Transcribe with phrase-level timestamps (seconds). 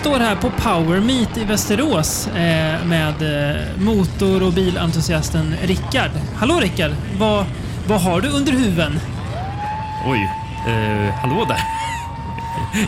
[0.00, 6.10] Står här på Power Meet i Västerås eh, med eh, motor och bilentusiasten Rickard.
[6.36, 6.90] Hallå Rickard!
[7.18, 7.44] Vad,
[7.88, 9.00] vad har du under huven?
[10.06, 10.30] Oj,
[10.66, 11.58] eh, hallå där.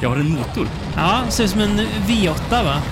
[0.02, 0.66] Jag har en motor.
[0.97, 2.83] Ja, ser ut som en V8 va?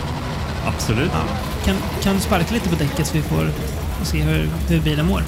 [0.67, 1.11] Absolut.
[1.13, 1.23] Ja.
[1.65, 3.51] Kan, kan du sparka lite på däcket så vi får
[4.03, 5.23] se hur, hur bilen mår?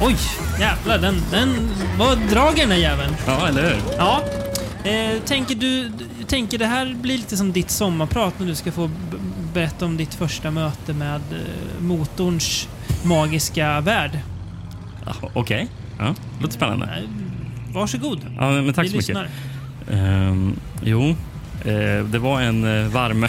[0.00, 0.16] Oj,
[0.60, 0.98] jävlar.
[0.98, 3.16] Den, den, vad drager den här jäveln?
[3.26, 3.76] Ja, eller hur?
[3.98, 4.20] Ja.
[4.84, 5.90] Eh, tänker du
[6.30, 8.90] tänker det här blir lite som ditt sommarprat när du ska få
[9.54, 12.68] berätta om ditt första möte med eh, motorns
[13.04, 14.18] magiska värld.
[15.06, 15.68] Ja, Okej.
[15.98, 17.02] Ja, låter spännande.
[17.74, 18.20] Varsågod.
[18.38, 19.08] Ja, men tack Vi så mycket.
[19.08, 19.28] lyssnar.
[19.92, 21.08] Ehm, jo,
[21.64, 23.26] eh, det var en eh, varm,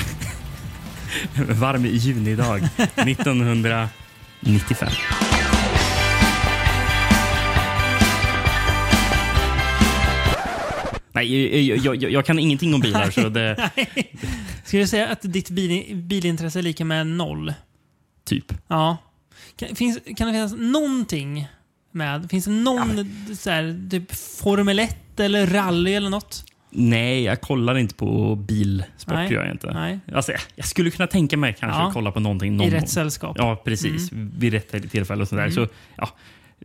[1.59, 2.61] varm junidag
[2.95, 4.89] 1995.
[11.13, 13.11] Nej, jag, jag, jag, kan ingenting om bilar.
[13.11, 13.69] så det,
[14.65, 17.53] Ska du säga att ditt bil, bilintresse är lika med noll?
[18.23, 18.53] typ.
[18.67, 18.97] Ja.
[19.55, 21.47] Kan, finns, kan det finnas någonting
[21.91, 22.29] med?
[22.29, 26.45] Finns det någon så här, typ Formel 1 eller rally eller något?
[26.69, 29.13] Nej, jag kollar inte på bilsport.
[29.13, 29.33] Nej.
[29.33, 29.73] Gör jag inte.
[29.73, 29.99] Nej.
[30.13, 31.87] Alltså, jag- skulle kunna tänka mig kanske Ja.
[31.87, 33.35] att kolla på någonting någon I rätt sällskap?
[33.39, 34.11] Ja, precis.
[34.11, 34.31] Mm.
[34.37, 35.49] Vid rätt tillfälle och sådär.
[35.49, 36.09] Så, ja.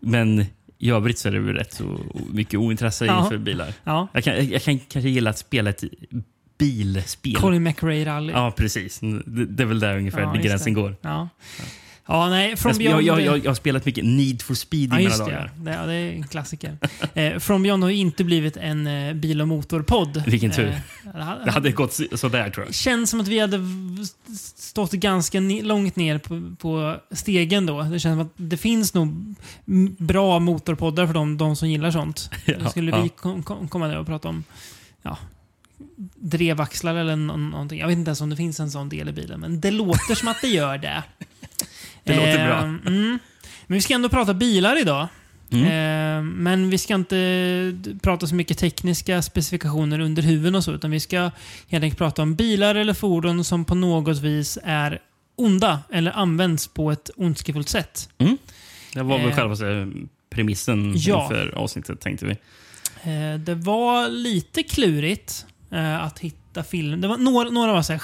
[0.01, 0.45] Men
[0.79, 2.01] i övrigt så är det väl rätt så
[2.33, 3.23] mycket ointresse Ja.
[3.23, 3.73] inför bilar.
[3.85, 4.09] Ja.
[4.13, 5.85] Jag kan, jag kan kanske gilla att spela ett
[6.59, 7.35] bilspel.
[7.37, 8.33] Colin McRae rally.
[8.33, 9.01] Ja, precis.
[9.01, 10.97] Det, det är väl där ungefär Ja, gränsen går.
[11.01, 11.29] Ja.
[12.09, 12.57] Ja, nej.
[12.57, 13.21] From Jag, jag, Beyond...
[13.23, 15.25] jag, jag har spelat mycket Need for speed i Ja, mina just det.
[15.25, 15.53] dagar.
[15.57, 16.79] Det, ja, det är en klassiker.
[17.15, 20.23] eh, From Beyond har inte blivit en eh, bil och motorpodd.
[20.27, 20.69] Vilken tur.
[20.69, 22.75] Eh, det hade- Det hade gått så- sådär tror jag.
[22.75, 23.59] känns som att vi hade
[24.57, 27.83] stått ganska långt ner på, på stegen då.
[27.83, 29.35] Det känns som att det finns nog
[29.99, 32.31] bra motorpoddar för de, de som gillar sånt.
[32.45, 33.03] Ja, Då skulle ja.
[33.03, 34.45] vi kom, kom, komma där och prata om
[35.03, 35.19] ja,
[36.17, 37.79] drevaxlar eller nå- någonting.
[37.81, 40.15] Jag vet inte ens om det finns en sån del i bilen, men det låter
[40.15, 41.03] som att det gör det.
[42.07, 42.59] Det låter bra.
[42.59, 43.19] Ehm, Mm.
[43.67, 45.09] Men vi ska ändå prata bilar idag.
[45.53, 45.67] Mm.
[45.71, 50.91] Ehm, Men vi ska inte prata så mycket tekniska specifikationer under huven och så, utan
[50.91, 51.31] vi ska
[51.69, 54.99] helt enkelt prata om bilar eller fordon som på något vis är
[55.37, 58.09] onda eller används på ett ondskefullt sätt.
[58.95, 59.57] Det var väl Eh, själva
[60.31, 61.23] premissen ja.
[61.23, 62.37] inför avsnittet tänkte vi.
[63.39, 67.01] Det var lite klurigt eh, att hitta film.
[67.01, 68.01] Det var några, några var så här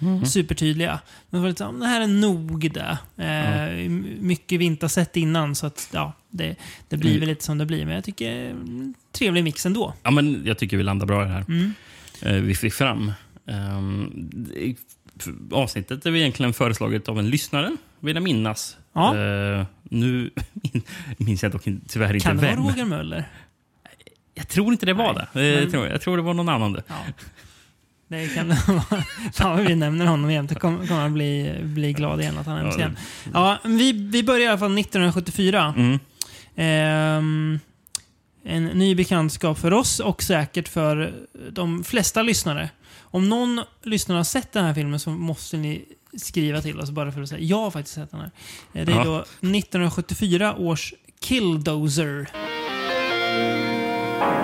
[0.00, 1.00] självklara, supertydliga.
[1.30, 2.98] Men var här, det här är nog det.
[3.16, 6.56] Eh, m- Mycket vi inte har sett innan, så att, ja, det,
[6.88, 7.20] det blir Mm.
[7.20, 7.86] väl lite som det blir.
[7.86, 9.94] Men jag tycker mm, trevlig mix ändå.
[10.02, 11.44] Ja, men jag tycker vi landar bra i det här.
[11.48, 11.72] Mm.
[12.22, 13.12] eh, vi fick fram.
[13.44, 14.76] Um, det-
[15.52, 18.76] avsnittet är väl egentligen föreslaget av en lyssnare, vill jag minnas.
[18.92, 19.16] Ja.
[19.16, 20.30] Eh, nu
[21.16, 22.62] minns jag dock tyvärr inte Kan det vem.
[22.62, 23.28] vara Roger Möller?
[24.34, 25.40] Jag tror inte det var Nej, det.
[25.48, 26.72] Eh, men- Jag tror, jag tror det var någon annan.
[26.72, 26.82] Det.
[26.88, 26.94] Ja.
[28.08, 28.56] Det kan.
[29.32, 30.50] Fan vad vi nämner honom jämt.
[30.50, 32.96] Jag kommer, han bli, bli glad igen att han nämns Ja, igen.
[33.34, 35.74] Ja, vi, vi börjar i alla fall 1974.
[35.76, 35.98] Mm.
[36.56, 37.58] Ehm,
[38.44, 41.14] en ny bekantskap för oss och säkert för
[41.50, 42.70] de flesta lyssnare.
[43.00, 45.84] Om någon lyssnare har sett den här filmen så måste ni
[46.16, 48.30] skriva till oss bara för att säga jag har faktiskt sett den här.
[48.74, 49.04] Eh, Det är Ja.
[49.04, 52.28] då 1974 års Killdozer.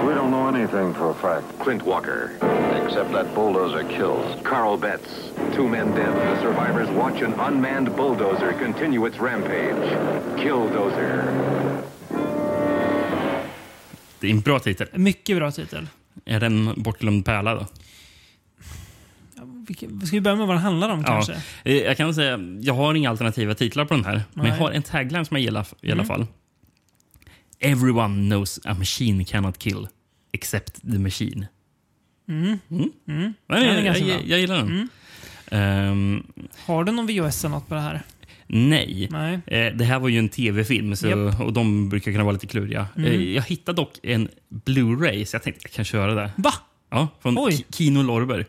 [0.06, 1.46] We don't know anything for a fact.
[1.64, 2.30] Clint Walker,
[2.86, 4.26] except that bulldozer kills.
[4.44, 6.12] Carl Betts, two men dead.
[6.14, 9.96] The survivors watch an unmanned bulldozer continue its rampage.
[10.42, 11.24] Killdozer.
[14.20, 14.88] Det är en bra titel.
[14.92, 15.86] Mycket bra titel.
[16.24, 17.66] Är det en bortglömd pärla då?
[20.06, 21.32] Ska vi börja med vad den handlar om kanske?
[21.64, 24.22] Eh, Jag kan säga, jag har inga alternativa titlar på den här.
[24.34, 24.60] Men jag Nej.
[24.60, 26.06] har en tagline som jag gillar i alla Mm.
[26.06, 26.26] fall.
[27.62, 29.88] Everyone knows a machine cannot kill
[30.32, 31.46] except the machine.
[32.28, 32.58] Mm.
[32.70, 32.90] Mm.
[33.08, 33.34] Mm.
[33.48, 34.20] Är jag, jag, bra.
[34.26, 34.66] jag gillar den.
[34.68, 34.88] Mm.
[35.50, 36.22] Ehm,
[36.66, 38.02] Har du någon VHS eller något på det här?
[38.46, 39.08] nej.
[39.10, 39.40] Nej.
[39.46, 41.40] Eh, det här var ju en tv-film så, Japp.
[41.40, 42.86] och de brukar kunna vara lite kluriga.
[42.96, 43.12] Mm.
[43.12, 46.30] Eh, jag hittade dock en Blu-ray så jag tänkte jag kan köra det.
[46.36, 46.52] Va?
[46.90, 47.52] Ja, från Oj.
[47.52, 48.46] Ki- Kino Lorber.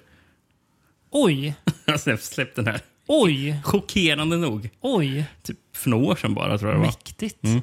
[1.11, 1.55] Oj!
[1.85, 2.81] Jag har släppt den här.
[3.07, 3.59] Oj!
[3.63, 4.69] Chockerande nog.
[4.81, 5.25] Oj!
[5.43, 6.87] Typ för några år sedan bara tror jag det var.
[6.87, 7.43] Mäktigt.
[7.43, 7.61] Mm.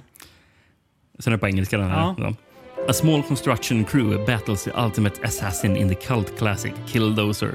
[1.20, 2.14] Sen är det på engelska den här.
[2.18, 2.32] Ja.
[2.88, 7.54] A small construction crew battles the ultimate assassin in the cult classic Killdozer.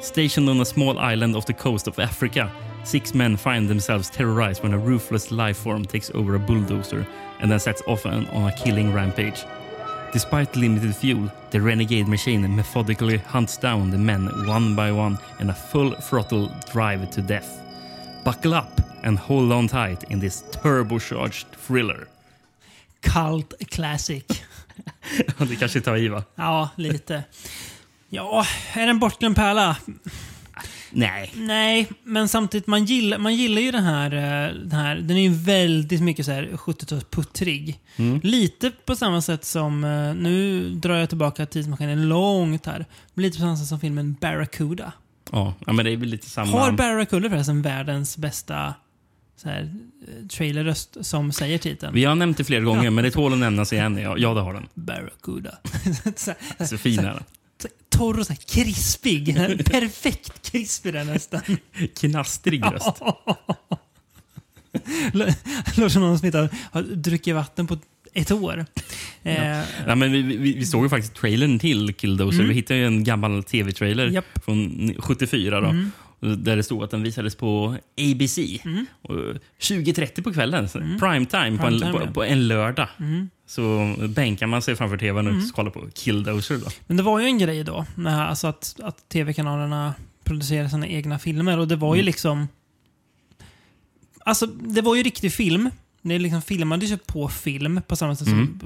[0.00, 2.50] Stationed on a small island off the coast of Africa,
[2.84, 7.06] six men find themselves terrorized when a ruthless life form takes over a bulldozer
[7.40, 9.44] and then sets off on, on a killing rampage.
[10.12, 15.50] Despite limited fuel, the renegade machine methodically hunts down the men one by one in
[15.50, 17.60] a full throttle drive to death.
[18.24, 22.06] Buckle up and hold on tight in this turbocharged thriller.
[23.00, 24.24] Cult classic.
[25.38, 26.24] det kanske tar i va?
[26.34, 27.24] Ja, lite.
[28.08, 29.76] Ja, är det en bortglömd pärla?
[30.90, 31.32] Nej.
[31.34, 34.96] Nej, men samtidigt, man gillar, man gillar ju den här, eh, den här.
[34.96, 37.78] Den är ju väldigt mycket så här 70-talsputtrig.
[37.96, 38.20] Mm.
[38.22, 42.86] Lite på samma sätt som, eh, nu drar jag tillbaka tidsmaskinen långt här.
[43.14, 44.92] Lite på samma sätt som filmen Barracuda.
[45.32, 46.52] Ja, ja, men det är väl lite samma...
[46.52, 48.74] Har Barracuda förresten världens bästa
[49.42, 51.94] så här, eh, trailerröst som säger titeln?
[51.94, 53.96] Vi har nämnt det flera gånger, men det tål att nämnas igen.
[53.98, 54.66] Ja, ja det har den.
[54.74, 55.58] Barracuda.
[56.16, 57.22] så, här- Så fin är den.
[57.88, 59.34] torr och så här krispig.
[59.64, 61.40] Perfekt krispig den nästan.
[62.00, 63.00] Knastrig röst.
[65.12, 67.78] Låter som någon som inte har, har druckit vatten på
[68.14, 68.66] ett år.
[69.22, 72.42] Eh, Ja, men vi, vi, vi såg ju faktiskt trailern till Killdozer.
[72.44, 74.22] Vi hittade ju en gammal tv-trailer Mm.
[74.46, 74.94] Mm.
[74.94, 75.60] från 74.
[75.60, 75.74] Då,
[76.20, 78.38] Där det stod att den visades på ABC.
[78.38, 78.86] Mm.
[79.02, 79.16] Och
[79.60, 80.68] 20.30 på kvällen.
[81.00, 82.00] Prime time på, en, på.
[82.00, 82.12] Mm.
[82.12, 82.88] på en lördag.
[83.46, 86.58] Så bänkar man sig framför tvn och kollar på Killdozer.
[86.58, 86.66] Då.
[86.86, 89.94] Men det var ju en grej då, alltså att, att tv-kanalerna
[90.24, 91.58] producerar sina egna filmer.
[91.58, 92.48] Och det var ju liksom...
[94.24, 95.70] Alltså, det var ju riktig film.
[96.02, 98.60] Det liksom filmades ju på film på samma sätt som...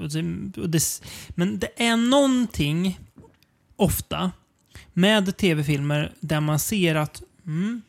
[0.56, 0.80] Och det,
[1.28, 3.00] men det är någonting,
[3.76, 4.32] ofta,
[4.92, 7.82] med tv-filmer där man ser att mm,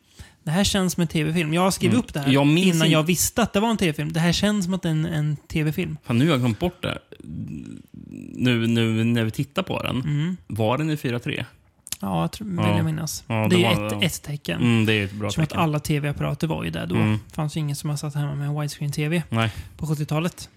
[0.44, 1.54] det här känns som en tv-film.
[1.54, 3.78] Jag har skrivit upp det här Jag innan inte- jag visste att det var en
[3.78, 4.14] tv-film.
[4.14, 5.98] Det här känns som att det är en, en tv-film.
[6.04, 6.98] Fan, nu har jag glömt bort det.
[8.34, 10.02] Nu, nu när vi tittar på den.
[10.02, 10.38] Mm.
[10.48, 11.46] Var den i 4.3?
[12.02, 12.76] Ja, jag tror, vill Ja.
[12.78, 13.24] jag minnas.
[13.28, 14.62] Ja, det det är var- ett, ett tecken.
[14.62, 15.64] Mm, det är ett bra Som att tecken.
[15.64, 16.96] alla tv-apparater var ju där då.
[16.96, 17.20] Mm.
[17.34, 19.24] Fanns ju ingen som har satt hemma med en widescreen-tv
[19.78, 20.50] på 70-talet.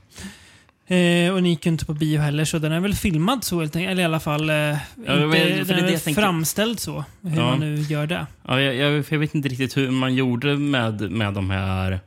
[0.91, 3.61] Eh, och ni gick ju inte på bio heller, så den är väl filmad så
[3.61, 3.91] helt enkelt.
[3.93, 6.23] Eller i alla fall, eh, Ja, inte, men- den det är väl tänker.
[6.23, 7.05] framställd så.
[7.23, 7.51] Hur Ja.
[7.51, 8.27] man nu gör det.
[8.49, 12.01] Ja, jag, jag, jag vet inte riktigt hur man gjorde med, med de här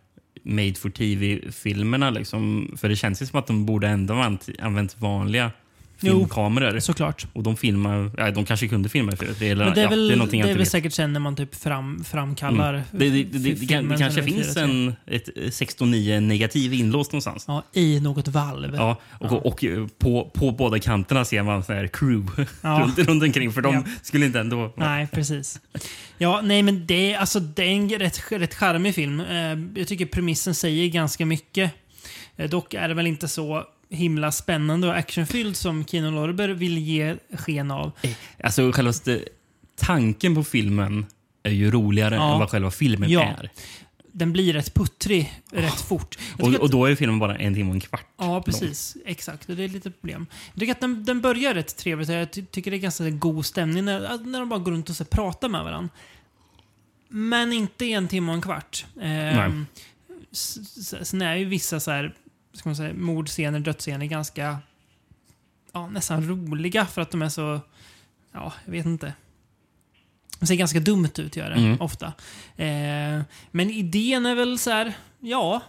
[0.43, 2.09] made for tv-filmerna.
[2.09, 2.71] Liksom.
[2.77, 5.01] För det känns ju som att de borde ändå ha använt, använt
[6.01, 6.19] vanliga Jo.
[6.19, 6.79] filmkameror.
[6.79, 7.25] Såklart.
[7.33, 9.43] Och de filmar, ja, de kanske kunde filma i 4.3.
[9.51, 10.67] Eller, Men det är ja, väl, det är det är väl vet.
[10.71, 12.83] säkert sen när man typ fram, framkallar Mm.
[12.91, 14.63] Det, det, det, det, det, kan- det kanske finns 4:3.
[14.63, 17.45] en, ett 16.9 negativ inlåst någonstans.
[17.47, 18.75] Ja, i något valv.
[18.75, 19.65] Ja, och, och
[19.97, 22.81] på, på båda kanterna ser man så här crew Ja.
[22.83, 23.51] runt, runt omkring.
[23.51, 23.83] För de Ja.
[24.03, 24.73] skulle inte ändå...
[24.77, 25.59] Nej, precis.
[26.17, 29.19] Ja, nej men det, är- alltså, det är en rätt, rätt charmig film.
[29.19, 31.71] Eh, jag tycker premissen säger ganska mycket.
[32.37, 36.77] Eh, dock är det väl inte så himla spännande och actionfylld som Kino Lorber vill
[36.77, 37.91] ge sken av.
[38.43, 39.25] Alltså självaste
[39.75, 41.05] tanken på filmen
[41.43, 42.33] är ju roligare Ja.
[42.33, 43.21] än vad själva filmen Ja.
[43.23, 43.49] är.
[44.13, 46.17] Den blir rätt puttrig rätt fort.
[46.37, 48.05] Jag Och, och då är filmen bara en timme och en kvart.
[48.17, 48.97] ja, precis.
[49.05, 49.49] Exakt.
[49.49, 50.25] Och det är lite problem.
[50.53, 52.09] Jag tycker att den, den börjar rätt trevligt.
[52.09, 54.95] Jag ty tycker det är ganska god stämning när, när de bara går runt och
[54.95, 55.89] så pratar med varandra.
[57.09, 58.85] Men inte en timme och en kvart.
[59.01, 59.65] Ehm,
[60.31, 62.15] s- Sen är ju vissa så här,
[62.53, 64.57] ska man säga, mordscener, dödsscener ganska
[65.73, 67.59] ja, nästan roliga för att de är så,
[68.31, 69.13] ja, jag vet inte.
[70.39, 71.81] De ser ganska dumt ut, gör det Mm.
[71.81, 72.07] ofta.
[72.57, 73.21] Eh,
[73.51, 75.61] men idén är väl så här, ja,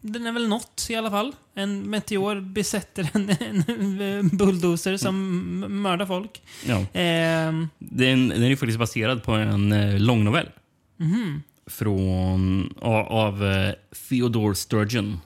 [0.00, 1.32] den är väl något i alla fall.
[1.54, 3.30] En meteor besätter en,
[4.00, 5.14] en bulldozer som
[5.64, 6.42] m- mördar folk.
[6.66, 6.84] Ja.
[6.92, 10.48] Ehm, Den, den är ju faktiskt baserad på en eh, långnovell.
[10.96, 11.42] mhm.
[11.66, 13.72] Från, av, av eh,
[14.08, 15.20] Theodore Sturgeon.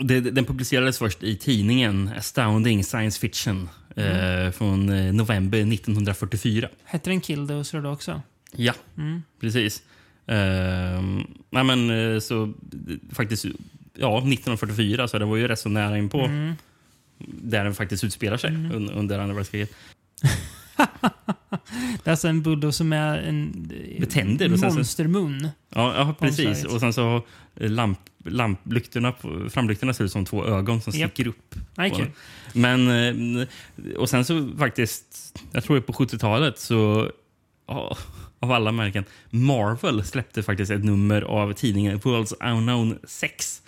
[0.00, 6.68] Det, den publicerades först i tidningen Astounding Science Fiction eh, från eh, november 1944.
[6.84, 8.22] Hette den Killdozer då också?
[8.56, 9.22] Ja, Mm.
[9.40, 9.82] precis.
[10.26, 12.50] Ehm, nej men eh, så eh,
[13.14, 13.44] faktiskt,
[13.94, 16.54] ja 1944 så det var ju rätt så nära in på Mm.
[17.18, 19.70] där den faktiskt utspelar sig un, under andra världskriget.
[22.04, 25.48] Det är alltså en bulldozer med en eh, Med tänder och sen så- monstermun.
[25.74, 26.64] Ja, ja precis.
[26.64, 27.22] Och sen så
[27.56, 31.10] eh, lamp, lamplyktorna, på- framlyktorna ser ut som två ögon som Japp.
[31.10, 31.54] sticker upp.
[31.74, 32.12] Den.
[32.52, 33.46] Men, eh,
[33.96, 37.10] och sen så faktiskt, jag tror det är på 70-talet så,
[38.40, 43.62] av alla märken, Marvel släppte faktiskt ett nummer av tidningen Worlds Unknown 6.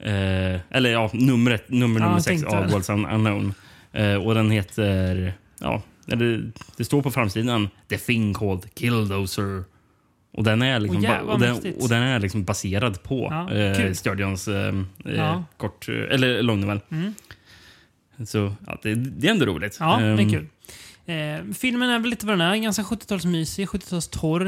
[0.00, 2.70] Eh, eller ja, numret, nummer nummer jag 6 tänkte av.
[2.70, 3.54] Worlds Unknown.
[3.92, 9.64] Eh, och den heter, ja, eller, det står på framsidan The Thing Called Killdozer.
[10.32, 13.54] Och den är, liksom, ba- jävlar, och den, och den är liksom baserad på Ja,
[13.54, 13.92] eh.
[13.92, 14.74] Sturgeons eh,
[15.04, 15.44] eh, Ja.
[15.56, 16.80] kort, eh, eller långnovell.
[16.90, 17.14] Mm.
[18.26, 19.76] Så ja, det, det är ändå roligt.
[19.80, 20.46] Ja, det är Ehm, kul.
[21.06, 22.56] Eh, filmen är väl lite vad den är.
[22.56, 24.46] Ganska 70-talsmysig, 70-talstorr.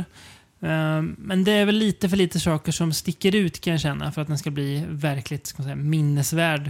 [0.62, 4.12] Eh, men det är väl lite för lite saker som sticker ut kan jag känna
[4.12, 6.66] för att den ska bli verkligt ska säga, minnesvärd.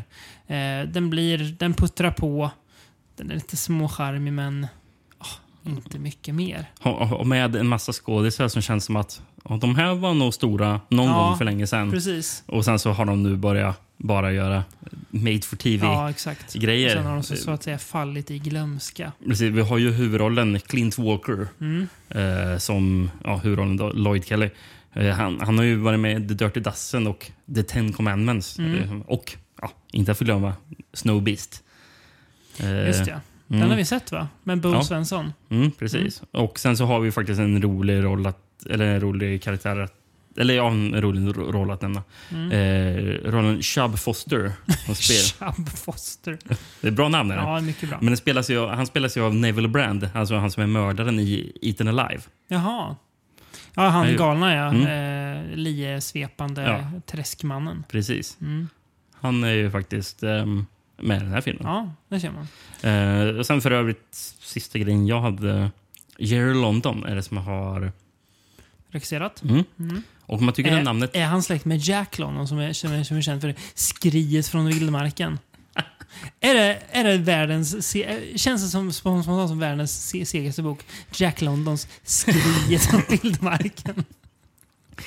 [0.47, 2.50] Eh, den, blir, den puttrar på.
[3.16, 4.66] Den är lite småcharmig men
[5.76, 6.66] inte mycket mer.
[7.12, 10.80] Och med en massa skådisar som känns som att ja, de här var nog stora
[10.88, 11.90] någon Ja, gång för länge sedan.
[11.90, 12.42] Precis.
[12.46, 14.64] Och sen så har de nu börjat bara göra
[15.10, 16.12] made for Ja.
[16.12, 16.94] TV-grejer.
[16.96, 19.12] Sen har de så, så att säga fallit i glömska.
[19.26, 21.88] Precis, vi har ju huvudrollen Clint Walker Mm.
[22.08, 24.50] eh, som ja, huvudrollen då, Lloyd Kelly.
[24.92, 28.58] Eh, han, han har ju varit med i The Dirty Dozen och The Ten Commandments.
[28.58, 28.74] Mm.
[28.82, 30.54] Eh, och, ja, inte att förglömma,
[30.92, 31.62] Snow Beast.
[32.86, 33.20] Just ja.
[33.50, 33.71] Den mm.
[33.71, 34.28] har vi sett va?
[34.45, 34.83] Med Bo Ja.
[34.83, 35.33] Svensson.
[35.49, 36.23] Mm, precis.
[36.30, 39.95] Och sen så har vi faktiskt en rolig roll att, eller en rolig karaktär att,
[40.37, 42.02] eller ja, en rolig ro- roll att nämna.
[42.30, 42.50] Mm.
[42.52, 44.52] Eh, rollen Chub Foster.
[44.87, 45.16] Som spel.
[45.57, 46.38] Chub Foster.
[46.80, 47.30] Det är ett bra namn.
[47.30, 47.42] Är det?
[47.42, 47.99] Ja, mycket bra.
[48.00, 51.21] Men den spelas ju, han spelas ju av Neville Brand, alltså han som är mördaren
[51.21, 52.23] i Eaten Alive.
[52.49, 52.97] Jaha.
[53.75, 54.16] Ja, han Nej.
[54.16, 54.69] galna ja.
[54.69, 55.50] Mm.
[55.50, 57.00] Eh, liesvepande Ja.
[57.07, 57.85] träskmannen.
[57.88, 58.37] Precis.
[58.40, 58.69] Mm.
[59.21, 60.66] Han är ju faktiskt ehm,
[61.02, 61.66] med den här filmen.
[61.66, 62.49] Ja, det ser man.
[62.83, 65.71] Eh, och sen för övrigt, sista grejen jag hade.
[66.19, 67.92] Jerry London är det som har...
[68.90, 69.42] Regisserat.
[69.42, 69.64] Mm.
[69.78, 70.02] Mm.
[70.21, 71.16] Och man tycker det Är, namnet...
[71.16, 74.49] är han släkt med Jack London som är, som är, som är känd för skriet
[74.49, 75.38] från vildmarken?
[76.40, 77.92] är, det, är det världens...
[78.37, 80.85] Känns det som, som, som, världens se, segaste bok?
[81.14, 84.04] Jack Londons Skriet från vildmarken.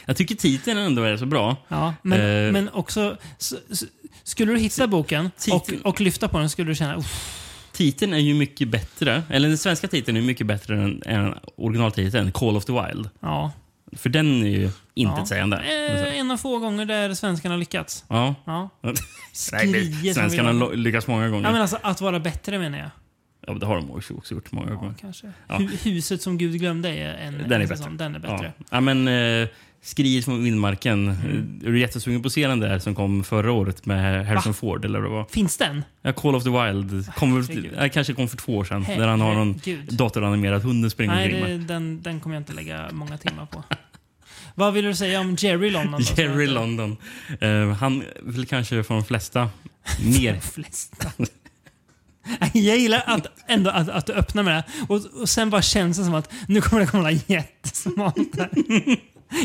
[0.06, 1.58] Jag tycker titeln ändå är så bra.
[1.68, 2.52] Ja, men, Eh.
[2.52, 3.18] men också...
[3.40, 3.84] S, s,
[4.24, 6.96] skulle du hitta boken och, och lyfta på den skulle du känna...
[6.98, 7.40] Uff,
[7.72, 12.32] Titeln är ju mycket bättre, eller den svenska titeln är mycket bättre än, än originaltiteln,
[12.32, 13.10] Call of the Wild.
[13.20, 13.52] ja.
[13.98, 14.72] För den är ju ja.
[14.94, 15.58] intetsägande.
[15.58, 18.06] Eh, en av få gånger där svenskarna har lyckats.
[18.08, 18.36] Ja.
[18.46, 18.70] Ja.
[19.34, 21.44] Skriet svenskarna lo- lyckas många gånger.
[21.48, 22.90] Ja, men alltså att vara bättre menar jag.
[23.48, 24.94] Ja, det har de också gjort många gånger.
[25.02, 25.32] kanske.
[25.48, 25.56] Ja.
[25.58, 27.78] Hu- Huset som Gud glömde är en, Den är en bättre.
[27.78, 27.98] säsong.
[27.98, 28.54] Den är bättre.
[28.60, 28.66] Ja.
[28.72, 29.48] ja, men eh,
[29.82, 31.10] Skriet från vildmarken.
[31.10, 31.62] Mm.
[31.66, 34.86] Är du jättesugen på att se den där som kom förra året med Harrison Ford?
[34.86, 35.32] Eller vad?
[35.32, 35.84] Finns den?
[36.02, 37.14] Ja, Call of the Wild.
[37.16, 37.48] Kom,
[37.78, 38.84] ja, kanske kom för två år sedan.
[38.88, 39.94] Där han har någon Herregud.
[39.94, 43.64] datoranimerad hund att springa Nej, det, den, den kommer jag inte lägga många timmar på.
[44.56, 46.02] Vad vill du säga om Jerry London?
[46.16, 46.98] Då, Jerry London.
[47.42, 49.50] Eh, han vill kanske för de flesta
[50.06, 50.40] mer...
[50.40, 51.12] Flesta.
[52.54, 54.64] Jag gillar att, ändå att, att du öppnar med det
[54.94, 58.50] och, och sen bara känns det som att nu kommer det komma något jättesmalt här.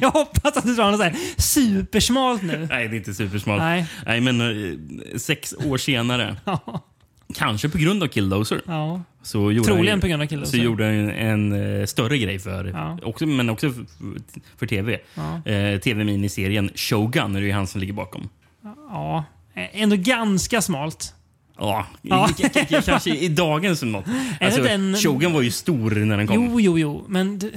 [0.00, 2.66] Jag hoppas att du drar något så här supersmalt nu.
[2.70, 3.62] Nej, det är inte supersmalt.
[3.62, 3.86] Nej.
[4.06, 6.84] Nej, men eh, sex år senare, Ja.
[7.34, 9.02] kanske på grund av Killdozer, ja.
[9.22, 10.58] så gjorde Troligen han, på grund av Killdozer.
[10.58, 12.98] så gjorde han ju en, eh, större grej för, Ja.
[13.02, 13.84] också, men också för,
[14.58, 14.98] för tv.
[15.14, 15.50] Ja.
[15.52, 18.28] Eh, Tv-miniserien Shogun är det ju han som ligger bakom.
[18.90, 19.24] Ja.
[19.54, 21.14] Ändå ganska smalt.
[21.58, 22.28] Ja, Ja.
[22.86, 24.04] kanske i dagens mått.
[24.40, 26.36] Alltså, den- Shogun var ju stor när den kom.
[26.44, 27.04] Jo, jo, jo.
[27.08, 27.50] Men d-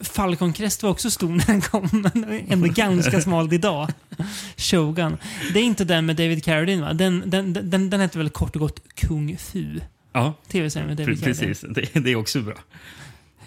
[0.00, 1.88] Falcon Crest var också stor när den kom.
[2.14, 3.88] Men ändå ganska smalt idag.
[4.56, 5.16] Shogun.
[5.52, 6.92] Det är inte den med David Carradine va?
[6.92, 9.80] Den, den, den, den heter väl kort och gott Kung Fu.
[10.12, 11.46] Ja, Tv-serien med David Carradine.
[11.54, 11.64] precis.
[11.94, 12.54] Det, det är också bra.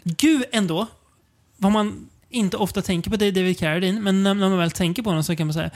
[0.03, 0.87] Gud ändå.
[1.57, 5.09] Vad man inte ofta tänker på det David Carradine, men när man väl tänker på
[5.09, 5.69] honom så kan man säga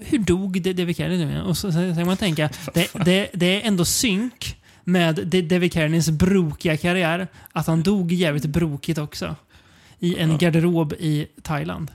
[0.00, 1.42] hur dog David Carradine?
[1.42, 6.10] Och så, så kan man tänka, det, det, det är ändå synk med David Carradines
[6.10, 9.36] brokiga karriär, att han dog jävligt brokigt också.
[9.98, 11.90] I en garderob i Thailand.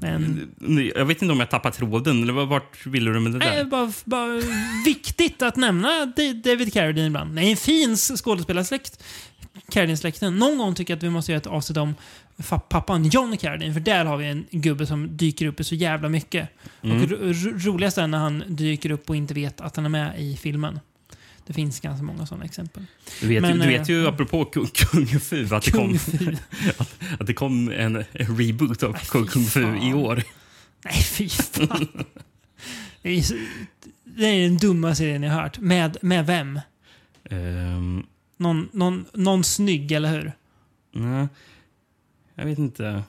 [0.00, 0.50] Men,
[0.94, 2.22] Jag vet inte om jag tappar tråden.
[2.22, 3.50] Eller vart ville du med det där?
[3.50, 4.40] nej, bara, bara
[4.84, 6.12] viktigt att nämna
[6.44, 7.38] David Carradine ibland.
[7.38, 9.04] Är en fin skådespelarsläkt.
[9.68, 10.38] Carradine-släkten.
[10.38, 11.94] Någon gång tycker jag att vi måste göra ett avsnitt om
[12.68, 13.72] pappan John Carradine.
[13.74, 16.48] För där har vi en gubbe som dyker upp i så jävla mycket.
[16.82, 17.02] Mm.
[17.02, 19.88] Och ro- ro- roligast är när han dyker upp och inte vet att han är
[19.88, 20.80] med i filmen.
[21.46, 22.86] Det finns ganska många sådana exempel.
[23.20, 25.98] Du vet, Men, ju, du vet ju eh, apropå Kung, Fu att det, Kung kom,
[25.98, 26.36] Fu.
[26.78, 30.22] att, att det kom en, reboot av Nej, Kung, Fu i år.
[30.84, 31.88] Nej, fy fan.
[33.02, 33.24] Det är,
[34.04, 35.58] det är den dummaste serien jag hört.
[35.58, 36.60] Med, med vem?
[37.30, 38.02] Ehm,
[38.36, 40.32] Någon, någon, någon snygg, eller hur?
[40.92, 41.28] nej,
[42.40, 43.02] jag vet inte.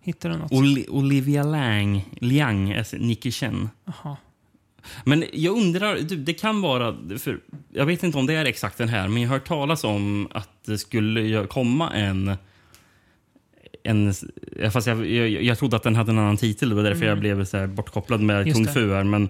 [0.00, 0.52] Hittar du något?
[0.52, 3.68] Oli, Olivia Lang, Liang, alltså Nicky Chen.
[3.84, 4.16] Jaha.
[5.04, 6.96] Men jag undrar, du, det kan vara...
[7.18, 7.40] För
[7.72, 10.28] jag vet inte om det är exakt den här, men jag har hört talas om
[10.30, 12.36] att det skulle komma en...
[13.82, 14.14] en
[14.70, 17.18] fast jag, jag, jag trodde att den hade en annan titel, det var därför jag
[17.18, 18.48] blev så här bortkopplad med Mm.
[18.48, 18.74] Just Kung.
[18.74, 18.94] Fu.
[18.94, 19.28] Här, men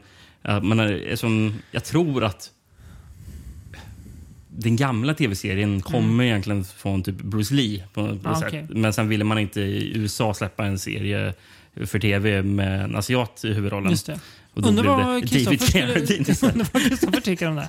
[0.63, 2.51] men eh, som, jag tror att
[4.57, 7.85] den gamla tv-serien kommer egentligen från typ Bruce Lee.
[7.95, 8.21] På, Mm.
[8.25, 8.49] Ah, sätt.
[8.49, 8.67] okej.
[8.71, 11.35] Men sen ville man inte i USA släppa en serie
[11.87, 13.91] för tv med en asiat i huvudrollen.
[13.91, 14.21] Just det.
[14.55, 17.69] Och då Undrar vad Kristoffer tycker om det.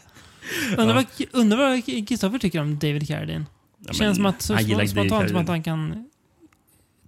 [1.31, 3.45] Undrar vad- Kristoffer tycker om David Carradine.
[3.87, 6.09] Ja, Känns som att, så, spontant som att han kan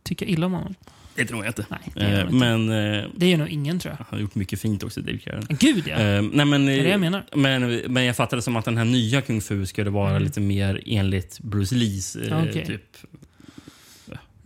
[0.03, 0.75] tycka illa om honom.
[1.17, 1.65] Det tror jag inte.
[1.69, 3.97] Nej, det gör Eh, men eh, Det gör nog ingen tror jag.
[3.97, 5.57] han har gjort mycket fint också, David Carradine.
[5.59, 5.95] Gud ja.
[5.95, 7.25] Eh, nej, men, Det är det jag menar.
[7.35, 10.23] Men, men jag fattade som att den här nya Kung Fu skulle vara Mm.
[10.23, 12.65] lite mer enligt Bruce Lees eh, Okej.
[12.65, 12.97] typ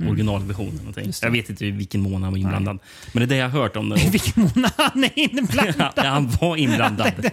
[0.09, 0.75] originalversionen.
[0.75, 1.05] någonting.
[1.05, 1.27] Just det.
[1.27, 2.79] Jag vet inte i vilken mån han var inblandad.
[3.13, 4.01] Men det är det jag har hört om det.
[4.05, 5.91] I vilken mån han är inblandad.
[5.95, 7.11] Ja, han var inblandad.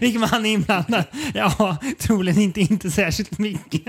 [0.00, 1.04] Vilken mån han är inblandad?
[1.34, 3.82] Ja, troligen inte, inte särskilt mycket.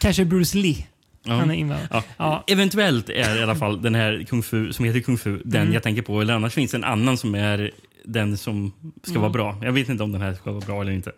[0.00, 0.86] Kanske Bruce Lee.
[1.36, 1.88] Han är inblandad.
[1.90, 2.02] Ja.
[2.16, 2.44] Ja.
[2.46, 5.74] Eventuellt är i alla fall den här Kung Fu som heter Kung Fu den Mm.
[5.74, 6.20] jag tänker på.
[6.20, 7.70] Eller annars finns det en annan som är
[8.04, 9.20] den som ska Mm.
[9.22, 9.60] vara bra.
[9.62, 11.12] Jag vet inte om den här ska vara bra eller inte.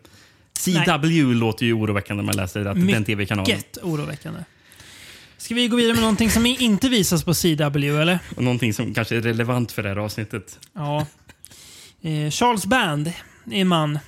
[0.59, 3.57] CW låter ju oroväckande när man läser att den tv-kanalen.
[3.57, 4.41] Mycket oroväckande.
[5.37, 8.19] Ska vi gå vidare med någonting som inte visas på CW, eller?
[8.37, 10.59] Och någonting som kanske är relevant för det här avsnittet.
[10.75, 11.07] Ja.
[12.03, 13.07] Eh, Charles Band
[13.51, 13.99] är en man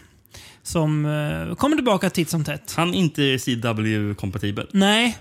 [0.62, 2.72] som eh, kommer tillbaka titt som tätt.
[2.76, 4.66] Han är inte CW-kompatibel.
[4.72, 5.18] Nej,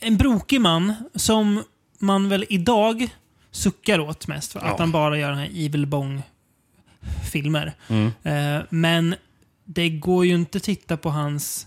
[0.00, 1.62] en brokig man som
[1.98, 3.08] man väl idag
[3.50, 4.76] suckar åt mest för att Ja.
[4.78, 7.72] han bara gör den här Evil Bong-filmer.
[7.88, 8.10] Mm.
[8.22, 9.14] Eh, men
[9.64, 11.66] det går ju inte att titta på hans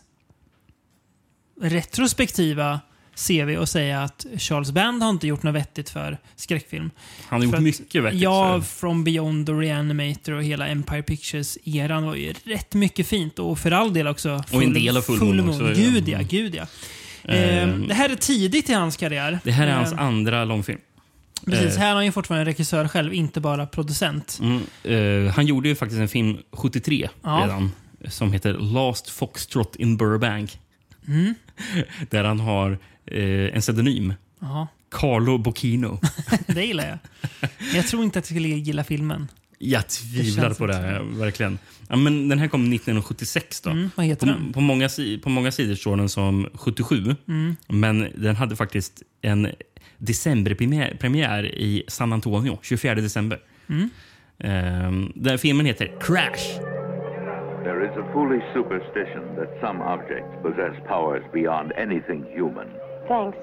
[1.62, 2.80] retrospektiva
[3.28, 6.92] CV och säga att Charles Band har inte gjort något vettigt för skräckfilm.
[7.28, 8.22] Han har gjort För att- mycket vettigt.
[8.22, 13.40] Ja, From Beyond och Reanimator och hela Empire Pictures-eran var ju rätt mycket fint.
[13.40, 15.74] Och för all del också Och en del av Full Moon.
[15.76, 16.66] Gud ja, gud ja.
[17.24, 17.88] Eh, Ehm.
[17.88, 19.40] det här är tidigt i hans karriär.
[19.44, 20.80] Det här är hans andra långfilm.
[21.46, 21.80] Precis, eh.
[21.82, 24.40] här är han ju fortfarande regissör själv, inte bara producent.
[24.42, 24.62] Mm,
[25.28, 27.42] eh, han gjorde ju faktiskt en film 73 Ja.
[27.44, 27.72] redan
[28.08, 30.60] som heter Last Foxtrot in Burbank.
[31.08, 31.34] Mm.
[32.10, 32.72] Där han har
[33.06, 34.14] eh, en pseudonym.
[34.40, 36.00] Ja, Carlo Bocchino.
[36.48, 36.98] det gillar jag.
[37.74, 39.28] Jag tror inte att jag skulle gilla filmen.
[39.62, 41.60] Jag tvivlar på det, här, verkligen.
[41.90, 43.62] Ja, men den här kom 1976.
[43.62, 43.70] Då.
[43.70, 44.54] Mm, vad heter På, den?
[44.54, 44.90] på, många,
[45.24, 47.16] på många sidor står den som 77.
[47.28, 47.56] Mm.
[47.68, 49.48] Men den hade faktiskt en
[49.98, 53.40] decemberpremiär premiär i San Antonio, 24 december.
[53.70, 53.90] Mm.
[54.40, 56.60] Ehm, den filmen heter Crash.
[57.64, 62.68] There is a foolish superstition that some objects possess powers beyond anything human.
[63.08, 63.38] Thanks.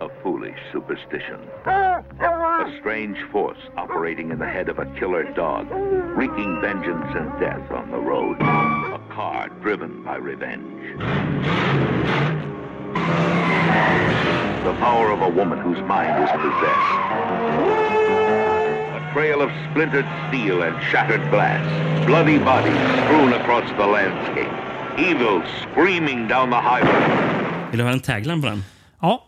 [0.00, 1.40] A foolish superstition.
[1.64, 7.70] A strange force operating in the head of a killer dog, wreaking vengeance and death
[7.70, 8.36] on the road.
[8.40, 11.00] A car driven by revenge.
[14.64, 16.92] The power of a woman whose mind is possessed.
[19.00, 21.64] A trail of splintered steel and shattered glass.
[22.06, 24.52] Bloody bodies strewn across the landscape.
[24.98, 27.70] Evil screaming down the highway.
[27.70, 28.64] Vill du ha en tagline på den?
[29.00, 29.22] Ja,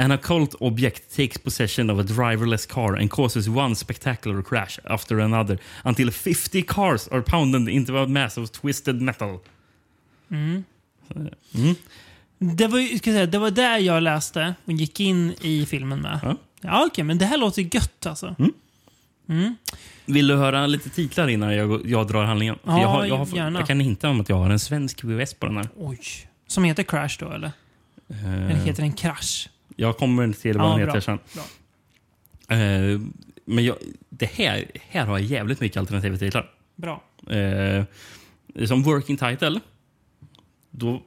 [0.00, 5.20] An occult object takes possession of a driverless car and causes one spectacular crash after
[5.20, 9.40] another until 50 cars are pounded into a mass of twisted metal.
[12.38, 16.20] det var, ska säga, det var där jag läste och gick in i filmen med.
[16.22, 16.36] Ja.
[16.60, 18.36] Ja, okej, men det här låter gött alltså.
[20.06, 22.58] Vill du höra lite titlar innan jag, jag drar handlingen?
[22.64, 23.58] Ja, jag, har, jag, har, gärna.
[23.58, 25.68] jag kan hinta om att jag har en svensk VHS på den här.
[25.76, 26.00] Oj.
[26.46, 27.52] Som heter Crash då, eller?
[28.24, 29.48] Eller heter den Crash?
[29.80, 30.94] Jag kommer till vad Ja, bra.
[30.94, 31.18] heter sen.
[32.48, 33.00] Eh,
[33.44, 33.76] men jag,
[34.08, 36.50] det här, här har jag jävligt mycket alternativa titlar.
[36.76, 37.02] Bra.
[37.30, 37.84] Eh,
[38.66, 39.60] som working title.
[40.70, 40.90] Då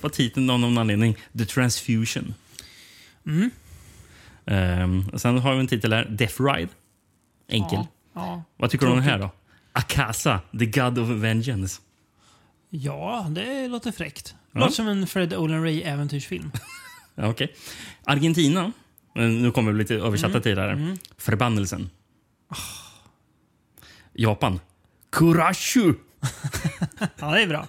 [0.00, 2.34] var titeln av någon anledning The Transfusion.
[3.26, 3.50] Mm.
[4.46, 6.68] Eh, sen har vi en titel här, Death Ride.
[7.48, 7.78] Enkel.
[7.78, 7.86] Ja.
[8.14, 8.42] Ja.
[8.56, 9.30] Vad tycker du om den här då?
[9.72, 11.80] Akasa, The God of Vengeance.
[12.70, 14.34] ja, det låter fräckt.
[14.52, 14.60] Ja.
[14.60, 16.50] Låter som en Fred Olen Ray-äventyrsfilm.
[16.54, 16.60] Ja,
[17.26, 17.54] okej.
[18.04, 18.72] Argentina.
[19.16, 20.42] Eh, Nu kommer det lite översatta Mm.
[20.42, 20.96] tider här.
[21.18, 21.90] Förbannelsen.
[24.12, 24.60] Japan.
[25.12, 25.94] Kurashu.
[27.20, 27.66] Ja, det är bra.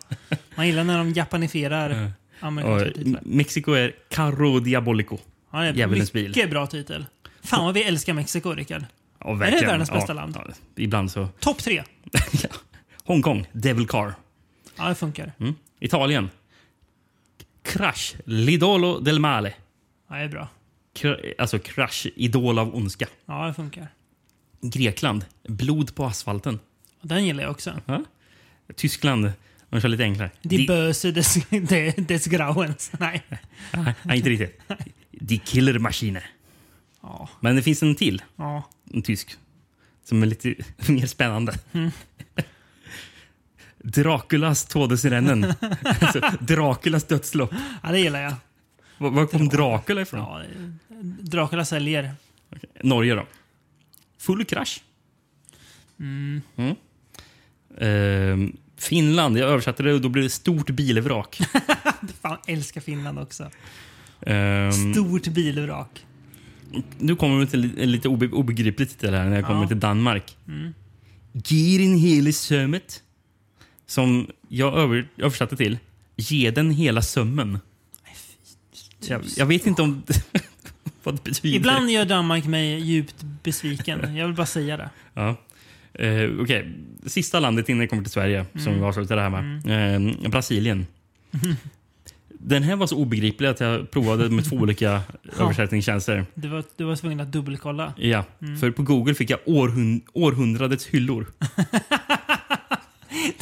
[0.56, 3.22] Man gillar när de japanifierar amerikanska titlar.
[3.26, 5.18] Mexiko är Carro Diabolico.
[5.52, 6.28] Ja, det är Djävulens bil.
[6.28, 7.06] mycket bra titel.
[7.44, 8.86] Fan vad vi älskar Mexiko, Rickard.
[9.20, 9.66] Ja, det verkligen.
[9.68, 10.36] världens bästa ja, land?
[10.36, 11.28] Ja, ibland så.
[11.40, 11.84] Topp tre.
[13.04, 14.14] Hongkong, Devil Car.
[14.78, 15.34] Ja, det funkar.
[15.40, 15.56] Mm.
[15.80, 16.30] Italien.
[17.64, 19.54] Crash, L'idolo del male.
[20.10, 20.48] Ja, det är bra.
[20.96, 23.08] Kr- alltså Crash, idol av ondska.
[23.26, 23.88] Ja, det funkar.
[24.62, 26.60] Grekland, blod på asfalten.
[27.02, 27.82] Den gillar jag också.
[27.86, 28.04] Ja.
[28.76, 29.32] Tyskland,
[29.70, 30.32] de kör lite enklare.
[30.42, 32.92] Die Di- Böse des, des, des Grauens.
[33.00, 33.22] Nej.
[34.04, 34.62] Nej, inte riktigt.
[35.12, 36.24] Die Killer Maschine.
[37.02, 37.30] Ja.
[37.40, 38.70] Men det finns en till, Ja.
[38.94, 39.38] en tysk,
[40.04, 40.56] som är lite
[40.88, 41.54] mer spännande.
[41.72, 41.92] Mm.
[43.84, 45.44] Draculas Todesrennen.
[45.84, 47.54] alltså, Draculas dödslopp.
[47.84, 48.34] ja, det gillar jag.
[48.98, 50.20] Var, var kom Dracula ifrån?
[50.20, 50.42] Ja,
[51.22, 52.12] Dracula säljer.
[52.84, 53.26] Norge då?
[54.18, 54.84] Full krasch.
[56.00, 56.42] Mm.
[57.80, 61.40] Ehm, Finland, jag översatte det och då blir det stort bilvrak.
[62.22, 63.50] Fan, älskar Finland också.
[64.22, 66.06] Ehm, Stort bilvrak.
[67.00, 69.58] nu kommer vi till en lite obe- obegriplig titel här när jag kommer.
[69.58, 69.68] Mm.
[69.68, 70.38] till Danmark.
[71.34, 73.04] Girin hela sömmet.
[73.90, 75.78] Som jag över, översatte till
[76.16, 77.60] Ge den hela sömmen.
[79.08, 80.04] Jag, jag vet inte om
[81.04, 81.58] vad det betyder.
[81.58, 84.16] Ibland gör Danmark mig djupt besviken.
[84.16, 84.90] Jag vill bara säga det.
[85.14, 85.36] Ja.
[85.94, 86.74] Eh, Okej,
[87.06, 90.16] sista landet innan jag kommer till Sverige som vi avslutar det här med.
[90.24, 90.88] Eh, Brasilien.
[92.28, 95.02] Den här var så obegriplig att jag provade med två olika
[95.40, 96.26] översättningstjänster.
[96.34, 97.94] Du var, du var tvungen att dubbelkolla.
[97.98, 98.24] Ja,
[98.60, 101.28] för på Google fick jag århund århundradets hyllor.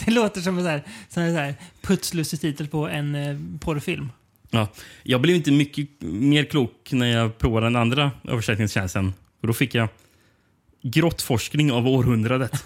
[0.08, 3.38] Det låter som en sån här, sån här, så här putslustig titel på en eh,
[3.60, 4.12] porrfilm.
[4.50, 4.68] Ja,
[5.04, 9.14] jag blev inte mycket mer klok när jag provade den andra översättningstjänsten.
[9.42, 9.90] Och då fick jag
[10.82, 12.64] grottforskning av århundradet.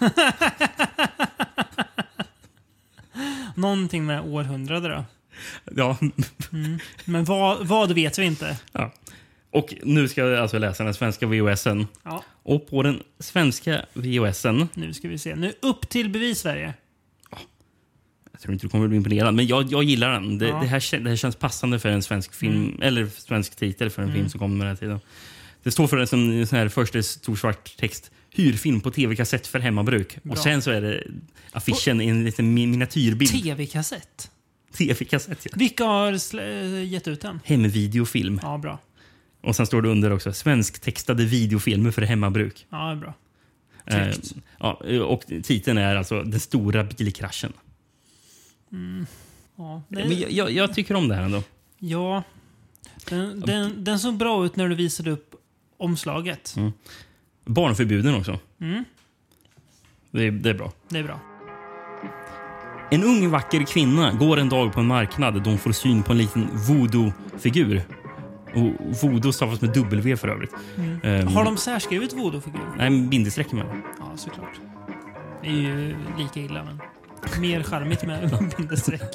[3.54, 5.04] Någonting med århundrade då.
[5.76, 5.96] Ja,
[7.04, 8.56] Men vad, vad vet vi inte.
[8.72, 8.92] ja.
[9.50, 11.86] Och nu ska jag alltså läsa den svenska VHSen.
[12.02, 15.34] Ja, Och på den svenska VHSen, nu ska vi se.
[15.34, 16.74] Nu upp till bevis Sverige.
[18.42, 20.38] Tror inte du kommer bli imponerad, men jag, jag gillar den.
[20.38, 20.60] Det, Ja.
[20.60, 24.12] det, här, det här känns passande för en svensk film, eller svensk titel för en
[24.12, 25.00] film som kommer med den här tiden.
[25.62, 28.10] Det står för en sån, sån här första stor svart text.
[28.34, 30.18] Hyrfilm på tv-kassett för hemmabruk.
[30.22, 30.32] Bra.
[30.32, 31.02] Och sen så är det
[31.52, 33.30] affischen i en liten mi- miniatyrbild.
[33.42, 34.30] Tv-kassett.
[34.76, 35.50] Tv-kassett, ja.
[35.56, 37.40] Vilka har eh, gett ut den?
[37.44, 38.40] Hemvideofilm.
[38.42, 38.78] Ja, bra.
[39.42, 42.66] Och sen står det under också svensktextade videofilmer för hemmabruk.
[42.70, 43.14] Ja, bra.
[43.86, 44.14] Eh,
[44.58, 44.72] ja,
[45.04, 47.52] och titeln är alltså Den stora bilkraschen.
[49.56, 51.42] Ja, Men jag, jag, jag tycker om det här ändå.
[51.78, 52.22] ja.
[53.08, 55.34] Den, den, den såg bra ut när du visade upp
[55.78, 56.54] omslaget.
[57.44, 58.38] Barnförbuden också.
[58.60, 58.84] Mm.
[60.10, 60.72] Det, det är bra.
[60.88, 61.20] Det är bra.
[62.90, 66.12] En ung vacker kvinna går en dag på en marknad då hon får syn på
[66.12, 67.82] en liten voodoo-figur.
[68.54, 70.52] Och voodoo stavas med W för övrigt.
[71.02, 72.74] Ehm, Har de särskrivit voodoo-figur?
[72.76, 73.82] Nej, bindestreck med.
[73.98, 74.60] Ja, såklart.
[75.42, 76.80] Det är ju lika illa, men
[77.40, 79.14] mer charmigt med bindestreck.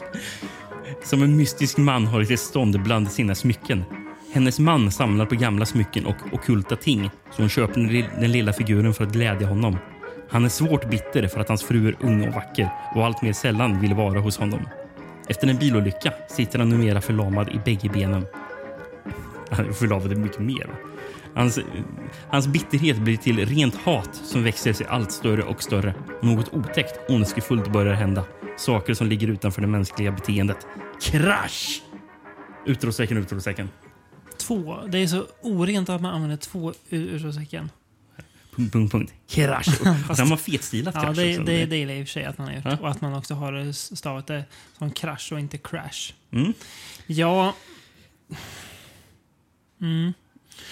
[1.03, 3.83] Som en mystisk man har ett stånd bland sina smycken.
[4.33, 8.93] Hennes man samlar på gamla smycken och ockulta ting så hon köper den, lilla figuren
[8.93, 9.77] för att glädja honom.
[10.29, 13.33] Han är svårt bitter för att hans fru är ung och vacker och allt mer
[13.33, 14.59] sällan vill vara hos honom.
[15.27, 18.25] Efter en bilolycka sitter han numera förlamad i bägge benen.
[19.49, 20.67] Han är förlamad i mycket mer.
[21.37, 21.59] Hans,
[22.29, 25.95] hans bitterhet blir till rent hat som växer sig allt större och större.
[26.21, 28.25] Något otäckt, ondskefullt börjar hända.
[28.57, 30.57] Saker som ligger utanför det mänskliga beteendet.
[31.01, 31.81] Krasch!
[32.65, 33.69] Utropstecken, utropstecken.
[34.37, 34.77] Två.
[34.87, 37.69] Det är så orent att man använder två utropstecken.
[38.55, 39.13] Punkt, punkt, punkt.
[39.29, 39.67] Krasch!
[40.09, 42.11] Och sen har man fetstilat Ja, krasch det, det, det gillar jag i och för
[42.11, 42.65] sig att man har gjort.
[42.65, 42.77] Ja.
[42.81, 44.43] Och att man också har stavat det
[44.77, 46.13] som krasch och inte crash.
[46.31, 46.53] Mm.
[47.07, 47.53] Ja,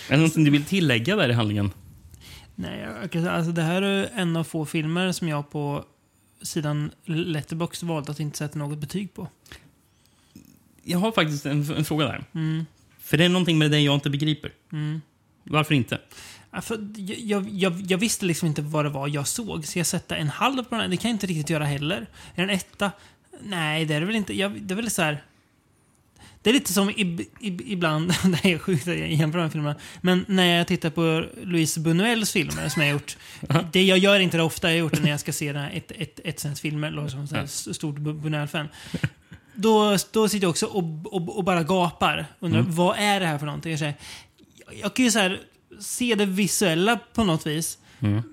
[0.07, 1.71] Är det någonting du vill tillägga där i handlingen?
[2.55, 5.85] nej, alltså det här är en av få filmer som jag på
[6.41, 9.27] sidan Letterboxd valde att inte sätta något betyg på.
[10.83, 12.23] Jag har faktiskt en, en fråga där.
[12.33, 12.65] Mm.
[12.99, 14.53] För det är någonting med det jag inte begriper.
[15.43, 15.99] Varför inte?
[16.51, 19.65] Ja, för jag, jag, jag, jag visste liksom inte vad det var jag såg.
[19.65, 20.87] Ska jag sätta en halv på den här?
[20.87, 22.07] Det kan jag inte riktigt göra heller.
[22.35, 22.91] Är den etta?
[23.41, 24.33] Nej, det är det väl inte.
[24.33, 25.23] Det är väl så här...
[26.45, 29.43] Det är lite som ib, ib, ibland, det här är sjukt att jag jämför de
[29.43, 33.17] här filmerna, men när jag tittar på Louise Buñuels filmer som jag har gjort.
[33.71, 35.61] det, jag gör inte det ofta, jag har gjort det när jag ska se den
[35.61, 38.67] här ett, ett, ett filmer, som en stort Bu- Buñuel-fan.
[39.55, 42.25] Då, då sitter jag också och, och, och bara gapar.
[42.39, 43.71] Undrar, vad är det här för någonting?
[43.71, 43.95] Jag, säger,
[44.81, 45.39] jag kan ju så här,
[45.79, 47.77] se det visuella på något vis.
[47.99, 48.23] Mm.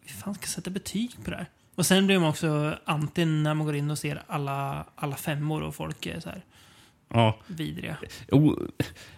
[0.00, 1.46] Hur fan ska jag sätta betyg på det här?
[1.74, 5.62] Och sen blir man också anti när man går in och ser alla, alla femmor
[5.62, 6.44] och folk är så här
[7.12, 7.38] Ja.
[7.46, 7.96] vidriga.
[8.30, 8.54] Oh,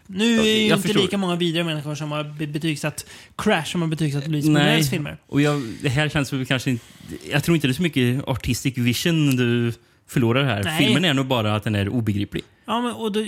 [0.07, 1.03] Nu är ju jag inte förstår.
[1.03, 4.49] lika många vidriga människor som har be- betygsatt Crash som har betygsatt Louise.
[4.49, 5.17] Buñuels filmer.
[5.27, 6.85] och jag, det här känns väl kanske inte...
[7.31, 9.73] Jag tror inte det är så mycket artistic vision du
[10.07, 10.63] förlorar här.
[10.65, 10.79] Nej.
[10.85, 12.43] Filmen är nog bara att den är obegriplig.
[12.65, 13.27] Ja, men, och då,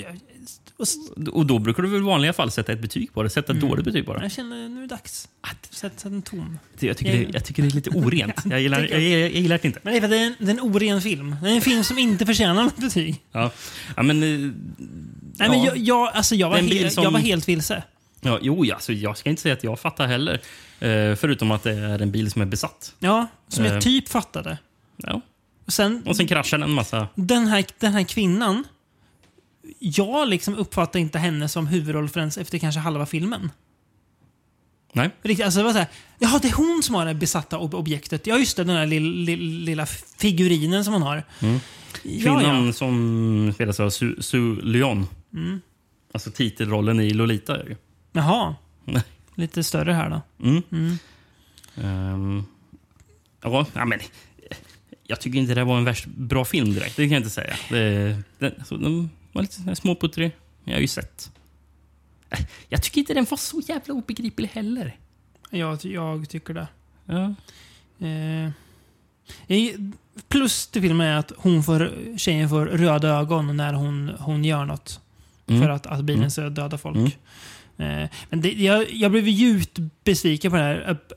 [1.33, 3.31] och, då brukar du väl i vanliga fall sätta ett betyg på det.
[3.31, 4.23] Sätta ett dåligt betyg på det.
[4.23, 5.29] jag känner nu är det dags.
[5.41, 6.59] Att sätta en tom.
[6.79, 8.35] Jag tycker, det, jag tycker det är lite orent.
[8.45, 9.81] Jag gillar, jag, jag, jag gillar det inte.
[9.83, 11.37] Men det är för att det är en, det är en oren film.
[11.43, 13.23] Det är en film som inte förtjänar något betyg.
[13.33, 13.51] Ja.
[13.97, 14.53] Ja, men, eh, Nej,
[15.49, 15.67] men ja.
[15.67, 17.83] jag, jag, alltså jag, var Den he- bild som- jag var helt vilse.
[18.21, 20.35] Ja, jo, alltså, jag ska inte säga att jag fattar heller.
[20.81, 22.95] Eh, förutom att det är en bil som är besatt.
[22.99, 23.73] Ja, som Eh.
[23.73, 24.59] jag typ fattade.
[24.97, 25.21] Ja.
[25.67, 27.09] Och sen, Och sen kraschar den en massa.
[27.15, 28.65] den här, den här kvinnan.
[29.79, 33.51] Jag liksom uppfattar inte henne som huvudroll förrän efter kanske halva filmen.
[34.93, 35.11] Nej.
[35.23, 37.75] Riktigt, alltså det var så här, Jaha, det är hon som har det besatta ob-
[37.75, 38.27] objektet.
[38.27, 38.65] Ja, just det.
[38.65, 39.87] Den där lill, lill, lilla
[40.19, 41.17] figurinen som hon har.
[41.39, 41.59] Ja,
[42.03, 42.73] Kvinnan ja.
[42.73, 45.07] som spelas av Su, Su Lyon.
[45.35, 45.61] Mm.
[46.13, 47.57] Alltså titelrollen i Lolita.
[47.63, 47.77] är ju.
[48.13, 48.55] Jaha.
[49.35, 50.47] Lite större här då.
[50.49, 50.63] Mm.
[50.73, 50.99] Mm.
[51.77, 52.45] Ehm,
[53.43, 54.01] ja, ja, men
[55.07, 56.97] jag tycker inte det var en värst bra film direkt.
[56.97, 57.55] Det kan jag inte säga.
[57.71, 60.33] Det, det, alltså, de var lite småputtrig.
[60.65, 61.31] Jag har ju sett
[62.69, 64.97] Jag tycker inte den var så jävla obegriplig heller.
[65.51, 66.69] Jag, jag tycker det.
[67.05, 67.35] Ja.
[68.07, 68.51] Eh,
[70.29, 74.65] plus till filmen är att hon får, tjejen får röda ögon när hon, hon gör
[74.65, 75.01] något.
[75.47, 75.63] Mm.
[75.63, 76.31] För att, att bilen Mm.
[76.31, 76.97] ska döda folk.
[77.77, 78.03] Mm.
[78.03, 80.91] Eh, men det, jag, jag blev djupt besviken på det här.
[80.91, 81.13] Up,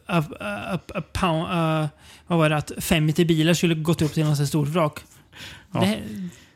[0.74, 1.48] up, up, pound,
[2.28, 2.58] vad var det?
[2.58, 5.00] Att 50 bilar skulle gått upp till något stort vrak.
[5.74, 5.80] Ja.
[5.82, 6.00] Det,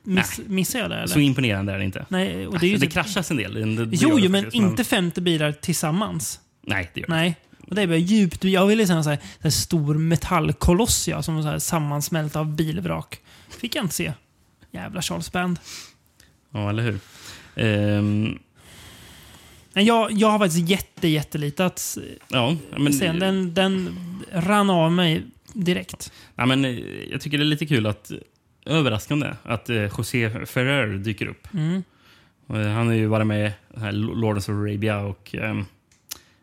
[0.04, 1.08] miss, missar jag det eller?
[1.08, 2.06] Så imponerande är det inte.
[2.10, 3.54] Nej, och det är ju det typ, kraschas en del.
[3.54, 6.40] Det, det Jo, det jo, men faktiskt, inte 50 bilar tillsammans.
[6.62, 7.36] Nej, det gör det Nej.
[7.68, 8.44] Och det är bara djupt.
[8.44, 13.20] Jag ville se en sån här, stor metallkoloss ja, som här sammansmält av bilvrak.
[13.50, 14.14] Fick jag inte se.
[14.72, 15.60] Jävla Charles Band.
[16.54, 17.00] Ja, eller hur?
[19.74, 23.12] Men jag, jag har faktiskt jätte, jättelite att ja, men, se.
[23.12, 23.98] Den, den
[24.32, 26.12] rann av mig direkt.
[26.36, 26.80] ja, men, eh,
[27.12, 28.12] jag tycker det är lite kul att
[28.66, 31.48] överraskande att eh, José Ferrer dyker upp.
[31.54, 31.84] Mm.
[32.50, 35.66] Eh, Han har ju varit med i Lawrence of Arabia och um,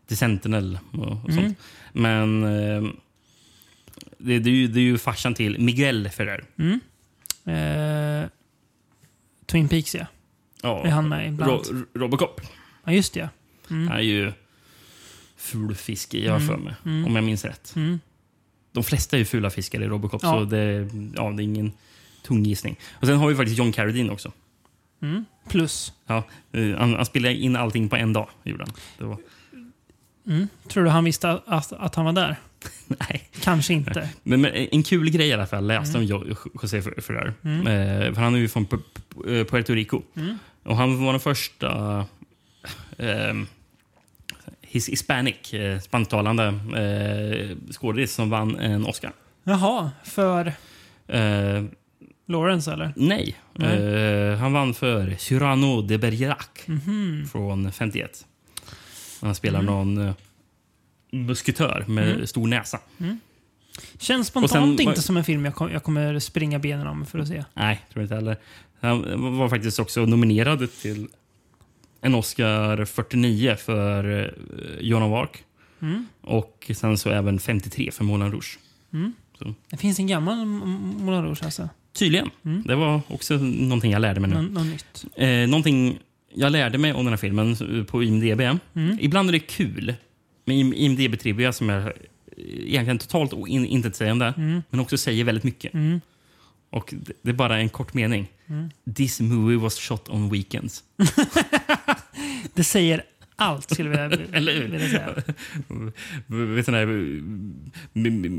[0.08, 1.44] The Sentinel och, och Mm.
[1.44, 1.58] sånt.
[1.92, 2.96] Men ehm,
[4.18, 6.44] det, det, är ju, det är ju farsan till Miguel Ferrer.
[6.58, 6.80] Mm.
[7.44, 8.28] Eh,
[9.46, 10.06] Twin Peaks ja.
[10.62, 11.50] Ja, Är han med ibland?
[11.70, 12.40] Ro, Robocop.
[12.84, 13.28] Ja, just det.
[13.68, 14.32] Han är ju
[15.36, 16.74] ful fiske, jag har för mig.
[16.84, 17.06] Mm.
[17.06, 17.72] Om jag minns rätt.
[17.76, 18.00] Mm.
[18.72, 20.30] De flesta är ju fula fiskare i Robocop, Ja.
[20.32, 21.72] så det, ja, det är ingen
[22.28, 22.76] tung gissning.
[22.92, 24.32] Och sen har vi faktiskt John Carradine också.
[25.02, 25.24] Mm.
[25.48, 25.92] Plus.
[26.06, 28.28] Ja, eh, han, han spelade in allting på en dag.
[28.44, 28.74] Gjorde han.
[28.98, 29.18] Det var,
[30.26, 30.48] Mm.
[30.68, 32.36] Tror du han visste att, att, att han var där?
[32.86, 33.28] nej.
[33.40, 34.08] Kanske inte.
[34.22, 36.12] Men, men en kul grej i alla fall läste Mm.
[36.12, 37.28] om Jo- José Ferrer.
[37.44, 40.02] Eh, för han är ju från eh, Puerto Rico.
[40.16, 40.38] Mm.
[40.64, 41.98] Och han var den första
[42.98, 43.34] eh,
[44.60, 46.44] his hispanic, eh, spansktalande
[46.76, 49.12] eh, skådis som vann en Oscar.
[49.44, 50.52] Jaha, för
[51.10, 51.64] Eh,
[52.28, 52.92] Lawrence eller?
[52.96, 53.78] nej, Nej.
[53.78, 57.28] Eh, han vann för Cyrano de Bergerac Mhm.
[57.32, 58.26] från 51.
[59.20, 59.72] Han spelar Mm.
[59.74, 60.14] någon eh,
[61.10, 62.80] musketör med stor näsa.
[63.98, 67.06] Känns Och spontant sen- inte som en film jag, kom, jag kommer springa benen om
[67.06, 67.44] för att se.
[67.54, 68.36] Nej, tror inte heller.
[68.80, 71.08] Han var faktiskt också nominerad till
[72.00, 74.30] en Oscar 49 för eh,
[74.80, 75.30] Joan of Arc.
[75.82, 76.06] Mm.
[76.20, 78.58] Och sen så även 53 för Moulin Rouge.
[79.70, 81.68] Det finns en gammal Moulin Rouge alltså.
[81.98, 82.30] Tydligen.
[82.44, 82.62] Mm.
[82.66, 84.36] Det var också någonting jag lärde mig nu.
[84.36, 85.04] Nå- något nytt.
[85.16, 85.98] Eh, någonting
[86.34, 88.40] jag lärde mig om den här filmen eh, på IMDB.
[88.40, 88.96] Mm.
[89.00, 89.94] Ibland är det kul
[90.44, 91.92] med IM- IMDB-trivia som är eh,
[92.66, 94.62] egentligen totalt in- intetsägande, Mm.
[94.70, 95.74] men också säger väldigt mycket.
[95.74, 96.00] Mm.
[96.70, 98.26] Och det- det är bara en kort mening.
[98.46, 98.70] Mm.
[98.94, 100.82] This movie was shot on weekends.
[102.54, 103.02] Det säger
[103.40, 104.68] allt skulle jag vilja, Eller hur?
[104.68, 105.14] vilja säga.
[106.26, 107.22] Vet du,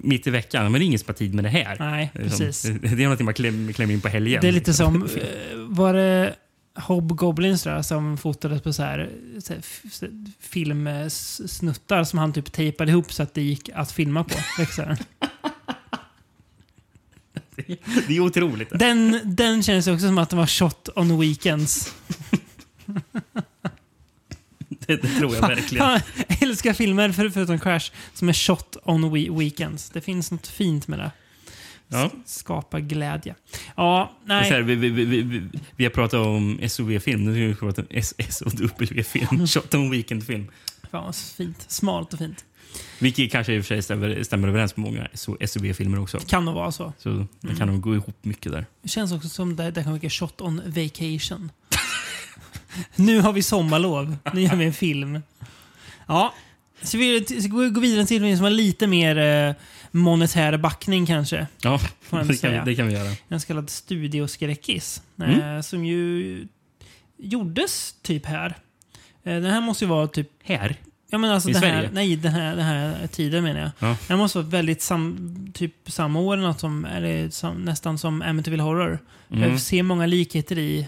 [0.03, 1.75] mitt i veckan, men det är ingen som har tid med det här.
[1.79, 2.61] Nej, Det är som- precis.
[2.81, 4.41] Det är någonting man klämmer, klämmer in på helgen.
[4.41, 5.09] Det är lite som, eh,
[5.55, 6.35] var det
[6.75, 9.09] Hobgoblins jag, som fotades på så här,
[9.39, 9.61] så här
[10.39, 14.35] filmsnuttar som han typ tejpade ihop så att det gick att filma på.
[14.57, 14.97] Det här.
[18.07, 18.69] Det är otroligt.
[18.79, 21.93] Den, den känns också som att den var shot on weekends.
[24.89, 25.85] Det, det tror jag verkligen.
[26.27, 29.89] Jag älskar filmer, för, förutom Crash, som är shot on we weekends.
[29.89, 31.11] Det finns något fint med det.
[31.87, 32.11] Ja.
[32.25, 33.35] Skapa glädje.
[33.75, 34.75] Ja, Det så här, nej.
[34.75, 35.41] vi, vi, vi,
[35.75, 39.47] vi, har pratat om SOV-film, nu ska vi prata om SOW-film.
[39.47, 40.47] Shot on weekend-film.
[40.91, 41.65] Fan vad fint.
[41.67, 42.45] Smalt och fint.
[42.99, 45.07] Vilket kanske i och för sig stämmer, stämmer överens med många
[45.47, 46.19] SOV-filmer också.
[46.19, 46.93] Kan nog vara så.
[46.97, 48.65] Så det kan nog gå ihop mycket där.
[48.81, 51.51] Det känns också som det, det kan vara shot on vacation.
[52.95, 54.17] nu har vi sommarlov.
[54.33, 55.21] Nu gör vi en film.
[56.07, 56.33] Ja.
[56.81, 59.55] Så vi ska vi gå vidare till en som har lite mer eh,
[59.91, 61.47] monetär backning kanske.
[61.61, 61.79] Ja,
[62.09, 63.09] det kan, det kan vi göra.
[63.27, 65.01] En så kallad studioskräckis.
[65.21, 65.55] Mm.
[65.55, 66.47] Eh, som ju
[67.17, 68.55] gjordes typ här.
[69.23, 70.29] Eh, den här måste ju vara typ...
[70.43, 70.75] Här?
[71.11, 71.89] Ja, men alltså I den här, Sverige?
[71.93, 73.89] nej, den här, den här tiden menar jag.
[73.89, 73.97] Ja.
[74.07, 78.63] Den måste vara väldigt sam, typ samma år något som, eller sam, nästan som Amityville
[78.63, 78.99] Horror.
[79.31, 79.51] Mm.
[79.51, 80.87] Jag ser många likheter i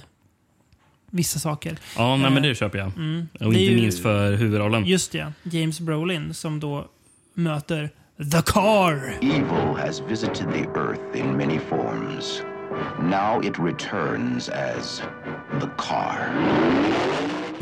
[1.11, 1.77] vissa saker.
[1.97, 2.87] Ja, nej, Eh, men det köper jag.
[2.97, 3.27] Mm.
[3.39, 4.85] Och inte ju- minst för huvudrollen.
[4.85, 6.87] Just det, James Brolin som då
[7.33, 7.89] möter
[8.31, 9.13] The Car.
[9.21, 12.41] Evil has visited the earth in many forms.
[13.01, 15.01] Now it returns as
[15.61, 16.29] the car.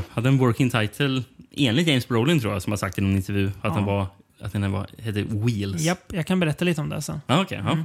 [0.09, 3.47] Hade en working title, enligt James Brolin tror jag, som har sagt i någon intervju,
[3.47, 3.69] att Ja.
[3.75, 4.07] den var
[4.41, 5.81] att den var, hette Wheels.
[5.81, 7.21] Japp, jag kan berätta lite om det sen.
[7.27, 7.77] Ah, okay, ja.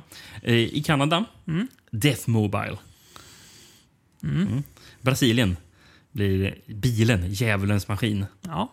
[0.42, 1.68] Eh, I Kanada, Mm.
[1.90, 2.76] Death Mobile.
[4.22, 4.62] Mm.
[5.04, 5.56] Brasilien
[6.12, 8.26] blir bilen, djävulens maskin.
[8.42, 8.72] Ja.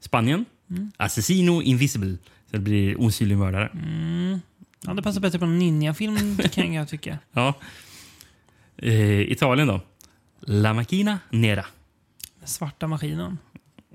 [0.00, 0.92] Spanien, Mm.
[0.96, 2.16] Assassino Invisible.
[2.50, 3.70] Så det blir osynlig mördare.
[4.86, 7.18] ja, det passar bättre på en ninjafilm kan jag tycka.
[7.32, 7.54] Ja.
[8.76, 9.80] Eh, Italien då,
[10.40, 11.64] La Macchina Nera.
[12.38, 13.38] Den svarta maskinen.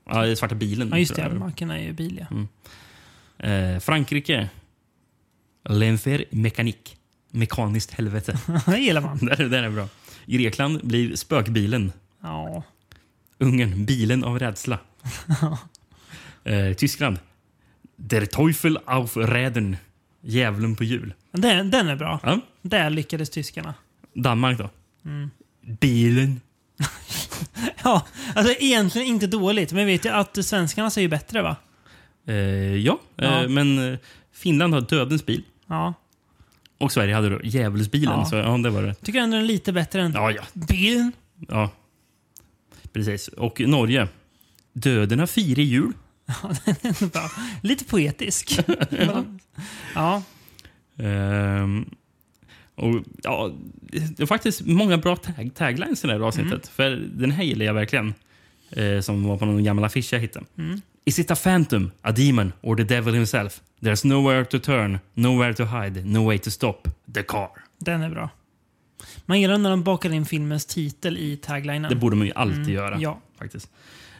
[0.05, 0.89] Ja, är svarta bilen.
[0.89, 1.29] Ja, just det.
[1.33, 2.37] Macken är ju bil, ja.
[3.49, 4.49] Eh, Frankrike.
[5.63, 6.95] L'enfer mécanique.
[7.31, 8.37] Mekaniskt helvete.
[8.65, 9.17] det gillar man.
[9.25, 9.87] där är bra.
[10.27, 11.91] Grekland blir spökbilen.
[12.23, 12.63] Ja.
[13.37, 14.79] Ungern, bilen av rädsla.
[16.43, 17.19] eh, Tyskland.
[17.95, 19.77] Der Teufel auf Rädern.
[20.21, 21.13] Djävulen på hjul.
[21.31, 22.19] Den, den är bra.
[22.23, 22.39] Ja.
[22.61, 23.73] Där lyckades tyskarna.
[24.13, 24.69] Danmark då.
[25.05, 25.31] Mm.
[25.79, 26.41] Bilen.
[27.83, 29.71] Ja, alltså egentligen inte dåligt.
[29.71, 31.55] Men vet ju att svenskarna säger bättre va?
[32.27, 32.35] Eh,
[32.75, 33.43] ja, Ja.
[33.43, 33.99] Eh, men eh,
[34.31, 35.43] Finland har dödens bil.
[35.67, 35.93] Ja.
[36.77, 38.19] Och Sverige hade då djävulsbilen.
[38.19, 38.25] Ja.
[38.25, 38.93] Så ja, det var det.
[38.93, 40.41] Tycker ändå den är lite bättre än Ja, ja.
[40.53, 41.11] bilen.
[41.47, 41.71] ja.
[42.93, 43.27] Precis.
[43.27, 44.07] Och Norge.
[44.73, 45.93] Döden har fyra hjul.
[47.61, 48.59] Lite poetisk.
[49.95, 50.23] ja.
[50.97, 51.85] Ehm,
[52.75, 56.51] och, ja, det är faktiskt många bra tag taglines i det här avsnittet.
[56.51, 56.61] Mm.
[56.75, 58.13] För den här gillar jag verkligen.
[58.71, 60.45] Eh, som var på någon gammal affisch jag hittade.
[60.57, 60.81] Mm.
[61.07, 63.61] Is it a phantom, a demon or the devil himself?
[63.81, 66.87] There's nowhere to turn, nowhere to hide, no way to stop.
[67.13, 67.49] The car.
[67.77, 68.29] Den är bra.
[69.25, 71.89] Man gillar när de bakar in filmens titel i taglinen.
[71.89, 72.97] Det borde man ju alltid Mm, göra.
[72.99, 73.19] ja.
[73.39, 73.69] faktiskt.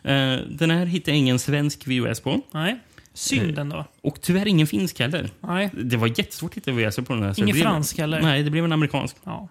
[0.04, 2.42] Eh, den här hittade jag ingen svensk VHS på.
[2.52, 2.80] Nej.
[3.14, 3.86] Synd ändå.
[4.02, 5.30] Och tyvärr ingen finsk heller.
[5.42, 5.70] Nej.
[5.74, 7.34] Det var jättesvårt att hitta VHS på den här.
[7.38, 8.22] Ingen det blev, fransk heller.
[8.22, 9.16] Nej, det blev en amerikansk.
[9.24, 9.48] Ja.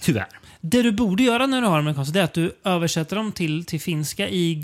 [0.00, 0.26] Tyvärr.
[0.64, 3.64] Det du borde göra när du har amerikanska det är att du översätter dem till,
[3.64, 4.54] till finska i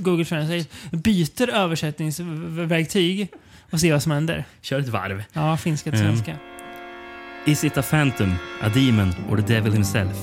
[0.00, 0.64] Google Translate.
[0.92, 3.28] Byter översättningsverktyg
[3.70, 4.44] och ser vad som händer.
[4.60, 5.22] Kör ett varv.
[5.32, 6.12] Ja, finska till Mm.
[6.16, 6.36] svenska.
[7.46, 10.16] Is it a phantom, a demon or the devil himself?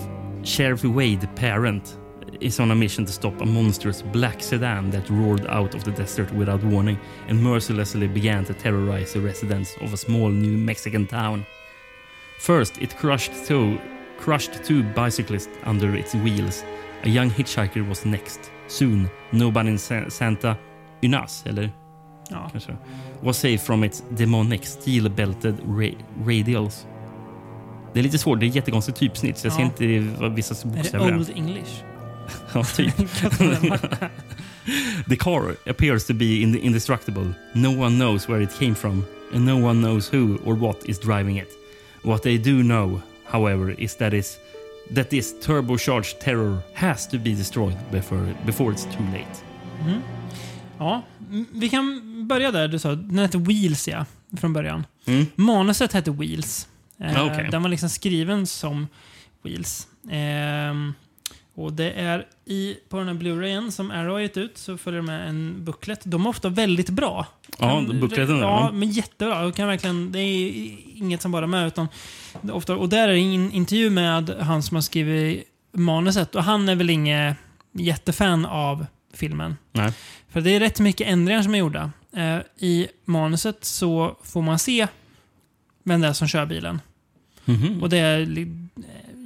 [0.44, 1.98] Sheriff Wade, parent,
[2.40, 5.92] is on a mission to stop a monstrous black sedan that roared out of the
[5.92, 6.98] desert without warning
[7.30, 11.44] and mercilessly began to terrorize the residents of a small New Mexican town.
[12.40, 13.78] First, it crushed two,
[14.24, 16.64] crushed two bicyclists under its wheels.
[17.04, 18.52] A young hitchhiker was next.
[18.68, 20.56] Soon, nobody in Sa- Santa
[21.02, 21.70] Ynez, eller
[22.30, 22.50] Ja.
[22.52, 22.78] kanske,
[23.22, 26.86] was saved from its demonic steel-belted ra- radials.
[27.94, 29.66] Det är lite svårt, det är jättekonstigt typsnitt så jag ser Ja.
[29.66, 31.18] inte vad vissa Är det bokstäver är.
[31.18, 31.84] Old English?
[32.54, 32.94] Ja, typ.
[35.10, 37.34] The car appears to be inde- indestructible.
[37.54, 41.00] No one knows where it came from, and no one knows who or what is
[41.00, 41.50] driving it.
[42.04, 44.38] What they do know, however, is that is
[44.96, 49.44] that this turbocharged terror has to be destroyed before before it's too late.
[50.80, 52.68] Ja, mm, vi kan börja där.
[52.68, 54.06] Du sa den hette Wheels, ja.
[54.38, 54.86] Från början.
[55.06, 55.26] Mm.
[55.36, 56.68] Manuset hette Wheels.
[57.00, 57.48] Eh, Ah, okej.
[57.52, 58.88] Den var liksom skriven som
[59.44, 59.88] Wheels.
[60.12, 60.94] Ehm,
[61.60, 65.02] och det är i, på den här Blu-rayen som Arrow har gett ut så följer
[65.02, 66.00] det med en booklet.
[66.04, 67.26] De är ofta väldigt bra.
[67.60, 68.72] Ja, bookleten där, Ja, ja.
[68.72, 69.44] men jättebra.
[69.44, 70.52] Jag kan verkligen, det är
[70.96, 71.68] inget som bara är med.
[71.68, 71.88] Utan
[72.42, 76.36] är ofta, och där är det en intervju med han som har skrivit manuset.
[76.36, 77.36] Och han är väl ingen
[77.74, 79.58] jättefan av filmen.
[79.72, 79.92] Nej.
[80.30, 81.92] För det är rätt mycket ändringar som är gjorda.
[82.16, 84.88] Eh, I manuset så får man se
[85.84, 86.82] vem det är som kör bilen.
[87.46, 87.84] Mhm.
[87.84, 88.48] Och det är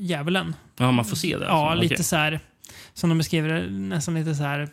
[0.04, 0.56] djävulen.
[0.78, 1.46] Ja, man får se det.
[1.46, 1.82] Ja, alltså.
[1.84, 2.04] lite Okej.
[2.06, 2.39] så här,
[2.94, 4.70] som de beskriver det, nästan lite så här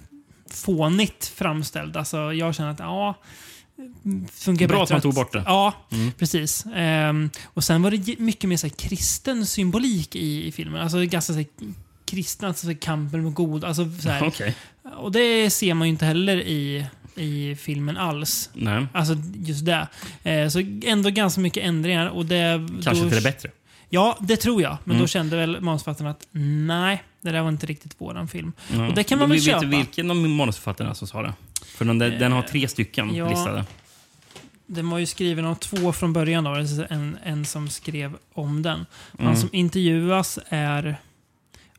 [0.50, 1.96] fånigt framställd.
[1.96, 3.14] Alltså, jag känner att ja,
[4.32, 5.42] funkar Bra att man tog bort det.
[5.46, 6.12] Ja, Mm.
[6.12, 6.64] precis.
[6.74, 10.80] Ehm, och sen var det mycket mer så här, kristen symbolik i, i filmen.
[10.82, 11.46] Alltså ganska så här,
[12.04, 13.64] kristna, alltså, kampen med god.
[13.64, 14.26] Alltså, så här.
[14.26, 14.54] Okej.
[14.96, 18.50] Och det ser man ju inte heller i, i filmen alls.
[18.54, 18.86] Nej.
[18.94, 19.88] Alltså just det.
[20.22, 22.06] Eh, så ändå ganska mycket ändringar.
[22.06, 23.50] Och det, Kanske då, till det bättre.
[23.92, 24.76] Ja, det tror jag.
[24.84, 25.02] Men Mm.
[25.02, 26.26] då kände väl manusförfattarna att
[26.66, 28.52] nej, det där var inte riktigt våran film.
[28.72, 28.88] Ja.
[28.88, 29.60] Och det kan man väl vi vet köpa.
[29.60, 31.34] du vilken av manusförfattarna som sa det?
[31.66, 33.28] För den, där- den har tre stycken ja.
[33.30, 33.64] listade.
[34.66, 36.44] Den var ju skriven av två från början.
[36.44, 38.86] Då, alltså en, en som skrev om den.
[39.18, 39.40] Han Mm.
[39.40, 40.96] som intervjuas är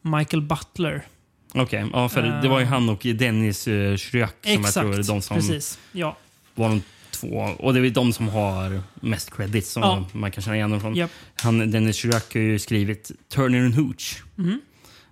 [0.01, 1.05] Michael Butler.
[1.53, 5.03] Okej, ja, för det var ju han och Dennis uh, Schryck som jag tror är
[5.03, 5.79] de som precis.
[5.91, 6.17] Ja.
[6.55, 6.81] var de
[7.21, 7.37] två.
[7.59, 10.05] Och det är de som har mest credit som Ja.
[10.13, 10.95] man kan känna igen dem från.
[10.95, 11.11] Japp.
[11.41, 14.23] Han, Dennis Schryck har ju skrivit Turner and Hooch.
[14.35, 14.61] Mhm.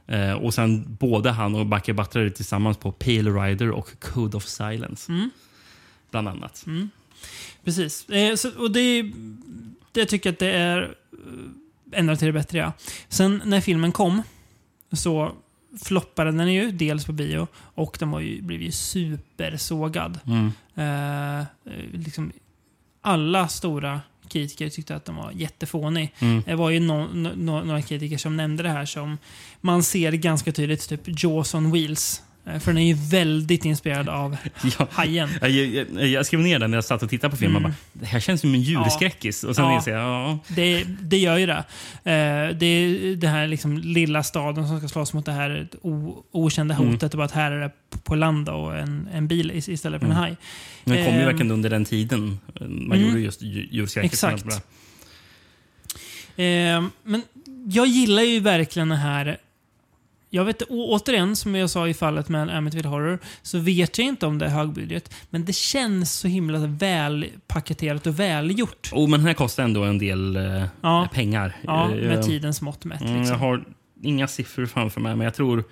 [0.07, 4.45] Eh, och sen både han och Bucky Butler tillsammans på Pale Rider och Code of
[4.45, 5.12] Silence.
[5.12, 5.30] Mm.
[6.12, 6.66] Bland annat.
[7.64, 8.10] Precis.
[8.10, 9.12] Eh, så, och det,
[9.91, 12.57] det tycker jag att det är eh, ändrat till det bättre.
[12.57, 12.74] Ja.
[13.10, 14.22] Sen när filmen kom
[14.91, 15.32] så
[15.84, 20.20] floppade den ju dels på bio och den var ju, blev ju supersågad.
[20.28, 20.51] Mm.
[20.80, 21.46] Eh, eh,
[21.94, 22.32] liksom,
[23.02, 26.14] alla stora kritiker tyckte att den var jättefånig.
[26.20, 26.44] Mm.
[26.46, 29.18] Det var ju no, no, no, några kritiker som nämnde det här som
[29.62, 32.24] man ser ganska tydligt, typ Jaws on Wheels.
[32.46, 34.38] Eh, För den är ju väldigt inspirerad av
[34.80, 34.88] Ja.
[34.92, 35.30] Hajen.
[35.42, 37.64] Jag, jag, jag skrev ner den när jag satt och tittade på filmen.
[37.64, 39.44] Bara, det här känns som en djurskräckis.
[39.44, 39.72] Och sen Mm.
[39.74, 39.78] Ja.
[39.80, 41.64] inser jag, ja, Det, det gör ju det.
[42.04, 46.24] Eh, det är den här liksom lilla staden som ska slåss mot det här o,
[46.32, 46.88] okända Mm.
[46.88, 47.14] hotet.
[47.14, 47.72] Och bara att här är det
[48.04, 50.18] på land och en, en bil is- istället för Mm.
[50.18, 50.36] en haj.
[50.84, 51.26] den kom ju Ehm.
[51.26, 53.08] verkligen under den tiden man Mm.
[53.08, 54.14] gjorde just djur- djurskräckis.
[54.14, 54.46] Exakt.
[56.36, 57.22] Eh, men
[57.68, 59.38] jag gillar ju verkligen det här.
[60.30, 64.26] Jag vet, återigen, som jag sa i fallet med Amityville Horror, så vet jag inte
[64.26, 65.14] om det är högbudget.
[65.30, 68.90] Men det känns så himla välpaketerat och välgjort.
[68.94, 71.08] Oh, men den här kostar ändå en del eh, Ja.
[71.14, 71.56] pengar.
[71.62, 73.02] Ja, Eh, med tidens mått mätt.
[73.02, 73.40] mm, Jag Liksom.
[73.40, 73.64] har
[74.04, 75.64] inga siffror framför mig, men jag tror...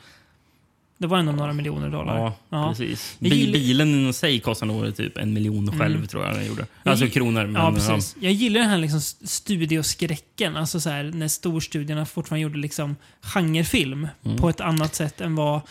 [0.99, 2.17] Det var ändå några miljoner dollar.
[2.17, 2.69] Ja, Ja.
[2.69, 3.15] precis.
[3.19, 6.07] Jag gillar- Bilen i sig kostar nog typ en miljon själv, Mm.
[6.07, 6.65] tror jag den gjorde.
[6.83, 7.45] Jag Alltså gi- kronor.
[7.45, 8.15] Men, Ja, precis.
[8.19, 9.01] Jag gillar den här liksom
[9.61, 10.55] studioskräcken.
[10.57, 14.37] Alltså så här, när storstudierna fortfarande gjorde liksom genrefilm Mm.
[14.37, 15.61] på ett annat sätt än vad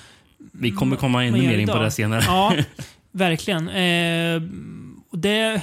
[0.53, 2.23] Vi kommer komma ännu mer in på det senare.
[2.27, 2.53] Ja,
[3.13, 3.69] verkligen.
[3.69, 4.43] Eh,
[5.13, 5.61] det,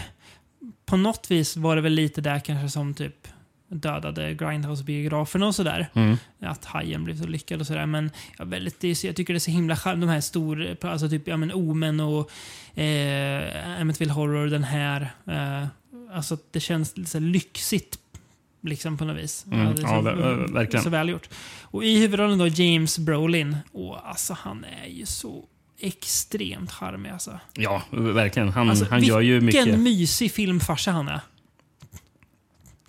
[0.86, 3.28] på något vis var det väl lite där kanske som typ
[3.74, 5.88] dödade Grindhouse-biograferna och sådär.
[5.94, 6.18] Mm.
[6.42, 7.86] Att Hajen blev så lyckad och sådär.
[7.86, 11.10] Men jag, väldigt, det jag tycker det är så himla charm, de här stor, alltså
[11.10, 12.32] typ ja, men Omen och
[12.80, 15.02] eh, Amityville Horror, den här.
[15.28, 15.68] Eh,
[16.14, 18.00] alltså det känns lite så lyxigt
[18.62, 19.46] liksom på något vis.
[19.52, 20.84] Mm, det ja, så, ver- ver- verkligen.
[20.84, 21.30] Så välgjort.
[21.62, 23.58] Och i huvudrollen då James Brolin.
[23.72, 25.44] Och alltså han är ju så
[25.80, 27.40] extremt charmig alltså.
[27.54, 28.50] Ja, verkligen.
[28.50, 29.66] Han, alltså han gör ju mycket.
[29.66, 31.20] Vilken mysig filmfarsa han är.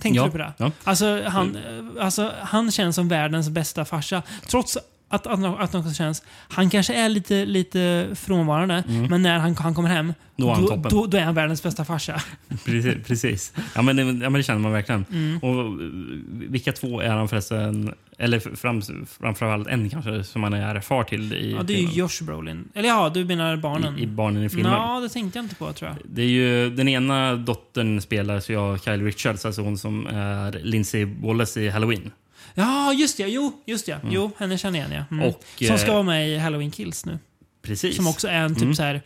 [0.05, 0.53] Tänkte Ja, du på det?
[0.57, 0.71] ja.
[0.85, 1.59] Alltså, han,
[2.01, 4.23] alltså, han känns som världens bästa farsa.
[4.51, 4.79] Trots
[5.09, 9.75] att, att, att, att känns, han kanske är lite, lite frånvarande, men när han, han
[9.75, 10.49] kommer hem, Mm.
[10.49, 12.23] Då är han då, då, då är han världens bästa farsa.
[12.65, 13.07] Precis.
[13.07, 13.53] precis.
[13.75, 15.05] Ja, men det, ja, men det känner man verkligen.
[15.13, 15.39] Mm.
[15.39, 17.95] Och eh, vilka två är han förresten?
[18.19, 18.83] Eller fram,
[19.21, 21.97] framförallt en kanske, som han är far till i Ja, det är ju filmen.
[21.97, 22.69] Josh Brolin.
[22.75, 23.99] Eller ja, du menar barnen?
[23.99, 24.73] I, I barnen i filmen.
[24.73, 25.99] Ja, det tänkte jag inte på tror jag.
[26.05, 30.61] Det är ju, den ena dottern spelas ju av Kyle Richards, alltså hon som är
[30.63, 32.11] Lindsay Wallace i Halloween.
[32.55, 33.29] Ja, just det.
[33.29, 34.01] Jo, just det.
[34.11, 35.05] Jo, henne känner jag igen.
[35.11, 35.17] Ja.
[35.17, 35.29] Mm.
[35.29, 37.19] Och, som ska eh, vara med i Halloween Kills nu.
[37.63, 37.97] Precis.
[37.97, 38.75] Som också är en typ Mm.
[38.75, 39.03] så här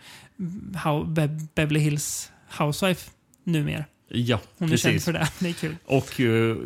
[0.75, 3.11] how, Be Beverly Hills Housewife
[3.45, 3.85] numera.
[4.11, 5.05] Ja, Hon är känd precis.
[5.05, 5.29] för det.
[5.39, 5.77] Det är kul.
[5.85, 6.57] Och eh,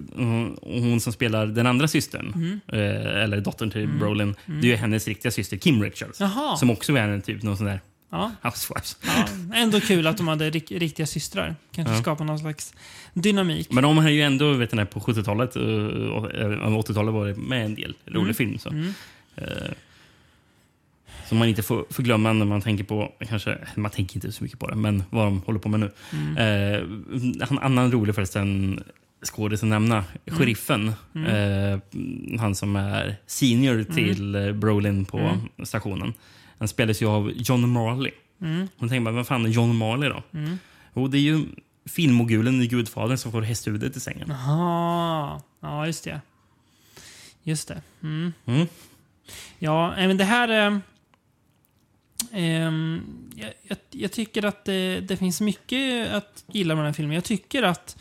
[0.62, 2.61] hon- som spelar den andra systern, Mm.
[2.72, 6.20] eh, eller dottern till Brolin, det är ju hennes riktiga syster Kim Richards.
[6.20, 6.57] Jaha.
[6.57, 7.80] Som också är en typ någon sån där
[8.13, 8.97] Ja, housewives.
[9.07, 9.27] ja.
[9.55, 11.57] Ändå kul att de hade rik riktiga systrar.
[11.73, 12.01] Kanske Ja.
[12.01, 12.75] skapa någon slags
[13.15, 13.73] dynamik.
[13.73, 17.35] Men de har ju ändå, vet ni, på 70-talet eh, och eh, 80-talet var det
[17.37, 18.35] med en del rolig Mm.
[18.35, 18.59] film.
[18.59, 18.69] Så.
[19.37, 19.73] Eh,
[21.29, 24.59] som man inte får förglömma när man tänker på, kanske, man tänker inte så mycket
[24.59, 25.91] på det, men vad de håller på med nu.
[26.13, 26.37] Mm.
[26.37, 28.83] Eh, en annan rolig förresten
[29.27, 30.39] skådis att nämna, Mm.
[30.39, 30.89] sheriffen.
[31.15, 31.79] Eh,
[32.41, 33.85] han som är senior Mm.
[33.95, 36.15] till eh, Brolin på stationen.
[36.63, 38.13] Han spelas ju av John Marley.
[38.41, 38.69] Mm.
[38.79, 40.23] Man tänker bara, vad fan är John Marley då?
[40.95, 41.45] Jo, det är ju
[41.85, 44.29] filmmogulen i Gudfadern som får hästhuvudet i sängen.
[44.29, 45.41] Jaha.
[45.61, 46.21] Ja, just det.
[47.43, 47.83] Just det.
[48.03, 48.33] Mm.
[48.47, 48.67] Mm.
[49.59, 50.49] Ja, men det här...
[52.33, 52.73] Eh,
[53.35, 57.15] jag, jag, jag tycker att det, det finns mycket att gilla med den här filmen.
[57.15, 57.97] Jag tycker att,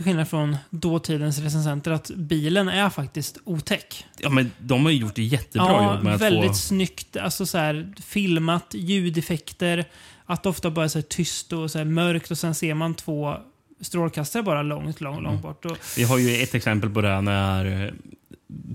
[0.00, 4.04] till skillnad från dåtidens recensenter, att bilen är faktiskt otäck.
[4.18, 6.54] Ja, men de har ju gjort ett jättebra jobb med att väldigt få...
[6.54, 7.16] snyggt.
[7.16, 9.84] Alltså så här, filmat, ljudeffekter.
[10.26, 12.74] Att det ofta bara är så här tyst och så här mörkt och sen ser
[12.74, 13.36] man två
[13.80, 15.30] strålkastare bara långt, långt, Mm.
[15.30, 15.64] långt bort.
[15.64, 17.94] Och Vi har ju ett exempel på det när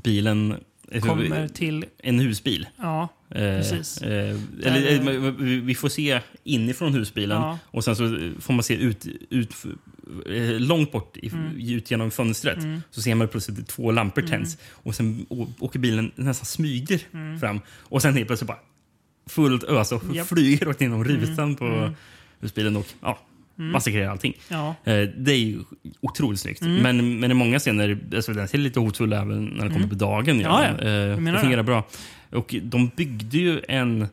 [0.04, 0.56] bilen...
[1.02, 1.86] kommer till...
[2.04, 2.68] En husbil.
[2.78, 4.02] Ja, Eh, Precis.
[4.02, 7.60] Eh, eller, eh, vi- får se inifrån husbilen Ja.
[7.66, 8.04] och sen så
[8.40, 9.54] får man se ut, ut
[10.60, 11.58] långt bort i, Mm.
[11.58, 12.58] ut genom fönstret.
[12.92, 15.26] Så ser man plötsligt två lampor tänds och sen
[15.60, 17.02] åker bilen nästan smyger
[17.40, 18.60] fram och sen helt plötsligt bara
[19.30, 20.14] fullt ös och Mm.
[20.16, 20.26] Mm.
[20.26, 21.92] flyger rakt inom rutan på
[22.40, 23.20] husbilen och ja,
[23.56, 24.34] massakrerar allting.
[24.50, 24.76] ja.
[24.84, 25.60] Eh, Det är ju
[26.02, 26.62] otroligt snyggt.
[26.62, 29.96] Men, men i många scener, alltså den ser lite hotfull även när den kommer på
[29.96, 30.40] dagen.
[30.40, 30.88] Ja, ja.
[30.88, 31.84] Eh, det fungerar bra.
[32.32, 34.08] Och de byggde ju en,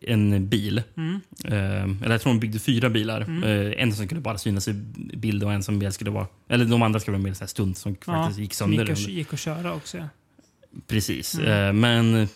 [0.00, 0.82] en bil.
[0.96, 1.20] Mm.
[1.44, 3.20] Eh, eller jag tror de byggde fyra bilar.
[3.20, 4.72] Eh, en som skulle bara synas i
[5.16, 6.26] bild och en som mer skulle vara...
[6.48, 8.12] Eller de andra skulle vara mer så här stunt som ja.
[8.12, 8.94] faktiskt gick som sönder.
[8.94, 9.98] gick, att, gick att köra också.
[9.98, 10.08] Ja.
[10.86, 11.34] Precis.
[11.34, 11.48] Mm.
[11.48, 12.28] Eh, men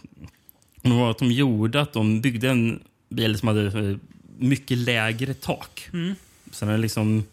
[0.83, 3.97] det var att de gjorde att de byggde en bil som hade eh,
[4.39, 5.89] mycket lägre tak.
[5.93, 6.15] Mm.
[6.51, 7.25] Så den liksom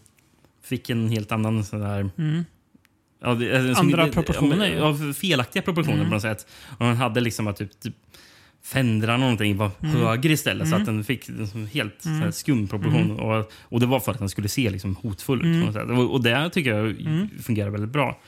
[0.64, 2.10] fick en helt annan sån där...
[3.22, 4.68] Ja, det, eh, som- Andra det- proportioner.
[4.68, 6.48] Ja, ja, felaktiga proportioner på något sätt.
[6.78, 7.96] Och den hade liksom att typ, typ
[8.64, 13.20] fändrarna någonting var högre istället så att den fick en helt här skum proportion.
[13.20, 15.74] Och, och det var för att den skulle se liksom hotfull ut.
[15.74, 15.90] sätt.
[15.90, 16.96] Och, och det tycker jag
[17.44, 18.20] fungerar väldigt bra.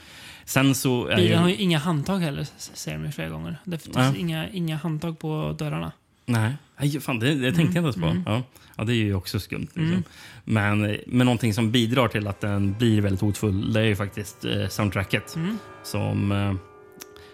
[0.46, 3.58] Sen så är Bilen har ju, ju inga handtag heller, säger de ju flera gånger.
[3.64, 4.14] Det finns Ja.
[4.18, 5.92] inga, inga handtag på dörrarna.
[6.26, 8.32] Nej, Aj, fan, det, det tänkte jag inte ens på.
[8.32, 8.44] Ja.
[8.76, 9.68] ja, det är ju också skumt.
[9.74, 10.04] Liksom.
[10.44, 14.46] Men, men någonting som bidrar till att den blir väldigt hotfull det är ju faktiskt
[14.46, 15.38] eh, soundtracket
[15.84, 16.54] som eh,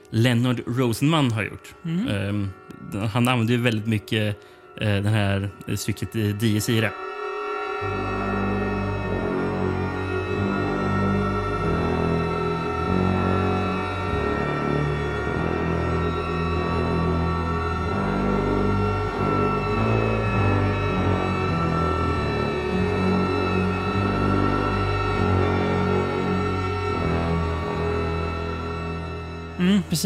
[0.10, 1.74] Leonard Rosenman har gjort.
[2.10, 2.34] Eh,
[2.92, 4.38] den- han använder ju väldigt mycket
[4.82, 6.92] eh, den här stycket i Dies Irae.
[7.84, 8.27] Mm,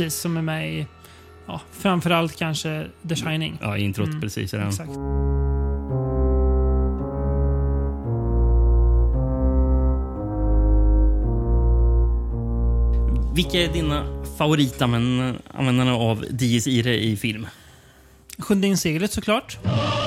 [0.01, 0.87] precis, som är med i
[1.45, 3.57] ja, framförallt kanske The Shining.
[3.61, 4.53] Ja, introt precis.
[4.53, 4.67] i den.
[4.67, 4.89] Exakt.
[13.35, 17.47] Vilka är dina favoritanvändare av Dies Irae i film?
[18.39, 19.57] Sjunde inseglet såklart.
[19.63, 20.00] Mm.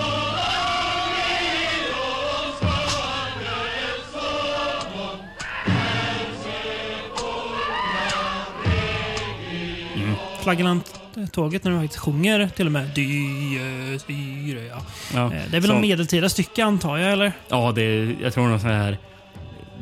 [10.44, 14.66] Flaggelant-tåget när de faktiskt sjunger till och med Irae.
[14.66, 14.82] Ja.
[15.14, 17.32] Ja, Eh, Det är väl någon medeltida stycke antar jag, eller?
[17.48, 18.98] Ja, det är, jag tror någon sån här...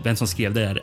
[0.03, 0.81] Vem som skrev det är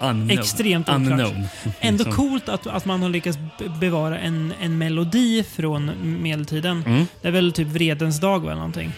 [0.00, 0.30] unknown.
[0.38, 1.00] Extremt oklart.
[1.06, 1.46] unknown.
[1.80, 5.90] Ändå Som- coolt att, att man har lyckats be- bevara en, en melodi från
[6.22, 6.82] medeltiden.
[6.86, 7.06] Mm.
[7.22, 8.92] Det är väl typ Vredens dag eller någonting.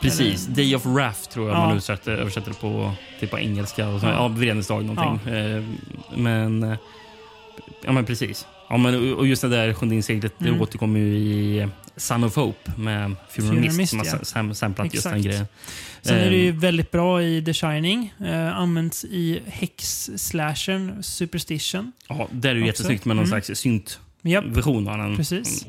[0.00, 0.46] Precis.
[0.46, 1.60] Day of Wrath tror jag Ja.
[1.60, 3.88] man översätter, översätter det på, typ på engelska.
[3.88, 4.12] Och så, Ja.
[4.12, 4.28] ja.
[4.28, 5.32] Vredens dag någonting.
[5.34, 5.62] Eh,
[6.16, 6.62] men...
[6.62, 6.76] eh,
[7.84, 8.46] Ja, men precis.
[8.72, 10.54] Ja, men, och just det där sjunde inseglet Mm.
[10.54, 13.76] det återkommer ju i Son of Hope med Funeral Mist.
[13.78, 14.18] Mist, som har ja.
[14.24, 15.26] sam- samplat just den Exakt.
[15.26, 15.46] grejen.
[16.02, 18.14] Sen är det ju Eh, väldigt bra i The Shining.
[18.24, 21.92] Eh, används i häx-slashern Superstition.
[22.08, 23.42] Ja, där är det ju jättesnyggt med någon Mm.
[23.42, 25.16] slags synt-version av den.
[25.16, 25.66] precis.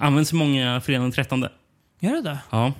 [0.00, 1.46] Används i många fredag den 13.
[2.00, 2.38] Gör det det?
[2.50, 2.72] Ja.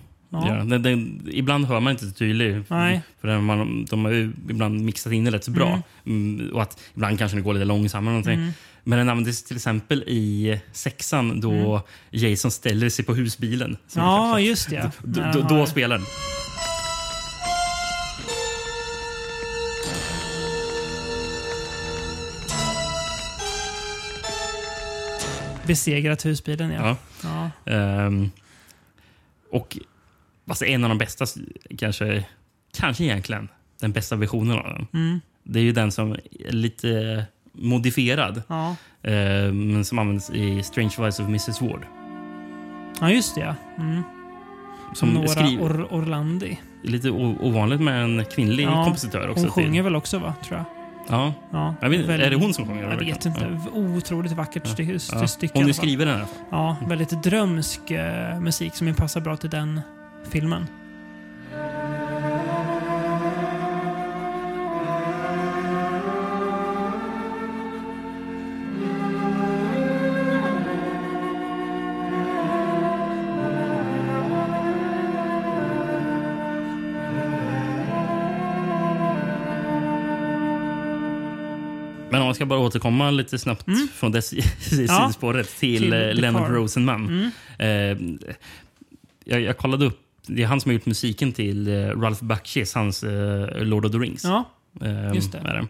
[0.46, 0.64] Ja.
[0.64, 2.70] Den, den, ibland hör man inte så tydligt.
[2.70, 3.00] Nej.
[3.20, 4.12] För man, de har
[4.50, 5.82] ibland mixat in det rätt så bra.
[6.06, 8.12] Mm, och att ibland kanske det går lite långsammare.
[8.14, 8.40] eller Någonting.
[8.42, 8.52] Mm.
[8.86, 13.76] Men den användes till exempel i sexan då Jason ställer sig på husbilen.
[13.94, 14.90] Ja, kanske- just det.
[15.02, 16.06] Då, då, då spelar den.
[25.66, 26.96] Besegrat husbilen, ja.
[27.22, 27.50] Ja.
[27.64, 27.72] ja.
[27.72, 28.30] Ehm,
[29.50, 29.78] och
[30.48, 31.26] alltså en av de bästa,
[31.78, 32.24] kanske,
[32.76, 33.48] kanske egentligen
[33.80, 34.86] den bästa versionen av den.
[34.94, 35.20] Mm.
[35.42, 38.42] Det är ju den som är lite modifierad.
[38.48, 38.76] Ja.
[39.02, 41.86] eh, men som används i Strange Vice of Mrs Ward.
[43.00, 43.40] ja, just det.
[43.40, 43.54] ja.
[43.78, 44.02] Mm.
[44.94, 46.60] Som Nora skriver, Or Orlandi.
[46.82, 49.42] lite ovanligt med en kvinnlig Ja, kompositör också.
[49.42, 49.82] Hon sjunger till.
[49.82, 50.34] väl också, va?
[50.44, 50.64] Tror jag.
[51.08, 51.34] Ja.
[51.52, 51.74] Ja.
[51.80, 52.90] Jag vet, Väldigt- är det hon som sjunger?
[52.90, 53.60] Jag vet inte.
[53.72, 54.98] Otroligt vackert stycke.
[55.12, 55.26] Ja.
[55.26, 56.28] stycke i Hon är skriven i alla fall.
[56.50, 59.80] Ja, väldigt drömsk eh, musik som passar bra till den
[60.30, 60.66] filmen.
[82.10, 86.14] Men om man ska bara återkomma lite snabbt från det si- sidospåret till, Till eh,
[86.14, 86.50] Leonard.
[86.52, 87.30] Rosenman.
[87.58, 87.68] Eh,
[89.24, 90.00] jag, jag kollade upp.
[90.26, 93.92] Det är han som har gjort musiken till eh, Ralph Bakshis, hans eh, Lord of
[93.92, 94.24] the Rings.
[94.24, 94.44] Ja,
[94.80, 95.66] Eh, just det.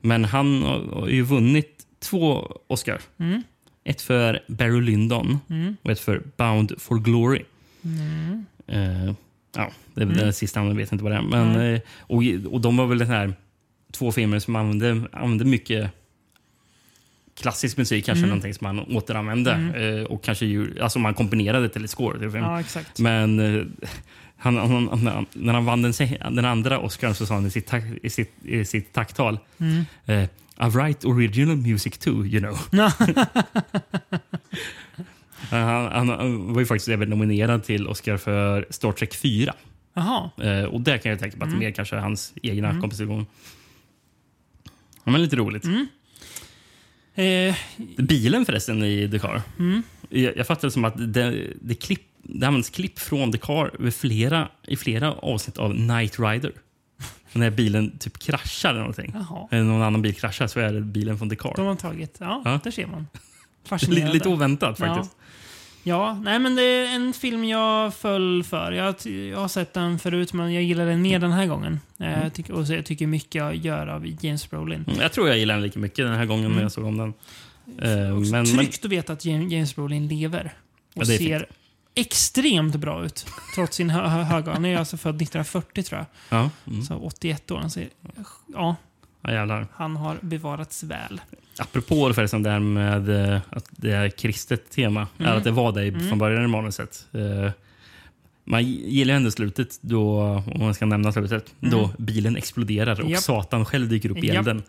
[0.00, 3.00] Men han har, ju vunnit två Oscar.
[3.18, 3.42] Mm.
[3.84, 5.38] Ett för Barry Lyndon
[5.82, 7.42] och ett för Bound for Glory.
[7.84, 8.46] Mm.
[8.66, 9.14] Eh,
[9.56, 11.22] ja, det är väl det sista, jag vet inte vad det är.
[11.22, 12.22] Men, eh, och,
[12.52, 13.34] och de var väl den här
[13.92, 15.90] två filmer som använde, använde mycket
[17.40, 19.52] klassisk musik, kanske någonting som man återanvände.
[20.00, 22.62] Eh, och kanske ju, alltså man komponerade till ett score ja.
[22.98, 23.64] Men eh,
[24.36, 25.92] han, han, han, när han vann den,
[26.34, 29.84] den andra Oscarn så sa han i sitt, tack- i sitt, i sitt tacktal Mm.
[30.06, 30.22] eh,
[30.66, 32.58] I write original music too, you know.
[35.50, 39.54] han, var ju faktiskt även nominerad till Oscar för Star Trek 4.
[39.94, 40.30] Jaha.
[40.42, 41.60] Eh, och där kan jag tänka på att Mm.
[41.60, 43.26] det mer kanske är hans egna komposition.
[45.04, 45.64] Ja, men lite roligt.
[47.14, 47.54] Eh,
[47.98, 49.42] Bilen förresten i Car.
[49.58, 49.82] Mm.
[50.08, 53.30] Jag, jag fattar det som att det, det, klipp, det används klipp från
[53.78, 56.52] vid flera, i flera avsnitt av Night Rider.
[57.32, 59.14] När bilen typ kraschar eller någonting.
[59.14, 59.62] Jaha.
[59.62, 61.52] Någon annan bil kraschar så är det bilen från Car.
[61.56, 62.16] de har tagit...
[62.20, 62.60] Ja, Ja.
[62.64, 63.06] där ser man.
[63.64, 64.12] Fascinerande.
[64.12, 65.12] lite oväntat faktiskt.
[65.18, 65.24] Ja,
[66.24, 68.72] nej men det är en film jag föll för.
[68.72, 71.80] Jag, jag har sett den förut, men jag gillar den mer den här gången.
[71.98, 74.84] Eh, Jag tycker, och så jag tycker mycket jag gör av James Brolin.
[74.88, 76.96] Mm, Jag tror jag gillar den lika mycket den här gången när jag såg om
[76.98, 77.14] den.
[77.82, 80.52] Eh, men, men, Tryggt att veta att Jam- James Brolin lever.
[80.94, 81.46] Och Ja, ser
[81.94, 83.26] extremt bra ut.
[83.54, 84.52] Trots sin hö hö höga.
[84.52, 86.06] Han är alltså född 1940 tror jag.
[86.38, 86.82] ja, mm.
[86.82, 87.58] Så 81 år.
[87.58, 87.88] Han ser,
[88.54, 88.76] ja,
[89.22, 89.66] ja, jävlar.
[89.72, 91.20] han har bevarats väl.
[91.62, 95.06] Apropå förresten det här med eh, att det är kristet tema.
[95.18, 96.08] Eller att det var det Mm.
[96.08, 97.06] från början i manuset.
[97.12, 97.50] Eh,
[98.44, 103.12] Man gillar ändå slutet, då, om man ska nämna slutet, då bilen exploderar och Mm.
[103.12, 103.22] Japp.
[103.22, 104.62] Satan själv dyker upp i elden.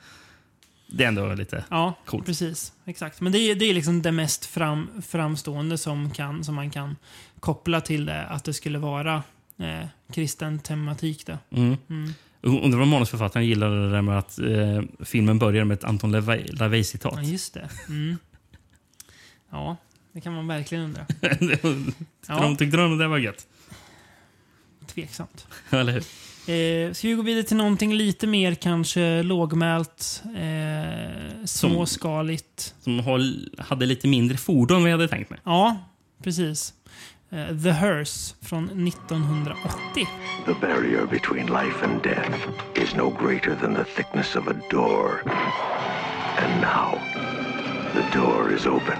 [0.87, 1.63] Det är ändå lite...
[1.69, 2.25] Ja, Coolt.
[2.25, 2.73] precis.
[2.85, 3.21] Exakt.
[3.21, 6.95] Men det är, det är liksom det mest fram, framstående som, kan, som man kan
[7.39, 8.23] koppla till det.
[8.25, 9.23] Att det skulle vara
[9.59, 11.25] eh, kristen tematik.
[11.25, 11.37] Då.
[11.57, 11.77] Mm.
[12.43, 16.55] Undrar vad manusförfattaren gillade det där med att eh, filmen börjar med ett Anton LaVey-
[16.59, 17.13] LaVey-citat.
[17.15, 17.69] Ja, just det.
[17.87, 18.17] Mm.
[19.51, 19.77] Ja,
[20.13, 21.05] det kan man verkligen undra.
[22.27, 23.47] Ja, de tyckte de det var gött?
[24.87, 25.47] tveksamt.
[25.69, 26.03] Eller hur?
[26.55, 32.75] Eh, ska vi gå vidare till någonting lite mer kanske lågmält, eh, småskaligt?
[32.81, 35.39] Som håll, hade lite mindre fordon än vi hade tänkt mig.
[35.43, 35.77] Ja,
[36.23, 36.73] precis.
[37.33, 40.07] Eh, The Hearse från 1980.
[40.45, 45.21] The barrier between life and death is no greater than the thickness of a door.
[46.37, 46.99] And now,
[47.93, 48.97] the door is open.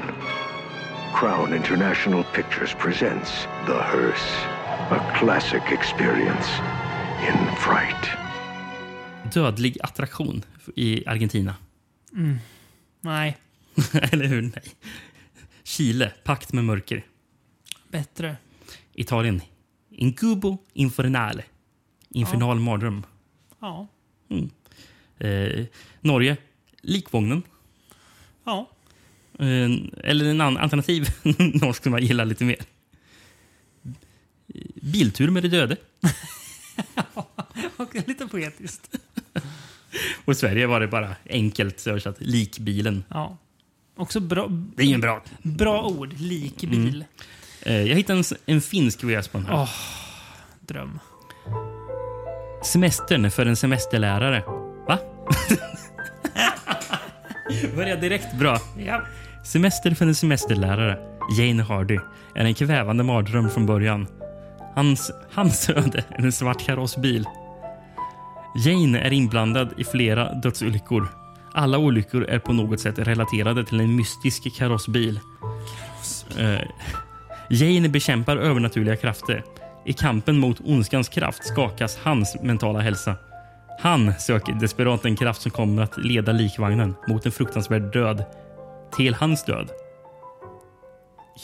[1.16, 4.46] Crown International Pictures presents The Hearse,
[4.90, 6.48] a classic experience
[7.28, 8.10] in fright.
[9.34, 10.44] Dödlig attraktion
[10.76, 11.56] i Argentina.
[13.02, 13.38] Nej,
[14.12, 14.42] Eller hur?
[14.42, 14.74] Nej.
[15.64, 17.04] Chile, pakt med mörker.
[17.94, 18.36] Bättre.
[18.94, 19.42] Italien,
[19.90, 21.44] Incubo Infernale.
[22.10, 23.04] Infernal mardröm.
[23.60, 23.88] Ja.
[25.20, 25.66] Eh,
[26.02, 26.38] Norge,
[26.82, 27.44] Likvågnen.
[28.44, 28.70] Ja.
[29.40, 29.70] Eh,
[30.04, 31.08] eller en annan alternativ
[31.62, 32.58] norsk som jag gillar lite mer.
[34.82, 35.78] Biltur med de döde.
[37.78, 38.96] Och lite poetiskt.
[40.26, 42.16] Och i Sverige var det bara enkelt översatt.
[42.22, 43.04] Likbilen.
[43.10, 43.38] Ja.
[43.96, 45.24] Också bra, Det är ju en bra.
[45.44, 46.14] bra ord.
[46.20, 47.02] Likbil.
[47.02, 47.24] Eh,
[47.66, 49.56] jag hittade en, en finsk VHS på den här.
[49.56, 49.70] Åh.
[50.60, 51.00] Dröm.
[52.64, 54.44] Semestern för en semesterlärare.
[54.88, 55.00] Va?
[57.76, 58.60] Börjar direkt bra.
[58.78, 59.02] Ja.
[59.44, 61.00] Semester för en semesterlärare,
[61.38, 62.00] Jane Hardy,
[62.36, 64.08] är en kvävande mardröm från början.
[64.76, 67.26] Hans, hans öde är en svart karossbil.
[68.56, 71.08] Jane är inblandad i flera dödsolyckor.
[71.54, 75.20] Alla olyckor är på något sätt relaterade till en mystisk karossbil.
[76.38, 76.60] Eh,
[77.50, 79.44] Jane bekämpar övernaturliga krafter.
[79.86, 83.16] I kampen mot ondskans kraft skakas hans mentala hälsa.
[83.80, 88.26] Han söker desperat en kraft som kommer att leda likvagnen mot en fruktansvärd död.
[88.98, 89.70] Till hans död.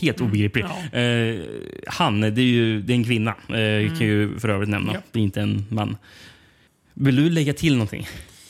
[0.02, 0.66] Helt obegriplig.
[0.92, 1.00] ja.
[1.00, 1.40] Eh,
[1.88, 3.32] han, det är ju det är en kvinna.
[3.32, 4.94] Eh, kan ju för övrigt nämna.
[4.94, 5.00] Ja.
[5.12, 5.98] Det är inte en man.
[6.94, 8.08] Vill du lägga till någonting?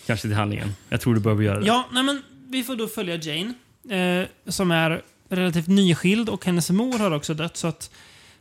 [0.07, 0.75] Kanske till handlingen?
[0.89, 1.65] Jag tror du behöver göra det.
[1.67, 3.53] Ja, nej men vi får då följa Jane.
[3.89, 7.57] Eh, som är relativt nyskild och hennes mor har också dött.
[7.57, 7.91] Så att,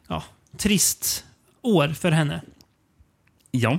[0.09, 0.23] ja,
[0.57, 1.25] trist
[1.63, 2.41] år för henne.
[3.51, 3.79] Ja,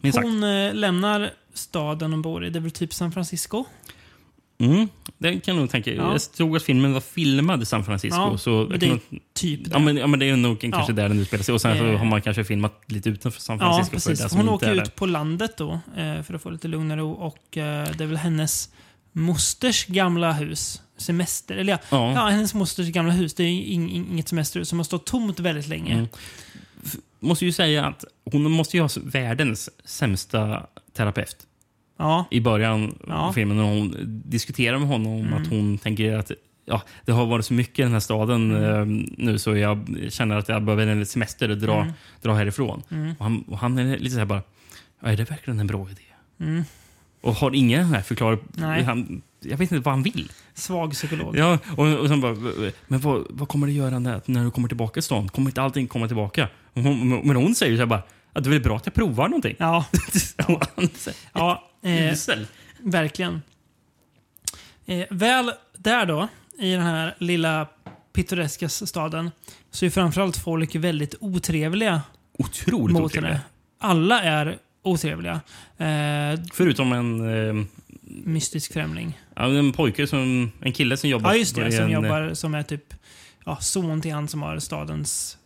[0.00, 0.26] minst sagt.
[0.28, 2.50] Hon eh, lämnar staden hon bor i.
[2.50, 3.64] Det är väl typ San Francisco?
[4.58, 4.88] Mm,
[5.18, 5.90] det kan jag nog tänka.
[5.94, 6.12] Ja.
[6.12, 8.16] Jag såg att filmen var filmad i San Francisco.
[8.20, 9.00] Ja, så det är nog-
[9.34, 9.84] typ Ja det.
[9.84, 10.96] men, ja, men det är nog kanske Ja.
[10.96, 11.54] där den utspelar sig.
[11.54, 11.98] Och sen så Eh.
[11.98, 14.00] har man kanske filmat lite utanför San Ja, Francisco.
[14.00, 14.32] för precis.
[14.38, 14.82] Hon åker där.
[14.82, 17.12] ut på landet då eh, för att få lite lugn och ro.
[17.12, 18.68] Och eh, det är väl hennes
[19.12, 20.82] mosters gamla hus.
[21.02, 21.56] Semester.
[21.56, 22.12] Eller ja, Ja.
[22.14, 22.28] ja.
[22.28, 23.34] hennes mosters gamla hus.
[23.34, 25.92] Det är ing, inget semesterhus som har stått tomt väldigt länge.
[25.94, 26.06] Mm.
[27.20, 31.36] Måste ju säga att hon måste ju ha världens sämsta terapeut.
[31.98, 32.24] Ja.
[32.30, 33.14] I början Ja.
[33.14, 33.96] av filmen när hon
[34.26, 36.30] diskuterar med honom om att hon tänker att
[36.64, 38.84] ja, det har varit så mycket i den här staden eh,
[39.24, 41.86] nu så jag känner att jag behöver en semester och dra,
[42.22, 42.82] dra härifrån.
[43.18, 44.42] Och, han, och han är lite så här bara,
[45.00, 46.62] är det verkligen en bra idé?
[47.22, 47.96] Och har ingen.
[48.54, 48.82] Nej.
[48.82, 50.32] Han, jag vet inte vad han vill.
[50.54, 51.36] Svag psykolog.
[51.36, 52.34] Ja, och, och sen bara,
[52.88, 55.28] men vad, vad kommer det göra när, när du kommer tillbaka till stan?
[55.28, 56.48] Kommer inte allting komma tillbaka?
[56.74, 58.02] Hon, men hon säger så här bara,
[58.32, 59.56] att det är väl bra att jag provar någonting.
[59.58, 59.84] Ja,
[60.94, 62.16] säger, ja eh,
[62.80, 63.42] verkligen.
[64.86, 67.68] Eh, väl där då, i den här lilla
[68.12, 69.30] pittoreska staden,
[69.70, 72.02] så är framförallt folk väldigt otrevliga
[72.38, 73.30] Otroligt mot otrevlig.
[73.30, 73.40] henne.
[73.80, 75.40] Alla är otrevliga.
[75.78, 77.64] Eh, Förutom en, eh,
[78.24, 79.18] mystisk främling.
[79.36, 81.72] ja, en pojke, som, en kille som jobbar Ja, just det.
[81.72, 82.94] Som en jobbar, som är typ
[83.44, 85.38] ja, son till han som har stadens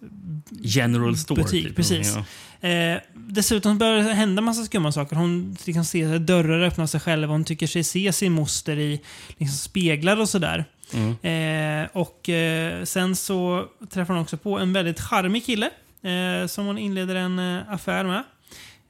[0.62, 1.42] general store.
[1.42, 1.64] butik.
[1.66, 2.14] typ, precis.
[2.60, 2.68] Ja.
[2.68, 5.16] Eh, dessutom börjar det hända massa skumma saker.
[5.16, 7.32] Hon kan se dörrar öppna sig själva.
[7.32, 10.64] Hon tycker sig se sin moster i liksom, speglar och sådär.
[11.22, 15.70] Eh, och eh, sen så träffar hon också på en väldigt charmig kille
[16.02, 18.24] eh, som hon inleder en eh, affär med.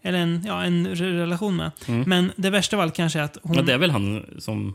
[0.06, 1.70] Eller en, ja, en re- relation med.
[2.06, 3.56] Men det värsta av allt kanske är att hon...
[3.56, 4.74] Ja, det är väl han som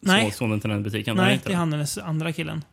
[0.00, 0.30] Nej.
[0.32, 1.16] Sonen till den butiken?
[1.16, 2.64] Nej, det är han hennes andra killen.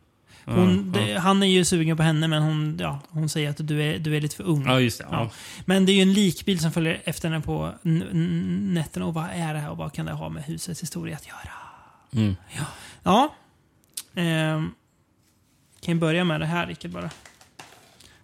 [0.44, 3.68] Hon, Ja, det, Han är ju sugen på henne, men hon, ja, hon säger att
[3.68, 4.64] du är, du är lite för ung.
[4.66, 5.06] Ja, just det.
[5.10, 5.20] Ja.
[5.22, 5.30] Ja.
[5.64, 9.06] Men det är ju en likbil som följer efter henne på nätterna.
[9.06, 11.52] Och vad är det här och vad kan det ha med husets historia att göra?
[12.12, 12.36] Mm.
[13.02, 13.34] Ja.
[14.14, 14.70] Ehm,
[15.80, 17.10] kan ju börja med det här, Rickard, bara.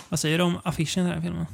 [0.08, 1.46] Vad säger du om affischen i den här filmen?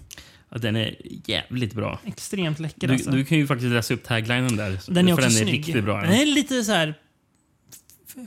[0.50, 0.96] Ja, den är
[1.26, 1.98] jävligt bra.
[2.06, 3.10] Extremt läcker Du, alltså.
[3.10, 4.78] du kan ju faktiskt läsa upp taglinen där.
[4.86, 5.54] den är också den är snygg.
[5.54, 6.00] riktigt bra.
[6.02, 6.94] Den är lite så här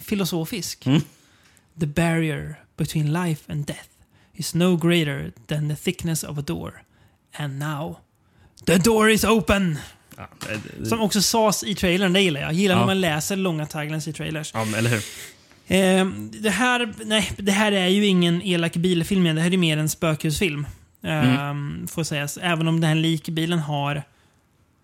[0.02, 0.86] filosofisk.
[0.86, 1.02] Mm.
[1.80, 3.90] The barrier between life and death
[4.34, 6.82] is no greater than the thickness of a door.
[7.38, 7.98] And now,
[8.66, 9.78] the door is open!
[10.18, 12.48] Ja, det- det- Som också sades i trailern, det gillar jag.
[12.50, 12.80] Jag gillar Ja.
[12.80, 14.52] när man läser långa taglines i trailers.
[14.54, 15.02] ja, eller hur?
[15.68, 19.78] Ehm, det, här, nej, det här är ju ingen elak bilfilm, det här är mer
[19.78, 20.68] en spökhusfilm.
[21.04, 22.38] Ehm, Får sägas.
[22.42, 24.04] Även om den här likbilen har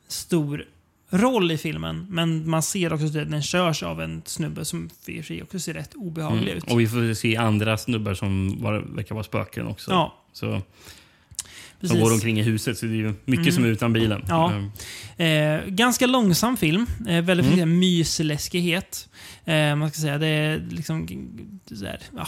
[0.07, 0.65] stor
[1.09, 2.05] roll i filmen.
[2.09, 5.73] Men man ser också att den körs av en snubbe som för sig också ser
[5.73, 6.63] rätt obehaglig ut.
[6.63, 6.73] Mm.
[6.73, 9.91] Och vi får se andra snubbar som var, verkar vara spöken också.
[9.91, 10.61] Ja, Så,
[11.79, 11.97] precis.
[11.97, 12.77] som går omkring i huset.
[12.77, 14.23] Så det är ju mycket som är utan bilen.
[14.27, 14.51] Ja.
[14.51, 15.61] Mm.
[15.61, 16.85] Eh, ganska långsam film.
[17.07, 17.49] Eh, väldigt Mm.
[17.51, 19.09] mycket mysläskighet.
[19.45, 21.07] Eh, man ska säga det är liksom...
[21.71, 22.27] Så här, ja.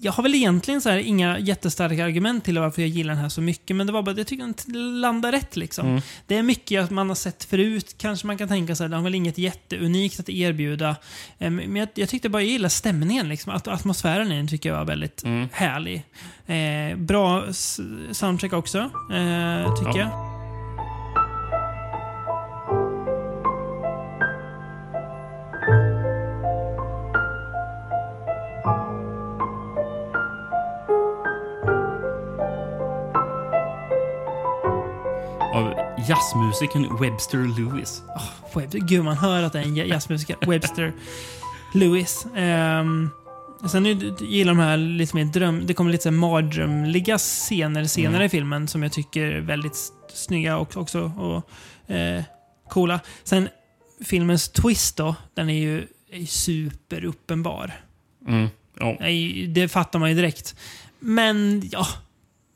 [0.00, 3.28] Jag har väl egentligen så här, inga jättestarka argument till varför jag gillar den här
[3.28, 3.76] så mycket.
[3.76, 5.56] Men det var bara jag tycker den landar rätt.
[5.56, 5.86] Liksom.
[5.88, 6.00] Mm.
[6.26, 7.94] Det är mycket att man har sett förut.
[7.98, 10.96] Kanske man kan tänka sig den har väl inget jätteunikt att erbjuda.
[11.38, 13.28] Eh, men jag, jag tyckte bara jag gillar stämningen.
[13.28, 13.52] Liksom.
[13.52, 15.48] Att, atmosfären i den tycker jag var väldigt Mm.
[15.52, 16.04] härlig.
[16.46, 17.80] Eh, bra s-
[18.12, 19.98] soundtrack också, eh, tycker Ja.
[19.98, 20.37] jag.
[36.08, 38.02] Jazzmusikern Webster Lewis.
[38.54, 40.36] Web, gud, man hör att det är en jazzmusiker.
[40.46, 40.92] Webster
[41.74, 42.26] Lewis.
[42.36, 43.10] Um,
[43.70, 43.84] sen
[44.20, 45.66] gillar de här lite mer dröm...
[45.66, 48.26] Det kommer lite så mardrömliga scener senare Mm.
[48.26, 49.76] i filmen som jag tycker är väldigt
[50.14, 51.00] snygga och, också.
[51.00, 51.50] Och
[51.94, 52.22] eh,
[52.68, 53.00] coola.
[53.24, 53.48] Sen
[54.04, 57.72] filmens twist då, den är ju är superuppenbar.
[58.28, 58.48] Mm.
[58.80, 58.96] Ja.
[59.48, 60.56] Det fattar man ju direkt.
[60.98, 61.86] Men ja,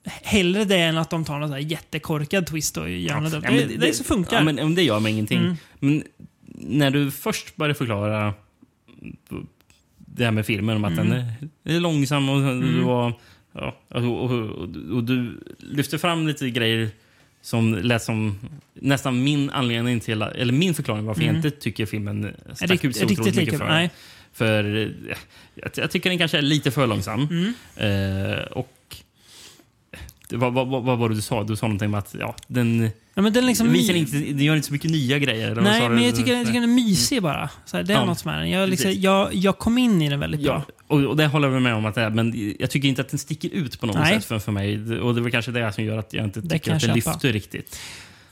[0.04, 3.22] hellre det än att de tar någon så här jättekorkad twist och gör.
[3.22, 4.36] Ja, det, men det, så funkar.
[4.36, 5.38] Ja, men, det gör mig ingenting.
[5.38, 5.56] Mm.
[5.78, 6.02] Men
[6.54, 8.34] när du först börjar förklara
[9.96, 11.08] det här med filmen, om att Mm.
[11.64, 13.12] den är, långsam och, du var,
[13.52, 16.90] ja, och, och, och, och du lyfter fram lite grejer
[17.42, 18.38] som lät som
[18.74, 22.96] nästan min anledning till, eller min förklaring varför jag inte tycker filmen stack rikt- ut
[22.96, 23.68] så otroligt mycket för.
[23.68, 23.90] Nej.
[24.32, 24.88] För eh,
[25.54, 27.28] jag, jag tycker den kanske är lite för långsam.
[27.30, 27.54] Mm.
[28.32, 28.81] Eh, och det,
[30.36, 31.42] vad, vad, vad var det du sa?
[31.44, 34.56] Du sa någonting om att ja, den Ja, men den liksom visar inte, den gör
[34.56, 35.54] inte så mycket nya grejer.
[35.54, 37.50] Nej, men jag tycker, jag tycker den är mysig bara.
[37.64, 38.50] Så här, det är Ja, något som är den.
[38.50, 40.64] Jag, liksom, jag, jag kom in i den väldigt Ja, bra.
[40.96, 43.08] och, och det håller jag med om att det är, men jag tycker inte att
[43.08, 44.14] den sticker ut på något Nej.
[44.14, 45.00] sätt för, för mig.
[45.00, 46.94] Och det är väl kanske det som gör att jag inte Det tycker att köpa.
[46.94, 47.78] lyfter riktigt.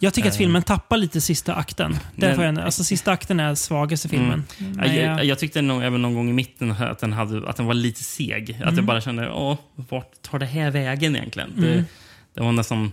[0.03, 0.39] Jag tycker att Eh.
[0.39, 1.91] filmen tappar lite sista akten.
[1.93, 4.45] Den- Därför jag, alltså, sista akten är svagaste filmen.
[4.59, 7.49] Ja, Men jag, jag, jag tyckte nog, även någon gång i mitten att den, hade,
[7.49, 8.51] att den var lite seg.
[8.51, 8.75] Att Mm.
[8.77, 11.51] jag bara kände, åh, vart tar det här vägen egentligen?
[11.57, 11.85] Det, Mm.
[12.35, 12.93] det var nästan...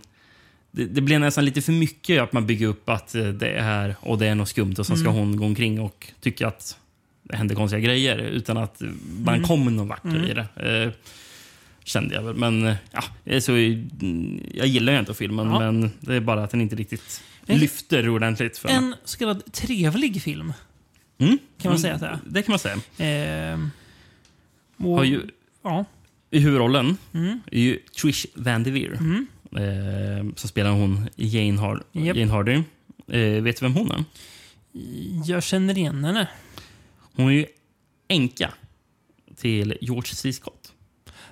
[0.72, 3.62] Det, det blev nästan lite för mycket att man bygger upp att eh, det är
[3.64, 5.20] här och det är något skumt och sen ska Mm.
[5.20, 6.78] hon gå omkring och tycka att
[7.24, 8.82] det händer konstiga grejer utan att
[9.20, 9.48] man Mm.
[9.48, 10.24] kommer någon vart Mm.
[10.24, 10.48] i det.
[11.88, 12.36] Eh, kände jag väl.
[12.36, 15.60] Men eh, ja, eh, så, mm, jag gillar ju inte filmen, Ja.
[15.60, 19.52] men det är bara att den inte riktigt En- lyfter ordentligt för en så kallad
[19.54, 20.54] trevlig film,
[21.20, 21.38] Mm.
[21.62, 22.20] kan man säga att det är.
[22.26, 22.78] Det kan man säga.
[22.98, 23.70] Ehm,
[24.78, 25.22] och, Har ju,
[25.64, 25.86] Ja.
[26.32, 27.40] I huvudrollen Mm.
[27.52, 28.98] är ju Trish Van Devere.
[28.98, 29.28] Mm.
[29.52, 32.18] Eh, som spelar hon Jane, Har Japp.
[32.18, 32.54] Jane Hardy.
[33.08, 34.04] Eh, vet du vem hon är?
[35.26, 36.28] Jag känner igen henne.
[37.16, 37.46] Hon är ju
[38.08, 38.54] änka
[39.36, 40.34] till George C.
[40.34, 40.74] Scott.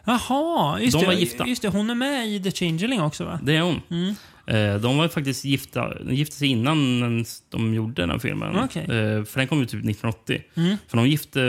[0.05, 1.05] Jaha, just De det.
[1.05, 1.47] var gifta.
[1.47, 1.67] Just det.
[1.67, 3.39] Hon är med i The Changeling också va?
[3.43, 3.81] Det är hon.
[3.89, 4.15] Mm.
[4.47, 8.55] Eh, de var faktiskt gifta, de gifte sig innan de gjorde den här filmen.
[8.63, 8.81] Okej.
[8.83, 10.41] Eh, för den kom ju typ 1980.
[10.55, 10.77] Mm.
[10.87, 11.39] För de gifte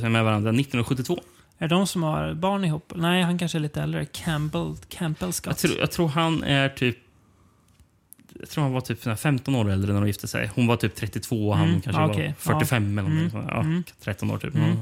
[0.00, 1.20] sig med varandra 1972.
[1.58, 2.92] Är de som har barn ihop?
[2.96, 4.04] Nej, han kanske är lite äldre.
[4.04, 5.58] Campbell, Campbell Jag Scott.
[5.58, 6.98] tror, jag tror han är typ...
[8.40, 10.50] Jag tror han var typ så här 15 år äldre när de gifte sig.
[10.54, 12.34] Hon var typ 32 och han Mm, kanske ja, var okej.
[12.38, 13.46] 45 eller Mm, något sånt.
[13.48, 13.82] Ja, mm.
[14.00, 14.54] 13 år typ.
[14.54, 14.76] Mm.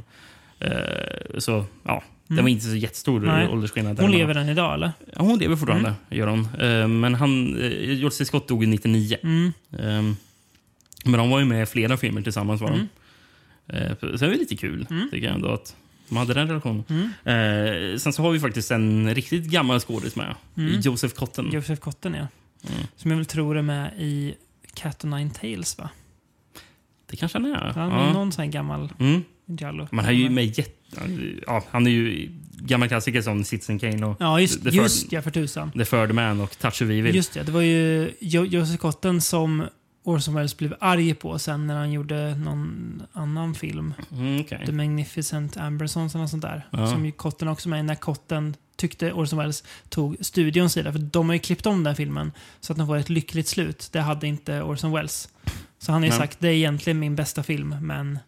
[0.60, 2.44] Eh, så ja, Mm.
[2.44, 3.48] var inte så jättestor Nej.
[3.48, 4.00] åldersskillnad.
[4.00, 4.92] Hon lever än idag eller?
[5.16, 6.18] Ja, hon lever fortfarande, Mm.
[6.18, 6.48] gör hon.
[6.60, 8.24] Eh, men han, eh, George C.
[8.24, 9.16] Scott dog i 99.
[9.22, 9.52] Mm.
[9.72, 10.14] Eh,
[11.04, 12.60] men de var ju med i flera filmer tillsammans.
[12.60, 12.88] Var de.
[13.76, 15.08] Eh, så det är lite kul, Mm.
[15.10, 15.48] tycker jag ändå.
[15.48, 15.76] Att
[16.08, 16.84] de hade den relationen.
[17.24, 20.34] Eh, sen så har vi faktiskt en riktigt gammal skådis med.
[20.56, 20.80] Mm.
[20.80, 21.50] Joseph Cotten.
[21.52, 22.26] Joseph Cotten, ja.
[22.74, 22.86] Mm.
[22.96, 24.34] Som jag väl tror är med i
[24.74, 25.90] Cat o' Nine Tails, va?
[27.10, 27.56] Det kanske han är.
[27.56, 28.12] Är Ja.
[28.12, 29.22] någon sån här gammal Mm.
[29.46, 29.88] Giallo.
[29.92, 30.72] Man har ju med jätte...
[31.46, 35.12] Ja, han är ju gammal klassiker som Citizen Kane och Ja, just, The Third- just
[35.12, 35.70] ja, för tusan.
[35.72, 37.14] The Third Man och Touch of Evil.
[37.14, 39.64] Just det, det var ju jo Joseph Cotten som
[40.02, 43.94] Orson Welles blev arg på sen när han gjorde någon annan film.
[44.12, 44.62] Mm, okej.
[44.66, 46.66] The Magnificent Ambersons eller något sånt där.
[46.70, 46.86] Ja.
[46.86, 50.92] Som ju Cotten också med när Cotten tyckte Orson Welles tog studions sida.
[50.92, 53.88] För de har ju klippt om den filmen så att den får ett lyckligt slut.
[53.92, 55.28] Det hade inte Orson Welles.
[55.78, 56.18] Så han har ju Nej.
[56.18, 58.18] sagt det är egentligen min bästa film, men...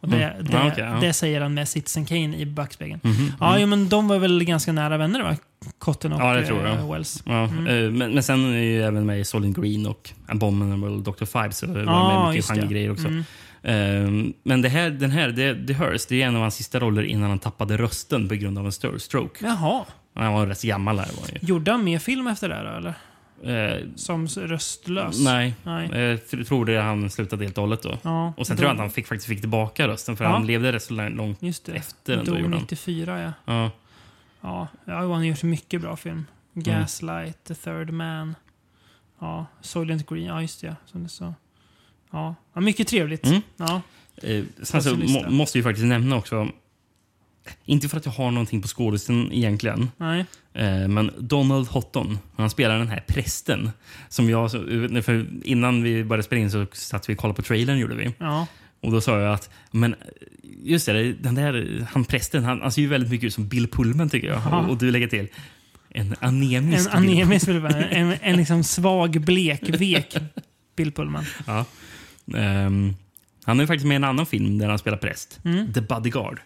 [0.00, 0.44] Och det, Mm.
[0.44, 0.98] det, Ja, okej, ja.
[1.00, 3.00] det säger han med Citizen Kane i backspegeln.
[3.02, 3.60] Mhm, Ja, mm.
[3.60, 5.36] jo, men de var väl ganska nära vänner va?
[5.78, 6.78] Cotten och Ja, det tror jag.
[6.78, 7.22] eh, Wells.
[7.26, 7.66] Ja, Mm.
[7.66, 11.24] eh, men, men sen är ju även med i Solid Green och Abominable Dr.
[11.24, 13.06] Five så det var Ja, med mycket genregrejer också.
[13.08, 13.24] Mm.
[13.62, 16.78] Eh, men det här, den här, det, The Hearst, det är en av hans sista
[16.80, 19.44] roller innan han tappade rösten på grund av en stroke.
[19.46, 19.84] Jaha.
[20.14, 21.06] Han var rätt gammal här.
[21.06, 21.46] Var han ju.
[21.48, 22.94] Gjorde han mer film efter det här, eller?
[23.42, 25.20] Eh, Som röstlös?
[25.24, 25.90] nej, Nej.
[25.92, 25.98] Eh,
[26.30, 27.98] jag tror det han slutade helt och hållet då.
[28.02, 30.30] Ja, Och sen då- tror jag att han fick, faktiskt fick tillbaka rösten för Ja.
[30.30, 31.72] han levde rätt så långt Just det.
[31.72, 32.16] efter.
[32.16, 32.60] Dog gjorde han.
[32.60, 33.32] 94, ja.
[33.44, 33.70] Ja.
[34.40, 36.24] Ja, ja han har gjort mycket bra film.
[36.54, 38.34] Gaslight, The Third Man.
[39.20, 40.24] Ja, Soylent Green.
[40.24, 40.76] Ja, just det.
[40.86, 41.34] Som du sa.
[42.12, 43.26] Ja, ja mycket trevligt.
[43.26, 43.40] Mm.
[43.56, 43.80] Ja.
[44.22, 45.22] Eh, sen så Specialista.
[45.30, 46.48] må, måste vi faktiskt nämna också,
[47.64, 50.24] inte för att jag har någonting på skådisen egentligen, Nej.
[50.54, 53.70] Eh, Men Donald Hotton, han spelar den här prästen.
[54.08, 54.58] Som jag, så-
[55.02, 57.78] för innan vi började spela in så satt vi och kollade på trailern.
[57.78, 58.14] Gjorde vi.
[58.18, 58.46] Ja.
[58.80, 59.94] Och Då sa jag att men
[60.62, 63.68] just det, den där, han prästen han, han ser ju väldigt mycket ut som Bill
[63.68, 64.42] Pullman tycker jag.
[64.50, 64.58] Ja.
[64.58, 65.28] Och, och du lägger till
[65.90, 67.82] en anemisk En anemisk Bill Pullman.
[67.90, 70.16] En, en liksom svag, blek, vek
[70.76, 71.24] Bill Pullman.
[71.46, 71.64] Ja.
[72.36, 72.94] Ehm,
[73.44, 75.40] han är faktiskt med i en annan film där han spelar präst.
[75.44, 75.72] Mm.
[75.72, 76.40] The Bodyguard.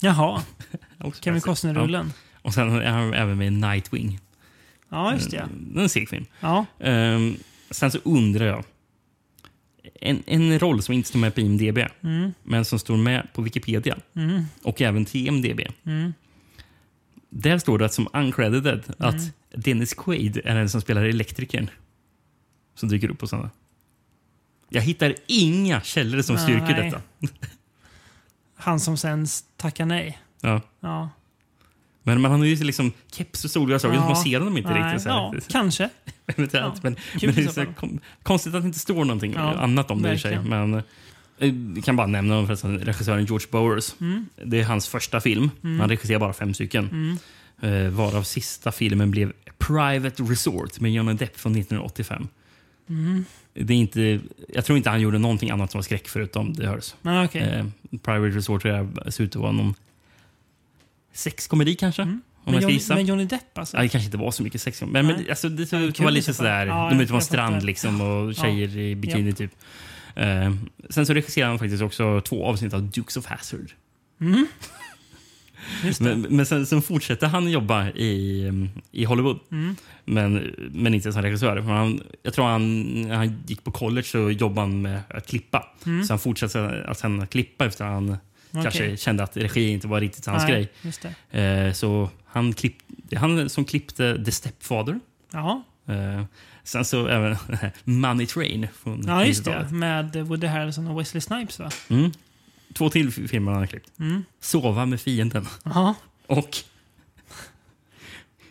[0.00, 0.42] Jaha,
[1.20, 1.40] Kevin.
[1.40, 2.06] Costner-rullen.
[2.06, 2.38] Ja.
[2.42, 4.18] Och sen är han även med i Nightwing.
[4.88, 5.36] Ja, just det.
[5.38, 6.24] Mm, En seg film.
[6.40, 6.66] Ja.
[6.78, 7.36] Ehm,
[7.70, 8.64] sen så undrar jag.
[10.00, 12.32] En, en roll som inte står med på IMDB, Mm.
[12.42, 14.44] men som står med på Wikipedia Mm.
[14.62, 15.60] och även TMDB.
[15.86, 16.12] Mm.
[17.30, 19.16] Där står det att som uncredited att
[19.54, 21.70] Dennis Quaid är den som spelar elektrikern.
[22.74, 23.50] Som dyker upp på sådana.
[24.68, 26.84] Jag hittar inga källor som styrker Nej.
[26.90, 27.02] detta.
[28.60, 30.18] Han som sen tackar nej.
[30.40, 30.60] Ja.
[30.80, 31.10] Ja.
[32.02, 34.06] Men man har ju liksom keps och solglasögon så Ja.
[34.06, 35.02] man ser honom inte Nej, riktigt.
[35.02, 35.40] Så Ja, här.
[35.48, 35.88] kanske.
[36.26, 36.74] Eventuellt.
[36.74, 36.80] Ja.
[36.82, 39.54] Men, Kul men det är så så kom, konstigt att det inte står någonting Ja,
[39.54, 40.40] annat om det i sig.
[40.44, 40.82] Men eh,
[41.74, 43.94] vi kan bara nämna om förresten, regissören George Bowers.
[44.00, 44.26] Mm.
[44.44, 45.50] Det är hans första film.
[45.62, 47.18] Han regisserar bara fem stycken.
[47.62, 52.28] Eh, varav sista filmen blev Private Resort med Johnny Depp från 1985.
[52.88, 53.24] Mm.
[53.54, 56.66] Det är inte, jag tror inte han gjorde någonting annat som var skräck förutom The
[56.66, 56.94] Hers.
[57.02, 57.42] Nej, okej.
[57.42, 57.66] Eh,
[58.02, 59.74] Private Resort ser ut att vara någon
[61.12, 62.02] sexkomedi kanske.
[62.02, 62.22] Om Mm.
[62.44, 63.76] Men, jag Johnny, men Johnny Depp alltså?
[63.76, 64.82] Ja, det kanske inte var så mycket sex.
[64.82, 65.30] Men, men Nej.
[65.30, 66.66] alltså, det Ja, kan kul vara lite sådär.
[66.66, 69.36] Ja, de är ute på en strand liksom, och tjejer i bikini Ja.
[69.36, 69.52] typ.
[70.14, 70.54] Eh,
[70.90, 73.72] sen så regisserar han faktiskt också två avsnitt av Dukes of Hazzard.
[74.20, 74.46] Mm.
[76.00, 78.52] Men, men sen, sen fortsätter han jobba i,
[78.90, 79.38] i Hollywood.
[79.52, 79.76] Mm.
[80.04, 81.56] Men, men inte som regissör.
[81.56, 85.68] Han, jag tror han, när han gick på college så jobbade han med att klippa.
[85.86, 86.04] Mm.
[86.04, 88.16] Så han fortsatte att sen klippa efter att han
[88.52, 90.68] kanske kände att regi inte var riktigt hans Nej,
[91.30, 91.66] grej.
[91.66, 92.76] Eh, så han, klipp,
[93.16, 95.00] han som klippte The Stepfather.
[95.32, 95.62] Jaha.
[95.86, 96.24] Eh,
[96.64, 97.36] sen så även
[97.84, 99.50] Money Train från Ja, just det.
[99.50, 99.72] 90-talet.
[99.72, 101.70] Med Woody Harrelson och Wesley Snipes, va?
[101.88, 102.12] Mm.
[102.74, 103.98] Två till filmer han har klippt.
[103.98, 104.24] Mm.
[104.40, 105.94] Sova med fienden Jaha.
[106.26, 106.56] och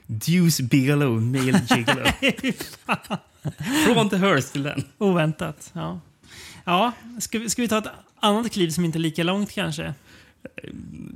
[0.07, 2.05] Deuce Bigelow, Male Gigolo.
[3.85, 4.83] Från The Hearst till den.
[4.97, 5.71] Oväntat.
[5.73, 5.99] Ja.
[6.63, 7.87] Ja, ska vi, ska vi ta ett
[8.19, 9.93] annat kliv som inte är lika långt kanske?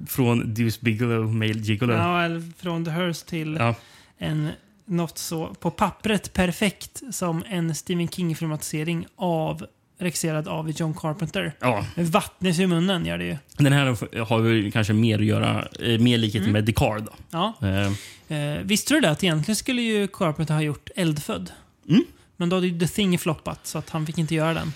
[0.08, 1.94] Från Deuce Bigelow, Male Gigolo.
[1.94, 3.76] Ja, eller från The Hearst till Ja.
[4.18, 4.50] en
[4.86, 9.66] något så på pappret perfekt som en Stephen King-filmatisering av
[9.98, 11.54] regisserad av John Carpenter.
[11.60, 13.38] Ja, Med vattnet i munnen gör det ju.
[13.58, 16.52] den här har ju kanske mer att göra, eh, mer likhet Mm.
[16.54, 16.66] med.
[16.76, 17.14] Då.
[17.32, 17.54] Ja.
[17.62, 17.92] Eh,
[18.28, 21.52] Eh, visste du det att egentligen skulle ju Carpenter ha gjort Eldfödd?
[21.90, 22.04] Mm.
[22.38, 24.74] Men då hade ju The Thing floppat så att han fick inte göra den.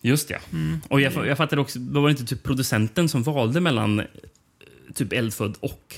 [0.00, 0.38] Just det.
[0.52, 0.80] Mm.
[0.88, 4.06] Och jag, jag fattar också, då var det inte typ producenten som valde mellan eh,
[4.94, 5.94] typ Eldfödd och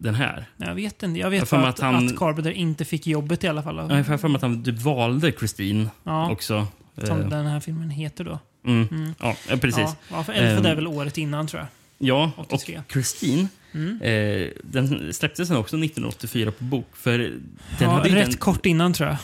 [0.00, 0.44] den här?
[0.56, 1.20] Jag vet inte.
[1.20, 3.76] Jag vet Jag att, att han- att Carpenter inte fick jobbet i alla fall.
[3.76, 6.66] Ja, Jag har för mig att han typ valde Christine Ja, också.
[6.94, 8.38] Som Eh, den här filmen heter då.
[8.66, 8.88] mm.
[8.90, 9.14] Mm.
[9.20, 9.78] Ja, eh, precis.
[9.84, 11.68] Ja, ja, för Eldfödd Ehm, är väl året innan tror jag.
[12.08, 12.78] Ja, 83.
[12.78, 14.00] och Christine, Mm.
[14.02, 16.86] eh, den släpptes sen också 1984 på bok.
[16.92, 17.40] För den
[17.80, 19.18] Ja, hade rätt den, kort innan tror jag.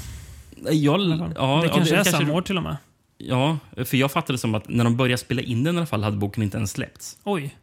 [0.74, 1.32] Ja, alla fall.
[1.36, 2.76] ja, det ja, kanske är kanske samma år till och med.
[3.18, 5.86] Ja, för jag fattade det som att när de började spela in den i alla
[5.86, 7.18] fall hade boken inte ens släppts.
[7.24, 7.56] Oj.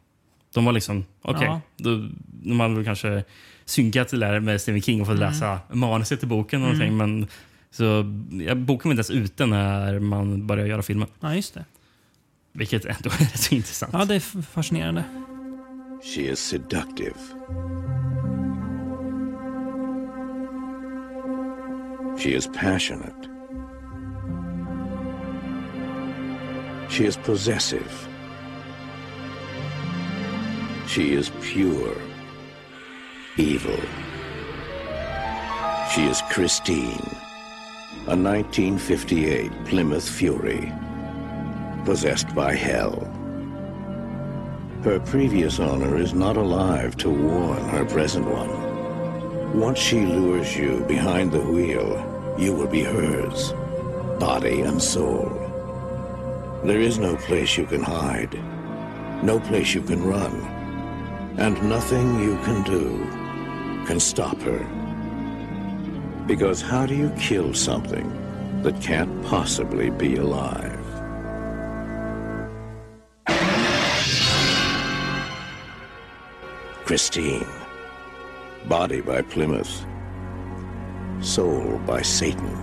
[0.54, 1.60] De var liksom, okej, Ja.
[1.76, 2.08] då-
[2.42, 3.24] de hade väl kanske
[3.64, 5.28] synkat det där med Stephen King och fått Mm.
[5.30, 6.62] läsa manuset till boken.
[6.62, 7.26] Och någonting, men,
[7.70, 7.84] så,
[8.46, 11.08] ja, boken var inte ens ute när man började göra filmen.
[11.20, 11.64] Ja, just det.
[12.52, 13.92] Vilket ändå är rätt så intressant.
[13.92, 15.04] Ja, det är fascinerande.
[16.02, 17.14] She is seductive.
[22.18, 23.28] She is passionate.
[26.88, 28.08] She is possessive.
[30.86, 31.94] She is pure.
[33.36, 33.80] Evil.
[35.94, 37.00] She is Christine,
[38.08, 40.72] a 1958 Plymouth Fury,
[41.84, 43.04] possessed by hell.
[44.82, 49.60] Her previous owner is not alive to warn her present one.
[49.60, 53.52] Once she lures you behind the wheel, you will be hers,
[54.18, 55.28] body and soul.
[56.64, 58.32] There is no place you can hide,
[59.22, 60.34] no place you can run,
[61.36, 63.04] and nothing you can do
[63.86, 64.77] can stop her.
[66.28, 68.06] Because how do you kill something
[68.62, 70.76] that can't possibly be alive?
[76.86, 77.46] Christine.
[78.68, 79.70] Body by Plymouth.
[81.22, 82.56] Soul by Satan.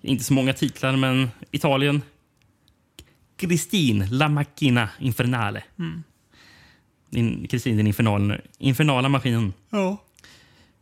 [0.00, 2.02] Inte så många titlar, men Italien.
[3.40, 5.62] Christine La Macchina Infernale.
[7.10, 9.52] Din- Christine den infernal, infernala maskinen.
[9.70, 9.96] Ja.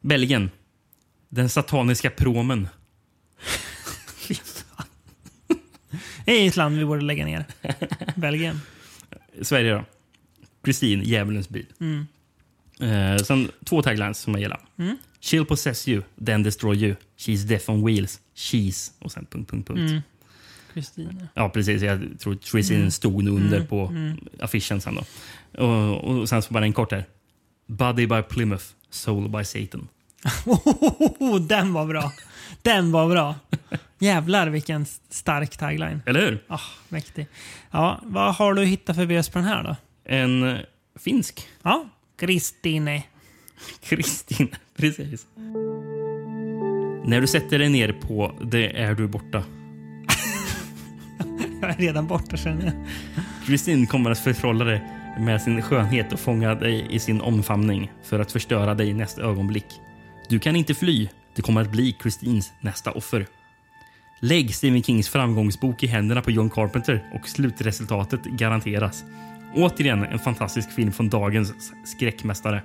[0.00, 0.50] Belgien.
[1.30, 2.68] Den sataniska promen.
[6.24, 7.44] Det är ett land vi borde lägga ner.
[8.16, 8.60] Belgien.
[9.42, 9.84] Sverige då.
[10.64, 11.66] Christine, djävulens bil.
[12.80, 14.60] Eh, sen två taglines som jag gillar.
[15.20, 16.94] She'll possess you, then destroy you.
[17.18, 18.20] She's death on wheels.
[18.34, 18.90] She's...
[18.98, 20.04] Och sen punkt, punkt, punkt.
[20.74, 21.28] Kristina.
[21.34, 21.82] Ja, precis.
[21.82, 23.92] Jag tror Christine stod nog under på
[24.40, 25.04] affischen sen då.
[25.64, 27.04] Och, och sen så bara en kort här.
[27.66, 29.88] Body by Plymouth, soul by Satan.
[31.18, 32.12] Oh, den var bra.
[32.62, 33.34] Den var bra.
[33.98, 36.02] Jävlar vilken stark tagline.
[36.06, 36.44] Eller hur?
[36.48, 37.26] Ah, mäktig.
[37.70, 39.76] Ja, vad har du hittat för VS på den här då?
[40.04, 40.58] En eh,
[40.98, 43.02] finsk Ja, Kristine.
[43.82, 44.48] Kristin.
[44.76, 45.26] Precis.
[47.04, 49.44] När du sätter dig ner på Det är du borta.
[51.60, 52.74] Jag är redan borta känner jag.
[53.46, 54.82] Kristin kommer att förtrolla dig
[55.18, 59.22] med sin skönhet och fånga dig i sin omfamning för att förstöra dig i nästa
[59.22, 59.66] ögonblick.
[60.30, 61.08] Du kan inte fly.
[61.34, 63.26] Det kommer att bli Kristins nästa offer.
[64.20, 69.04] Lägg Stephen Kings framgångsbok i händerna på John Carpenter och slutresultatet garanteras.
[69.54, 72.62] Återigen en fantastisk film från dagens skräckmästare.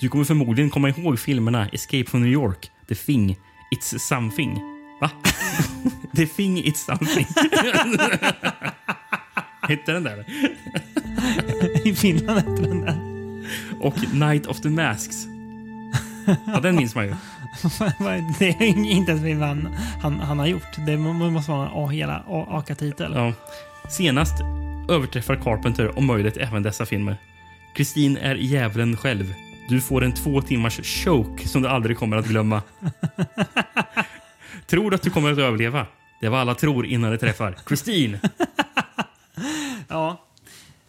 [0.00, 3.36] Du kommer förmodligen komma ihåg filmerna Escape from New York, The Thing,
[3.76, 4.60] It's Something.
[5.00, 5.10] Va?
[6.16, 7.26] The Thing, It's Something.
[9.68, 10.24] Hette den där?
[11.88, 12.98] I Finland heter den där.
[13.80, 15.33] Och Night of the Masks.
[16.46, 17.14] Ja, den minns man ju.
[18.38, 20.76] Det är inte ens vad han, han, han har gjort.
[20.86, 23.12] Det må- måste vara en A- hela AKA-titel.
[23.14, 23.32] Ja.
[23.90, 24.34] Senast
[24.88, 27.16] överträffar Carpenter om möjligt även dessa filmer.
[27.74, 29.34] Kristin är djävulen själv.
[29.68, 32.62] Du får en två timmars choke som du aldrig kommer att glömma.
[34.66, 35.86] tror du att du kommer att överleva?
[36.20, 37.56] Det vad alla tror innan det träffar.
[37.66, 38.18] Kristin!
[39.88, 40.20] Ja.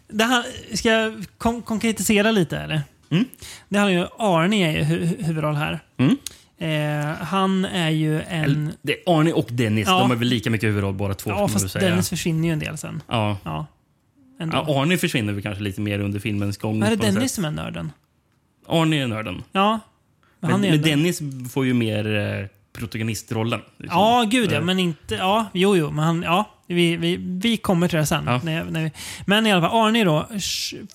[0.08, 2.82] Det här, ska jag kon konkretisera lite eller?
[3.10, 3.26] Mm.
[3.70, 5.80] Det handlar ju Arne är ju hu hu- huvudroll här.
[5.98, 6.18] Mm.
[6.58, 8.72] Eh, han är ju en...
[8.82, 9.88] Det är Arne och Dennis.
[9.88, 10.00] Ja.
[10.00, 11.30] De har väl lika mycket huvudroll båda två.
[11.30, 11.90] Ja, fast säga.
[11.90, 13.02] Dennis försvinner ju en del sen.
[13.08, 13.38] Ja.
[13.44, 13.66] Ja.
[14.40, 16.82] Ja, Arne försvinner väl kanske lite mer under filmens gång.
[16.84, 17.92] Är det Dennis som är nörden?
[18.68, 19.44] Arne är nörden.
[19.52, 19.80] Ja.
[20.40, 21.22] Men Men, är men Dennis
[21.54, 23.62] får ju mer eh, protagonistrollen.
[23.78, 24.00] liksom.
[24.00, 24.56] Ja, gud ja.
[24.58, 25.16] Eh, Men inte...
[25.16, 25.92] Ja, jo, jo.
[25.92, 28.24] Men han, ja, vi, vi, vi kommer till det sen.
[28.28, 28.42] Ja.
[28.44, 28.92] När, när vi,
[29.26, 30.28] men i alla fall, Arne då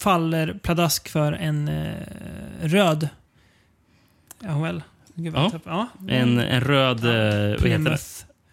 [0.01, 1.93] faller pladask för en eh,
[2.63, 3.09] röd...
[4.43, 4.83] Ja, well.
[5.15, 5.51] Gud, Ja.
[5.51, 5.89] tappade- ja.
[6.15, 7.05] En, en röd...
[7.05, 7.99] eh, vad heter det?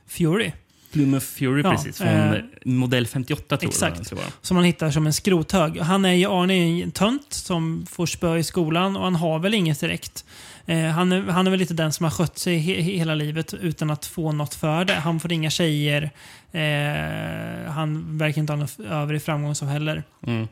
[0.08, 0.52] Fury.
[0.92, 1.98] Plymouth Fury, Ja, precis.
[1.98, 4.12] Från eh, modell 58 tror exakt.
[4.12, 4.28] jag vara.
[4.42, 5.80] Som man hittar som en skrothög.
[5.80, 9.40] Han är ju, Arne är en tönt som får spö i skolan och han har
[9.40, 10.26] väl inget direkt.
[10.68, 13.53] Eh, han, är, han är väl lite den som har skött sig he, hela livet
[13.53, 14.93] utan att få något för det.
[14.93, 16.03] Han får inga tjejer.
[16.51, 20.03] Eh, han verkar inte ha någon övrig framgång så heller.
[20.28, 20.47] Mm.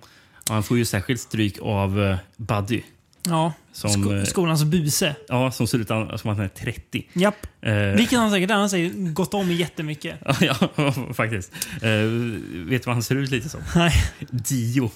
[0.50, 2.82] Han får ju särskilt stryk av eh, Buddy.
[3.30, 5.16] Ja, Som, sko, eh, skolans buse.
[5.28, 7.08] Ja, som ser ut som att han är 30.
[7.14, 7.48] Japp.
[7.62, 10.20] Eh, Vilket han säkert han säger gått om jättemycket.
[10.42, 10.56] ja,
[11.14, 11.52] faktiskt.
[11.82, 11.90] Eh,
[12.66, 13.62] vet du vad han ser ut lite som?
[13.76, 13.94] Nej,
[14.30, 14.92] Dio.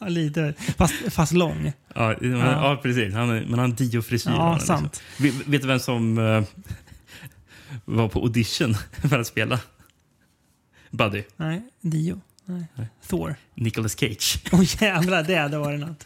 [0.06, 0.54] lite.
[0.76, 1.72] Fast, fast lång.
[1.94, 2.80] Ja, men, ja.
[2.82, 3.14] precis.
[3.14, 4.30] Han men han Dio-frisyr.
[4.30, 4.76] Ja, han, liksom.
[4.76, 5.02] sant.
[5.18, 6.42] Vet, vet du vem som eh,
[7.84, 8.74] var på audition
[9.08, 9.58] för att spela
[10.90, 11.22] Buddy.
[11.36, 12.20] Nej, Dio.
[12.50, 12.88] Nej.
[13.06, 13.36] Thor.
[13.54, 14.38] Nicolas Cage.
[14.52, 16.04] Åh jävlar, det hade varit något.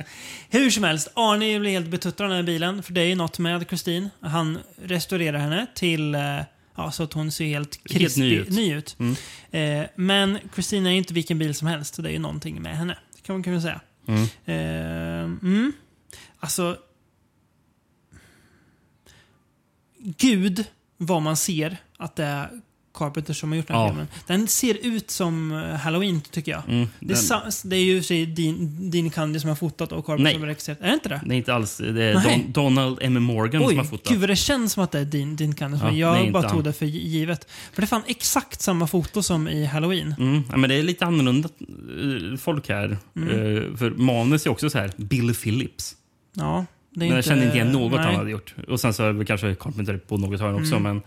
[0.50, 2.82] Hur som helst, Arnie blir helt betuttrad av den här bilen.
[2.82, 4.10] För det är ju något med Christine.
[4.20, 6.40] Han restaurerar henne till eh,
[6.76, 8.50] ja, så att hon ser helt Helt krispig, ny ut.
[8.50, 8.96] ny ut.
[8.98, 9.16] Mm.
[9.50, 12.02] Eh, men Christine är ju inte vilken bil som helst.
[12.02, 12.98] Det är ju någonting med henne.
[13.22, 13.80] Kan man kunna säga.
[14.08, 14.22] Mm.
[14.44, 15.72] Eh, mm.
[16.40, 16.76] Alltså...
[20.06, 20.64] Gud
[20.96, 22.50] vad man ser att det är
[22.94, 23.88] Carpenter som har gjort den här Ja.
[23.88, 24.06] filmen.
[24.26, 26.62] Den ser ut som eh, Halloween, tycker jag.
[26.68, 30.06] Mm, Det, är den- det är ju sig din, din Candy som har fotat och
[30.06, 30.32] Carpenter Nej.
[30.32, 30.78] som har regisserat.
[30.80, 31.20] Är det inte det?
[31.24, 31.76] Nej, inte alls.
[31.76, 32.14] Det är.
[32.14, 33.22] Don, Donald M.
[33.22, 34.12] Morgan som har Oj, fotat.
[34.12, 35.78] gud vad det känns som att det är din, din Candy.
[35.82, 37.50] Ja, jag nej, bara tog det för givet.
[37.72, 40.14] För det är fan exakt samma foto som i Halloween.
[40.18, 41.48] Mm, ja, men det är lite annorlunda
[42.32, 42.98] eh, folk här.
[43.16, 43.28] Mm.
[43.28, 45.96] Eh, för manus är också så här, Bill Phillips.
[46.32, 48.06] Ja, det är Men jag inte, kände inte igen något nej.
[48.06, 48.54] han hade gjort.
[48.68, 50.74] Och sen så är det kanske Carpenter på något hörn också.
[50.76, 50.82] Mm.
[50.82, 51.02] Men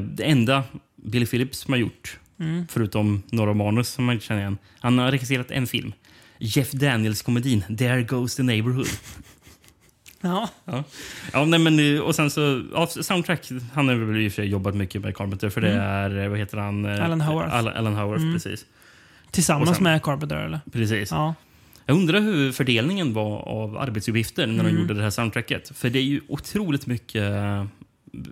[0.00, 0.62] det enda
[0.96, 2.66] Billy Phillips som har gjort, Mm.
[2.70, 4.58] förutom några manus som man inte känner igen.
[4.80, 5.92] Han har regisserat en film.
[6.38, 8.86] Jeff Daniels-komedin There Goes the Neighborhood.
[10.20, 10.48] Ja.
[10.64, 10.84] Ja.
[11.32, 13.48] Ja, nej, men, eh, och sen så, ja, soundtrack.
[13.72, 15.82] Han har väl i och för sig jobbat mycket med Carpenter för det Mm.
[15.84, 16.84] är, eh, vad heter han?
[16.84, 17.54] Eh, Alan Howarth.
[17.54, 18.34] Alan, Howarth, Mm.
[18.34, 18.64] precis.
[19.30, 20.60] Tillsammans sen- med Carpenter, eller?
[20.72, 21.10] precis.
[21.10, 21.34] Ja.
[21.86, 24.80] Jag undrar hur fördelningen var av arbetsuppgifter när de Mm.
[24.82, 25.72] gjorde det här soundtracket.
[25.78, 27.64] För det är ju otroligt mycket eh,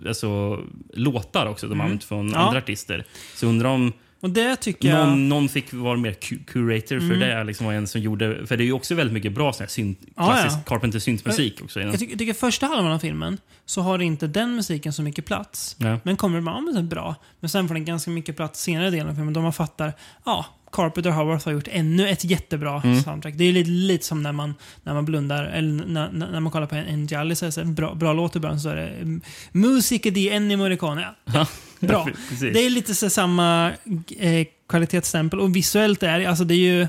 [0.07, 0.59] alltså,
[0.93, 1.85] låtar också de har Mm.
[1.85, 2.37] använt från Ja.
[2.37, 3.05] andra artister.
[3.35, 5.07] Så undrar om Och det tycker jag...
[5.07, 7.19] någon, någon fick vara mer cu- curator för Mm.
[7.19, 7.43] det.
[7.43, 9.69] Liksom var en som gjorde, för det är ju också väldigt mycket bra sån här
[9.69, 10.61] synt, Ja, klassisk ja.
[10.65, 11.81] Carpenter syntmusik också.
[11.81, 15.25] Jag tycker, jag tycker första halvan av filmen så har inte den musiken så mycket
[15.25, 15.75] plats.
[15.79, 15.99] Ja.
[16.03, 17.15] Men kommer ja, det är bra.
[17.39, 19.93] Men sen får den ganska mycket plats senare delen av filmen då man fattar,
[20.25, 23.01] ja, Carpenter och Howarth har gjort ännu ett jättebra Mm.
[23.03, 23.33] soundtrack.
[23.37, 26.67] Det är lite, lite som när man, när man blundar, eller när, när man kollar
[26.67, 28.87] på en, en så är det här, bra, bra låt i början så är det
[28.87, 29.21] mm,
[29.51, 31.07] Musica di Ennio Morricone.
[31.33, 31.47] Ja,
[31.79, 32.07] Bra.
[32.41, 33.71] Det är lite så samma
[34.19, 36.87] eh, kvalitetsstämpel och visuellt är alltså det är ju...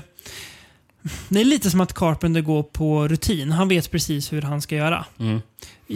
[1.29, 3.51] Det är lite som att Carpenter går på rutin.
[3.51, 5.05] Han vet precis hur han ska göra.
[5.19, 5.41] Mm.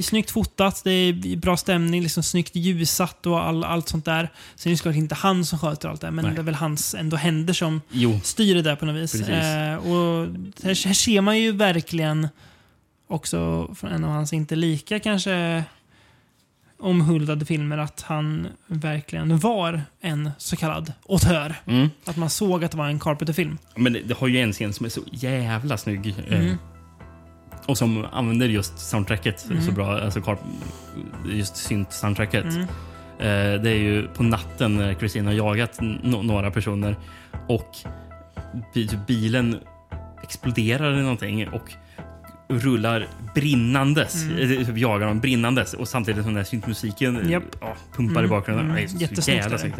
[0.03, 4.29] Snyggt fotat, det är bra stämning, liksom snyggt ljussatt och all, allt sånt där.
[4.55, 6.33] Sen är det såklart inte han som sköter allt det, men Nej.
[6.35, 9.15] det är väl hans ändå händer som Jo, styr det där på något vis.
[9.15, 10.27] Eh, och
[10.63, 12.27] här, här ser man ju verkligen
[13.07, 15.63] också från en av hans inte lika kanske
[16.79, 21.55] omhuldade filmer att han verkligen var en så kallad auteur.
[21.65, 21.89] mm.
[22.05, 23.57] Att man såg att det var en Carpenter-film.
[23.75, 26.07] Men det, det har ju en scen som är så jävla snygg.
[26.27, 26.57] eh, Mm.
[27.69, 29.73] Och som använder just soundtracket så Mm.
[29.73, 29.99] bra.
[29.99, 30.37] Alltså
[31.31, 32.45] just synt-soundtracket.
[32.45, 32.61] Mm.
[33.19, 36.95] Eh, det är ju på natten när Kristin har jagat no- några personer
[37.47, 37.75] och
[38.73, 39.57] typ bilen
[40.23, 41.71] exploderar eller någonting och
[42.49, 44.23] rullar brinnandes.
[44.23, 44.37] Mm.
[44.51, 44.65] Mm.
[44.65, 47.43] Typ jagar dem brinnandes och samtidigt som den här syntmusiken Japp.
[47.61, 48.65] ja, pumpar i bakgrunden.
[48.71, 48.87] Mm.
[48.99, 49.79] Det är så jävla snyggt.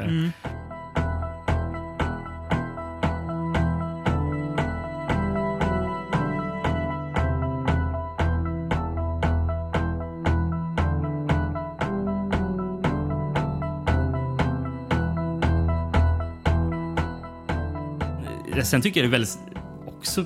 [18.64, 19.38] Sen tycker jag det är väldigt
[19.86, 20.26] också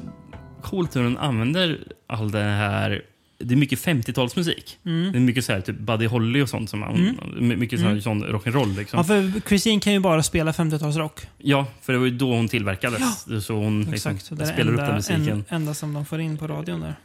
[0.61, 3.01] coolt hur den använder all det här.
[3.37, 4.77] Det är mycket 50-talsmusik.
[4.85, 5.11] Mm.
[5.11, 6.69] Det är mycket så här, typ Buddy Holly och sånt.
[6.69, 8.77] som man, Mycket så här, sån rock'n'roll.
[8.77, 8.97] Liksom.
[8.97, 11.27] Ja, för Christine kan ju bara spela 50-talsrock.
[11.37, 13.45] Ja, för det var ju då hon tillverkades.
[13.45, 15.27] Så hon liksom spelar upp enda, den musiken.
[15.29, 16.95] en, enda som de får in på radion där.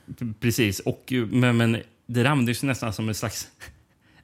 [0.41, 0.81] Precis.
[0.81, 2.23] Och, men, men det
[2.63, 3.49] ju nästan som en slags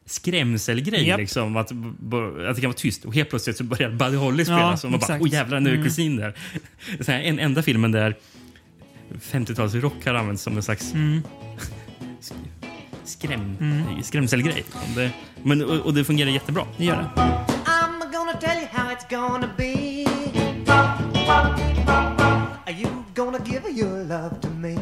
[0.06, 1.06] skrämselgrej.
[1.08, 1.18] Japp.
[1.20, 1.76] Liksom, att, att
[2.54, 4.60] det kan vara tyst och helt plötsligt så börjar Buddy Holly spela.
[4.60, 5.22] Ja, så man bara, exakt.
[5.22, 5.84] åh jävlar, nu är Mm.
[5.84, 6.34] Christine där.
[7.00, 8.16] Så här, en enda filmen där
[9.22, 11.22] 50-talsrock har använts som en slags Mm.
[13.04, 14.02] skräm, Mm.
[14.02, 14.64] skrämselgrej.
[14.96, 15.10] Det,
[15.42, 16.66] men, och, och det fungerar jättebra.
[16.76, 17.20] Det gör det.
[17.64, 20.04] I'm gonna tell you how it's gonna be.
[22.66, 24.76] Are you gonna give your love to me?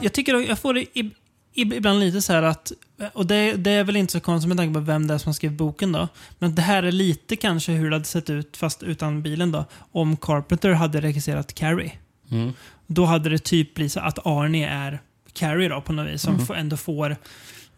[0.00, 1.10] Jag tycker jag får det ib-
[1.54, 2.72] ibland lite så här att,
[3.12, 5.34] och det, det är väl inte så konstigt med tanke på vem det är som
[5.34, 6.08] skrev boken då,
[6.38, 9.64] men det här är lite kanske hur det hade sett ut, fast utan bilen då,
[9.92, 11.92] om Carpenter hade regisserat Carrie.
[12.30, 12.52] Mm.
[12.86, 15.00] Då hade det typ blivit så att Arnie är
[15.32, 17.16] Carrie då på något vis, som får, ändå får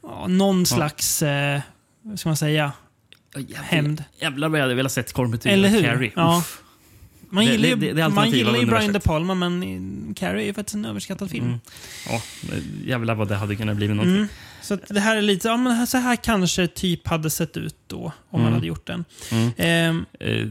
[0.03, 1.61] ja, någon slags, eh,
[2.03, 2.73] vad ska man säga,
[3.55, 4.05] hämnd.
[4.21, 5.83] Jävlar vad jag hade velat sett Carpenter Eller hur?
[5.83, 6.13] Carrie.
[6.17, 6.39] Ja.
[6.39, 6.64] Uff.
[7.35, 9.01] Man Det- gillar ju, det- det är man gillar ju Brian De.
[9.01, 11.45] Palma, men Carrie är ju faktiskt en överskattad film.
[11.47, 11.59] Mm.
[12.09, 12.23] Ja,
[12.87, 14.17] jävlar vad det hade kunnat bli någonting.
[14.17, 14.29] Mm.
[14.63, 17.99] Så det här är lite, ja men så här kanske typ hade sett ut då,
[18.05, 18.53] om man Mm.
[18.55, 19.05] hade gjort den.
[19.33, 19.51] Mm.
[19.57, 20.47] Ehm, Eh,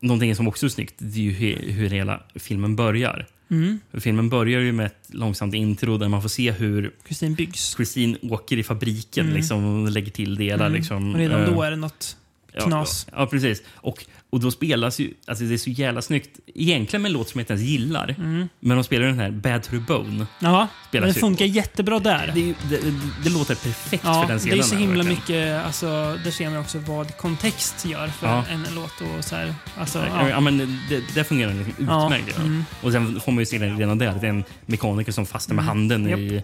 [0.00, 1.32] någonting som också är snyggt det är ju
[1.72, 3.26] hur hela filmen börjar.
[3.50, 3.80] mm.
[4.00, 7.74] Filmen börjar ju med ett långsamt intro där man får se hur Kristin byggs.
[7.76, 9.36] Christine åker i fabriken Mm.
[9.36, 10.66] liksom, och lägger till delar.
[10.66, 10.78] Mm.
[10.78, 12.16] Liksom, Och redan Eh, då är det något
[12.60, 13.06] knas.
[13.12, 13.62] Ja, ja, precis.
[13.74, 15.14] Och, och då spelas ju...
[15.26, 16.40] Alltså det är så jävla snyggt.
[16.54, 18.14] Egentligen med en låt som jag inte ens gillar.
[18.60, 20.26] Men de spelar den här Bad to the Bone.
[20.38, 22.30] Ja, Spelas det ju- funkar jättebra där.
[22.34, 22.92] Det, ju- det, det,
[23.24, 24.58] det låter perfekt Ja, för den det scenen.
[24.58, 25.18] är så himla verkligen.
[25.48, 25.86] mycket, alltså,
[26.24, 28.44] där ser man också vad kontext gör för Ja.
[28.50, 29.00] en låt.
[29.18, 30.28] Och så här, alltså, Ja.
[30.28, 30.40] ja.
[30.40, 30.58] men
[30.88, 32.38] det, det fungerar liksom utmärkt.
[32.38, 32.64] Mm.
[32.82, 34.06] Och sen får man ju se det redan där.
[34.06, 36.18] att Det är en mekaniker som fastnar med handen Japp.
[36.18, 36.42] i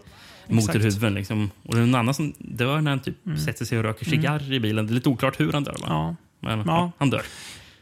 [0.49, 1.15] motorhuven.
[1.15, 1.51] Liksom.
[1.63, 4.53] Och det är en annan som dör när han typ sätter sig och röker cigarr
[4.53, 4.87] i bilen.
[4.87, 5.77] Det är lite oklart hur han dör.
[5.79, 5.89] Mm.
[5.91, 6.17] Ja.
[6.41, 6.93] Men Ja.
[6.99, 7.23] han dör.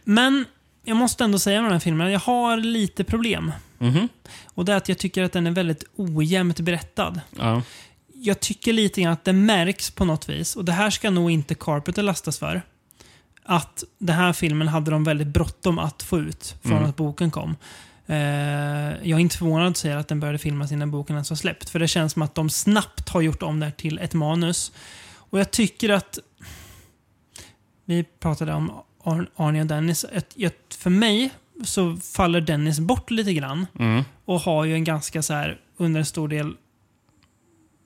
[0.05, 0.45] Men
[0.85, 3.53] jag måste ändå säga med den här filmen, jag har lite problem.
[3.79, 4.09] Mhm.
[4.55, 7.21] Och det är att jag tycker att den är väldigt ojämnt berättad.
[7.39, 7.63] Ja.
[8.15, 11.31] Jag tycker lite grann att det märks på något vis, och det här ska nog
[11.31, 12.63] inte Carpenter lastas för,
[13.43, 16.85] att den här filmen hade de väldigt bråttom att få ut från Mm.
[16.89, 17.57] att boken kom.
[18.07, 18.17] Eh,
[19.03, 21.71] jag är inte förvånad att säga att den började filmas innan boken ens var släppt,
[21.71, 24.73] för det känns som att de snabbt har gjort om det här till ett manus.
[25.15, 26.19] Och jag tycker att...
[27.85, 28.73] Vi pratade om
[29.05, 30.05] Ar- Arne och Dennis.
[30.79, 31.31] För mig
[31.65, 34.05] så faller Dennis bort lite grann Mm.
[34.25, 36.55] och har ju en ganska så här under en stor del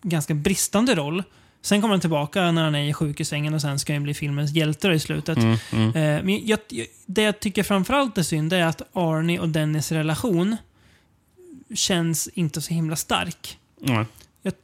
[0.02, 1.22] ganska bristande roll.
[1.62, 4.52] Sen kommer han tillbaka när han är i sjukhussängen och sen ska han bli filmens
[4.52, 5.38] hjälte i slutet.
[5.38, 5.56] Mm.
[5.72, 5.88] Mm.
[5.88, 9.92] Eh, men jag, jag, det jag tycker framförallt är synd är att Arnie och Dennis
[9.92, 10.56] relation
[11.74, 13.58] känns inte så himla stark.
[13.80, 14.06] Ja.
[14.42, 14.54] Jag,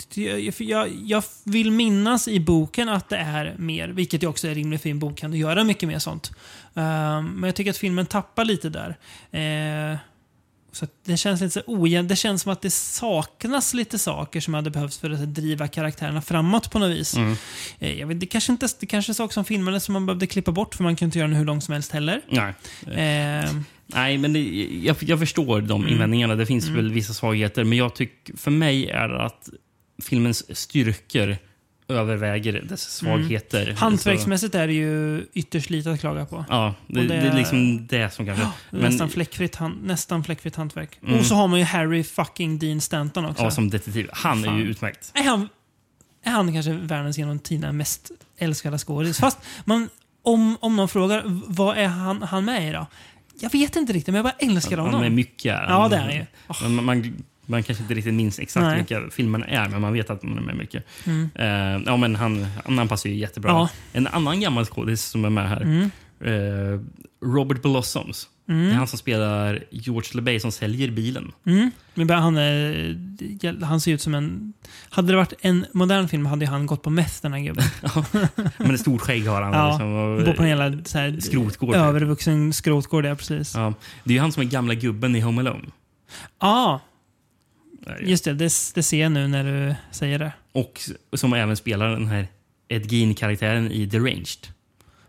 [0.59, 4.83] jag, jag, vill minnas i boken att det är mer, vilket ju också är rimligt
[4.83, 6.33] för en bok kan du göra mycket mer sånt.
[6.75, 8.97] Ehm, men jag tycker att filmen tappar lite där.
[10.83, 12.09] Eh, så det känns lite så ojämnt.
[12.09, 16.23] Det känns som att det saknas lite saker som hade behövts för att driva karaktärerna
[16.23, 17.17] framåt på något vis.
[17.17, 17.37] Mm.
[17.79, 20.27] Eh, jag vet, det kanske inte det kanske är saker som filmades som man behövde
[20.27, 22.21] klippa bort för man kan inte göra den hur lång som helst heller.
[22.29, 22.55] Nej.
[22.97, 24.41] Ehm, Nej, men det,
[24.83, 25.93] jag, jag förstår de Mm.
[25.93, 26.35] invändningarna.
[26.35, 27.65] Det finns väl vissa svagheter.
[27.65, 29.49] Men jag tycker, för mig är det att
[30.03, 31.37] filmens styrkor
[31.89, 33.63] överväger dess svagheter.
[33.63, 33.77] Mm.
[33.77, 36.45] hantverksmässigt är det ju ytterst lite att klaga på.
[36.49, 38.49] Ja, det, det, det- är liksom det som kanske...
[38.71, 40.99] Men, nästan, fläckfritt, han, nästan fläckfritt hantverk.
[41.03, 41.19] Mm.
[41.19, 43.43] Och så har man ju Harry fucking Dean Stanton också.
[43.43, 44.09] ja, som detektiv.
[44.13, 44.59] Han är Fan.
[44.59, 45.11] ju utmärkt.
[45.15, 45.49] är, han,
[46.25, 49.19] är han kanske världens genom tiderna mest älskade skådis?
[49.19, 49.89] Fast man,
[50.23, 52.87] om, om någon frågar vad är han, han med i då?
[53.41, 54.95] Jag vet inte riktigt, men jag bara älskar honom.
[54.95, 55.45] Han är mycket.
[55.69, 56.27] Ja, det är han ju.
[56.63, 58.77] Men Man, man, man kanske inte riktigt minns exakt Nej.
[58.77, 60.85] vilka filmerna är, men man vet att man är med mycket.
[61.07, 61.31] Mm.
[61.35, 62.47] Eh, ja, men han,
[62.77, 63.51] han passar ju jättebra.
[63.51, 63.69] Ja.
[63.93, 65.91] En annan gammal skådis som är med här, Mm.
[66.21, 66.81] eh,
[67.25, 68.29] Robert Blossoms.
[68.49, 71.33] Det är han som spelar George LeBay som säljer bilen.
[71.47, 71.71] Mm.
[71.95, 74.53] Men han, är, han ser ut som en...
[74.91, 77.65] Hade det varit en modern film hade han gått på meth den här gubben.
[78.59, 79.53] Men ett stort skägg har han.
[79.53, 79.93] Ja, liksom,
[80.29, 81.75] och- på en jävla så här, Skrotgård.
[81.75, 83.55] övervuxen skrotgård, ja precis.
[83.55, 83.75] Ja, Ja,
[84.05, 85.67] det är ju han som är gamla gubben i Home Alone.
[86.39, 86.81] ah, det.
[88.01, 88.53] Just det, det.
[88.75, 90.33] Det ser jag nu när du säger det.
[90.53, 90.81] Och
[91.13, 92.29] som även spelar den här
[92.69, 94.47] Ed Gein-karaktären i Deranged.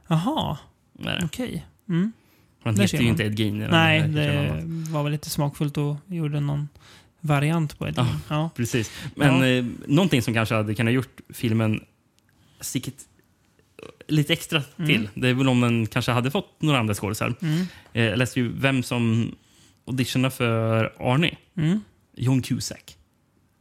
[0.07, 0.57] Jaha,
[0.93, 1.25] Det är det.
[1.25, 1.65] okej.
[1.89, 2.11] Mm.
[2.63, 3.57] Han Där heter ju inte Ed Gein.
[3.57, 6.69] Nej, det var väl lite smakfullt och gjorde någon
[7.19, 7.93] variant på det.
[7.97, 8.07] Ja.
[8.29, 8.49] Ja.
[8.55, 8.91] Precis.
[9.15, 9.45] Men Ja.
[9.47, 11.83] eh, någonting som kanske hade kunnat gjort filmen
[12.61, 12.93] sticket
[14.07, 15.09] lite extra till.
[15.13, 17.33] Det är väl om den kanske hade fått några andra skådisar.
[17.41, 17.65] Mm.
[17.93, 19.35] Eh, jag läste ju vem som
[19.85, 21.37] auditionade för Arnie.
[21.57, 21.81] Mm.
[22.17, 22.97] John Cusack.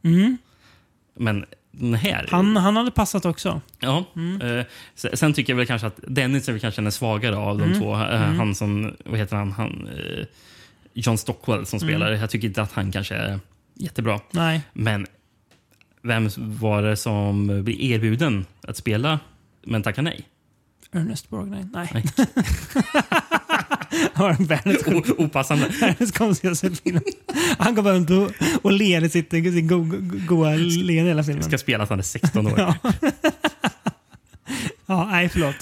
[0.03, 0.37] Mm.
[1.15, 2.27] Men den här...
[2.31, 3.61] Han, han hade passat också.
[3.79, 4.05] Ja.
[4.41, 4.65] Eh,
[4.95, 7.63] se- sen tycker jag väl kanske att Dennis är väl kanske den svagare av de
[7.63, 7.79] Mm.
[7.79, 7.93] två.
[7.95, 8.37] Eh, Mm.
[8.39, 9.51] Han som, vad heter han?
[9.51, 10.25] han eh,
[10.93, 11.89] John Stockwell som Mm.
[11.89, 12.11] spelar.
[12.11, 13.39] Jag tycker inte att han kanske är
[13.73, 14.19] jättebra.
[14.31, 14.61] Nej.
[14.73, 15.05] Men
[16.01, 19.19] vem var det som blev erbjuden att spela
[19.63, 20.27] men tackade nej?
[20.91, 21.69] Ernest Borgnine.
[21.73, 21.89] Nej.
[21.93, 22.03] Nej.
[24.13, 25.67] Han var världens, O- Opassande.
[25.81, 27.01] världens konstigaste film.
[27.57, 29.97] Han går runt och, och ler i sitt, sitt go, go,
[30.27, 31.43] goa leende hela filmen.
[31.43, 32.53] Ska spela att han är 16 år.
[32.59, 32.75] Ja.
[34.85, 35.55] ja, nej förlåt.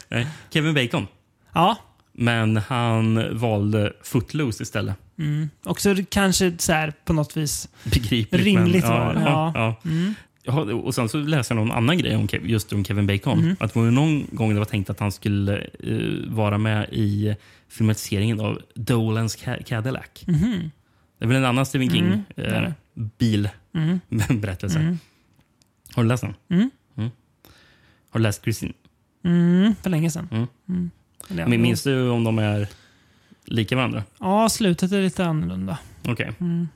[0.54, 1.08] Kevin Bacon.
[1.54, 1.78] Ja.
[2.14, 4.96] Men han valde Footloose istället.
[5.20, 5.50] Mm.
[5.64, 8.44] Också kanske så här på något vis Begripligt.
[8.44, 9.16] rimligt men, val.
[9.26, 9.76] Ja, Ja.
[9.84, 9.90] ja.
[9.90, 10.16] Mm.
[10.46, 13.40] Ja, och sen så läste jag någon annan grej om, Kev- just om Kevin Bacon.
[13.40, 13.56] Mhm.
[13.60, 17.36] Att det var någon gång det var tänkt att han skulle eh, vara med i
[17.70, 20.06] filmatiseringen av Dolans Ca- Cadillac.
[20.28, 20.72] Mhm.
[21.20, 23.52] Det är väl en annan Stephen King Mm, är eh, det.
[23.74, 24.00] Mm.
[24.30, 24.80] bilberättelse.
[24.80, 24.98] Mm.
[25.94, 26.34] Har du läst den?
[26.50, 26.70] Mm.
[28.10, 28.74] Har du läst Christine?
[29.24, 29.76] Mm.
[29.84, 30.28] För länge sedan.
[30.32, 30.48] Mm.
[30.70, 30.90] Mm.
[31.50, 32.68] Men minns du om de är
[33.46, 34.04] lika varandra?
[34.20, 35.78] Ja, slutet är lite annorlunda.
[36.08, 36.32] Okej.
[36.40, 36.68] Mm.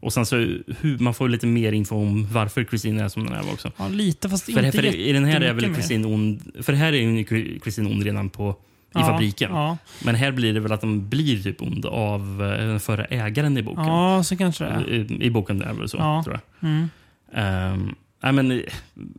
[0.00, 0.36] Och sen så
[0.80, 3.72] hur, man får lite mer info om varför Christine är som den är också.
[3.76, 5.74] Ja, lite fast För, inte för i den här är väl jättemycket mer.
[5.74, 7.24] Christine ond, för här är ju
[7.62, 8.54] Christine ond redan på, i
[8.92, 9.50] Ja, fabriken.
[9.52, 9.78] Ja.
[10.04, 13.58] Men här blir det väl att de blir typ ond av eh, den förra ägaren
[13.58, 13.84] i boken.
[13.84, 14.88] ja, så kanske det är.
[14.90, 16.22] I, I boken är det väl så, Ja.
[16.24, 16.68] tror jag.
[16.70, 16.88] Mm.
[17.34, 18.62] Ehm, nej, men,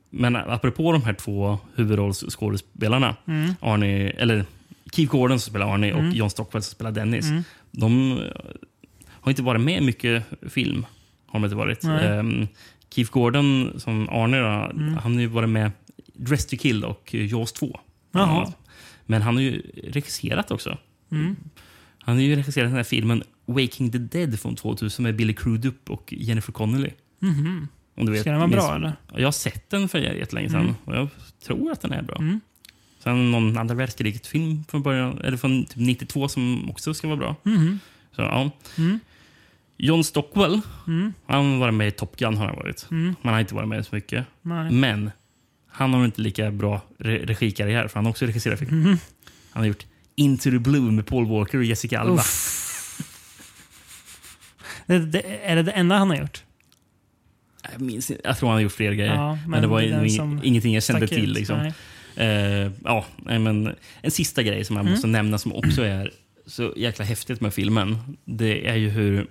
[0.09, 3.55] men apropå de här två huvudrollsskådespelarna, Mm.
[3.61, 4.45] Arnie, eller
[4.93, 7.25] Keith Gordon som spelar Arnie och John Stockwell som spelar Dennis.
[7.71, 8.17] De eh,
[9.21, 10.85] har inte varit med mycket film.
[11.25, 11.83] Har de inte varit.
[11.83, 12.47] Ehm,
[12.89, 17.13] Keith Gordon som Arnie, då, han har ju varit med i Dress to kill och
[17.13, 17.79] Jaws 2.
[18.11, 18.37] bland Jaha.
[18.41, 18.57] annat.
[19.05, 20.77] Men han har ju regisserat också.
[21.99, 25.89] Han har ju regisserat den här filmen Waking the Dead från 2000 med Billy Crudup
[25.89, 26.89] och Jennifer Connelly.
[27.97, 28.93] Om du vet, Ska den vara bra, eller?
[29.15, 31.07] Jag har sett den för jättelänge sedan och jag
[31.45, 32.17] tror att den är bra.
[32.99, 37.35] Sen någon andra världskriget-film från, början, eller från typ 92 som också ska vara bra.
[38.15, 38.51] Så, ja.
[39.81, 40.61] John Stockwell,
[41.27, 42.37] han har varit med i Top Gun.
[42.37, 42.85] Har han varit.
[42.89, 44.25] Men han har inte varit med så mycket.
[44.41, 44.71] Nej.
[44.71, 45.11] Men
[45.69, 48.97] han har inte lika bra re regikarriär för han har också regisserat film.
[49.51, 49.85] Han har gjort
[50.15, 52.21] Into the Blue med Paul Walker och Jessica Alba.
[54.85, 56.43] Det, det, är det det enda han har gjort?
[57.71, 59.13] Jag, minns, jag tror han har gjort fler grejer.
[59.13, 61.31] Ja, men, men det var som ingenting jag kände till.
[61.31, 61.37] ut.
[61.37, 61.71] Liksom.
[62.15, 62.27] Eh,
[62.83, 64.91] ja, men en sista grej som jag Mm.
[64.93, 66.11] måste nämna som också är
[66.45, 67.97] så jäkla häftigt med filmen.
[68.25, 69.27] Det är ju hur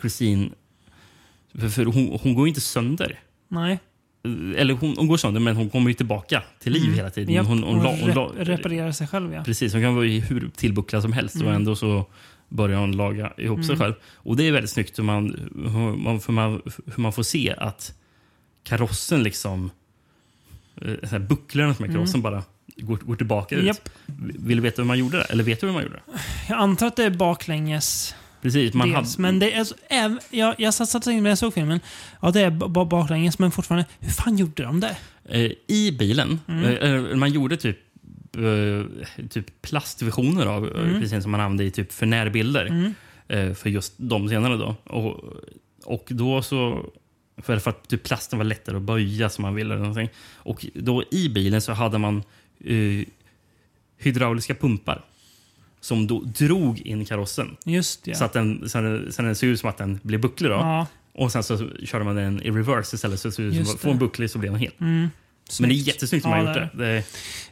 [0.00, 0.50] Christine...
[1.60, 3.20] För, för hon, hon går ju inte sönder.
[3.48, 3.78] Nej.
[4.56, 7.28] Eller hon, hon går sönder, men hon kommer ju tillbaka till liv hela tiden.
[7.28, 7.36] Mm.
[7.36, 9.44] Japp, Hon, hon, och la- hon, la- rep- reparerar sig själv, ja.
[9.44, 11.46] Precis, hon kan vara hur tillbucklad som helst Mm.
[11.48, 12.06] och ändå så
[12.48, 13.94] börjar hon laga ihop sig själv.
[14.14, 17.54] Och det är väldigt snyggt hur man, hur man, hur man, hur man får se
[17.58, 17.94] att
[18.64, 19.70] karossen liksom...
[20.82, 22.42] eh, så här Bucklorna som är karossen bara
[22.76, 23.60] går, går tillbaka ut.
[23.60, 23.66] Mm.
[23.66, 23.88] Japp.
[24.46, 25.24] Vill du veta hur man gjorde det?
[25.24, 26.20] Eller vet du hur man gjorde det?
[26.48, 28.14] Jag antar att det är baklänges.
[28.42, 29.52] Precis, man dels, hade, Men det
[29.88, 31.80] är, jag, jag satt satt in när jag såg filmen.
[32.22, 33.86] Ja, det är b- b- baklänges, men fortfarande.
[34.00, 34.96] Hur fan gjorde de det?
[35.28, 36.64] eh, I bilen, Mm.
[36.64, 37.78] eh, eh, man gjorde typ
[38.36, 41.00] eh, typ plastversioner av mm.
[41.00, 42.66] precis som man använde i typ för närbilder.
[42.66, 43.54] Mm.
[43.54, 44.56] för just de scenerna.
[44.56, 44.76] Då.
[44.84, 45.20] Och,
[45.84, 46.86] och då så...
[47.42, 49.74] För, för att typ plasten var lättare att böja som man ville.
[49.74, 50.08] Eller någonting.
[50.34, 52.22] Och då i bilen så hade man
[53.98, 55.04] hydrauliska pumpar
[55.82, 57.56] som då drog in karossen.
[57.64, 58.14] Just ja.
[58.14, 60.50] Så att den, så den, så den ser ut som att den blir bucklig.
[60.50, 60.56] Då.
[60.56, 60.86] ja.
[61.14, 63.20] Och sen så körde man den i reverse istället.
[63.20, 63.96] Så det ser ut som det.
[63.96, 64.72] bucklig så blir den hel.
[64.80, 65.10] Mm.
[65.60, 65.86] Men det är Snyggt.
[65.86, 66.84] jättesnyggt som Ja, man har det gjort det.
[66.84, 67.04] det är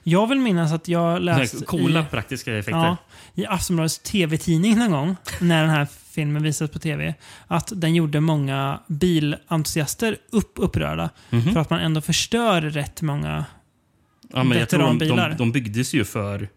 [0.03, 2.79] Jag vill minnas att jag läste coola i, praktiska effekter.
[2.81, 2.97] ja,
[3.35, 7.15] i Aftonbladets tv-tidning någon gång, när den här filmen visades på tv,
[7.47, 11.11] att den gjorde många bilentusiaster upp, upprörda.
[11.31, 11.53] Mhm.
[11.53, 13.45] För att man ändå förstör rätt många...
[14.33, 15.29] ja, men jag tror de, veteranbilar.
[15.31, 16.49] de, de byggdes ju för,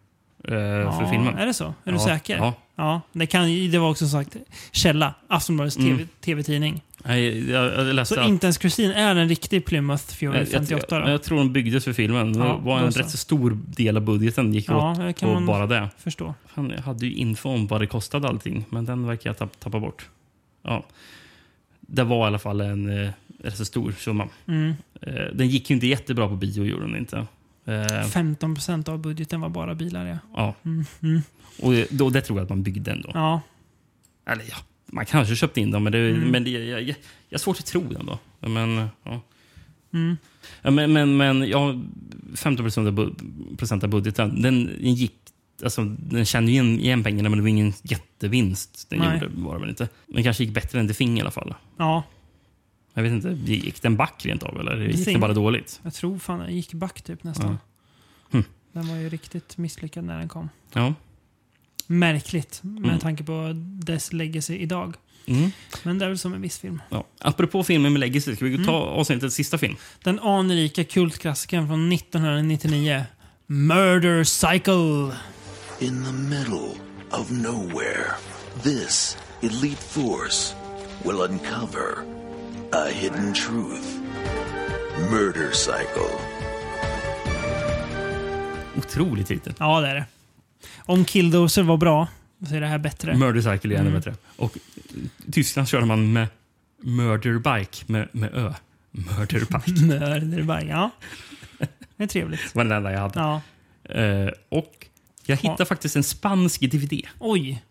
[0.43, 1.37] eh, för Ja, filmen.
[1.37, 1.65] Är det så?
[1.65, 2.37] Är Ja, du säker?
[2.37, 2.53] Ja.
[2.75, 4.35] Ja, det, kan, det var också sagt
[4.71, 5.13] källa.
[5.27, 5.97] Aftonbladets Mm.
[5.97, 6.81] TV, tv-tidning.
[7.05, 10.47] Nej, jag, jag läste Så att- inte ens Christine är en riktig Plymouth Fury jag,
[10.47, 11.09] 58 jag, då?
[11.11, 12.33] jag tror de byggdes för filmen.
[12.37, 12.99] Ja, det var en så.
[12.99, 15.89] rätt så stor del av budgeten gick Ja, åt på bara det.
[15.97, 16.33] förstå.
[16.47, 19.59] Fan, jag hade ju info om vad det kostade allting, men den verkar jag tapp,
[19.59, 20.09] tappa bort.
[20.63, 20.83] Ja.
[21.81, 23.09] Det var i alla fall en eh,
[23.43, 24.27] rätt så stor summa.
[24.47, 24.73] Mm.
[25.01, 27.25] Eh, den gick ju inte jättebra på bio, gjorde den inte.
[27.65, 27.71] Eh,
[28.07, 30.17] 15% av budgeten var bara bilar, ja.
[30.35, 30.55] ja.
[30.65, 30.85] Mm.
[31.01, 31.21] Mm.
[31.61, 33.11] Och det- då, det tror jag att man byggde ändå.
[33.13, 33.41] Ja,
[34.25, 36.29] Eller ja, man kanske köpte in dem, men, det, Mm.
[36.29, 36.81] men det, jag, jag,
[37.29, 38.19] jag har svårt att tro den då.
[38.49, 39.21] Men, ja.
[39.93, 40.17] Mm.
[40.61, 41.75] Men, men, men ja,
[42.35, 45.13] 15 procent av, bu- procent av budgeten, den, den gick...
[45.63, 48.89] Alltså, den kände ju igen, igen pengarna, men det var ingen jättevinst.
[48.89, 49.13] Den Nej.
[49.21, 49.87] gjorde, var det väl inte.
[50.07, 51.53] Den kanske gick bättre än The Thing i alla fall.
[51.77, 52.03] ja,
[52.93, 54.59] Jag vet inte, gick den back rent av?
[54.59, 55.79] Eller gick det bara dåligt?
[55.83, 57.57] jag tror fan den gick back typ nästan.
[58.31, 58.37] Ja.
[58.37, 58.43] Hm.
[58.71, 60.49] Den var ju riktigt misslyckad när den kom.
[60.73, 60.93] Ja.
[61.87, 62.99] Märkligt med Mm.
[62.99, 64.95] tanke på dess legacy idag.
[65.25, 65.51] Mm.
[65.83, 66.81] Men det är väl som en viss film.
[66.89, 67.03] ja.
[67.19, 68.65] Apropå filmen med Legacy, ska vi Mm.
[68.65, 69.75] ta avsnittets sista film?
[70.03, 73.05] Den anrika kultklassikern från 1999.
[73.47, 75.17] Murder Cycle.
[75.79, 76.69] In the middle
[77.11, 78.05] of nowhere,
[78.63, 80.55] this elite force
[81.03, 81.95] will uncover
[82.73, 83.87] a hidden truth.
[85.11, 86.09] Murder Cycle.
[88.77, 89.53] Otrolig titel.
[89.59, 90.05] Ja, det är det.
[90.79, 92.07] Om Killdozer var bra,
[92.49, 93.15] så är det här bättre.
[93.17, 93.93] Murder Cycle är ännu Mm.
[94.01, 94.15] bättre.
[94.35, 94.57] Och
[95.27, 96.27] i Tyskland körde man med
[96.81, 98.53] Murder Bike med, med Ö.
[98.91, 99.81] Murder Bike.
[99.85, 100.89] Murderbike, ja.
[101.97, 102.41] Det är trevligt.
[102.41, 103.19] Det var den enda jag hade.
[103.19, 103.41] Ja.
[104.01, 104.87] Eh, och
[105.25, 107.01] jag hittade faktiskt en spansk DVD.
[107.19, 107.63] Oj,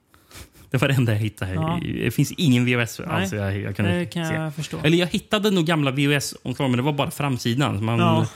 [0.73, 1.55] Det var det enda jag hittade.
[1.55, 1.81] Ja.
[1.83, 4.35] Det finns ingen VHS alls jag, jag kunde det kan se.
[4.35, 4.79] jag förstå.
[4.85, 7.85] Eller jag hittade nog gamla VHS-omslag, men det var bara framsidan.
[7.85, 8.27] Man Ja.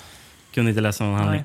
[0.55, 1.43] kunde inte läsa någon handling.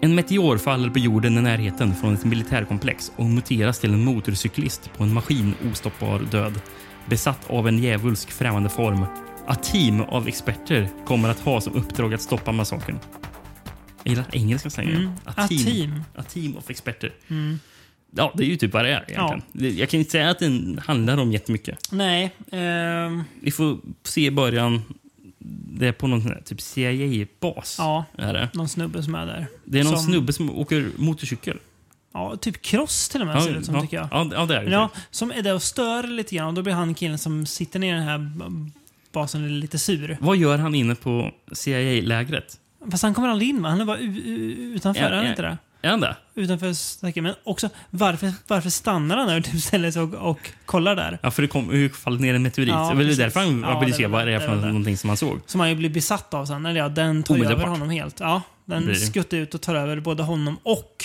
[0.00, 4.90] En meteor faller på jorden i närheten från ett militärkomplex och muteras till en motorcyklist
[4.96, 6.60] på en maskin ostoppbar död.
[7.06, 9.04] Besatt av en djävulsk främmande form.
[9.50, 12.98] Ett team av experter kommer att ha som uppdrag att stoppa massakern.
[14.02, 14.96] Jag gillar engelska slängen.
[14.96, 15.12] Mm.
[15.24, 16.02] A team.
[16.16, 17.12] A team of experter.
[17.28, 17.58] Mm.
[18.10, 19.42] Ja, det är ju typ vad det är egentligen.
[19.52, 21.78] Det- Jag kan inte säga att den handlar om jättemycket.
[21.92, 22.34] Nej.
[22.52, 24.82] ehm, Vi får se i början.
[25.70, 27.76] Det är på någon sån här typ CIA-bas.
[27.78, 28.48] ja, Är det.
[28.54, 29.46] någon snubbe som är där.
[29.64, 31.58] det är någon som- snubbe som åker motorcykel.
[32.14, 34.08] ja, typ kross till och med ser det ut som ja, tycker jag.
[34.10, 34.70] Ja, ja, det är det.
[34.70, 36.48] Ja, som är där och stör lite grann.
[36.48, 38.30] Och då blir han killen som sitter ner i den här
[39.12, 40.16] basen lite sur.
[40.20, 42.58] Vad gör han inne på CIA-lägret?
[42.90, 43.68] Fast han kommer aldrig in va?
[43.68, 45.30] Han är bara utanför, Ja, är han ja.
[45.30, 45.58] inte det?
[45.82, 46.16] Är han det?
[46.34, 47.24] Utanför stacken.
[47.24, 51.18] Men också, varför, varför stannar han där typ ställer sig och, och kollar där?
[51.22, 52.68] Ja, för det kom ju fallit ner en meteorit.
[52.70, 53.18] Ja, det precis.
[53.18, 55.40] därför han Ja, ville se vad det är för någonting som han såg.
[55.46, 56.66] Som han ju blir besatt av sen.
[56.66, 58.20] Eller ja, den tar över honom helt.
[58.20, 61.04] Ja, den Blir skuttar ut och tar över både honom och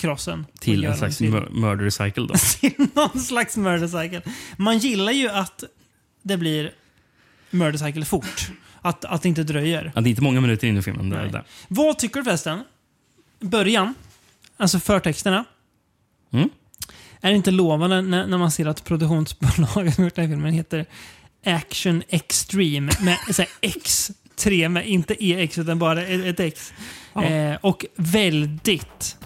[0.00, 0.46] krossen.
[0.60, 2.34] Till en slags till- murder cycle då.
[2.60, 4.22] till någon slags murder cycle.
[4.56, 5.64] Man gillar ju att
[6.22, 6.70] det blir
[7.50, 8.50] murder cycle fort.
[8.82, 9.92] Att, att det inte dröjer.
[9.94, 11.10] Ja, det är inte många minuter in i filmen.
[11.10, 11.32] Det är Nej.
[11.32, 11.44] det.
[11.68, 12.60] Vad tycker du förresten?
[13.40, 13.94] Början,
[14.56, 15.44] alltså förtexterna.
[16.32, 16.48] Mm.
[17.20, 20.86] Är inte lovande när, när man ser att produktionsbolaget som gjort den här filmen heter
[21.44, 26.72] Action Extreme med så här, X3 med inte EX utan bara ett ett X.
[27.12, 27.24] Ja.
[27.24, 29.16] Eh, och väldigt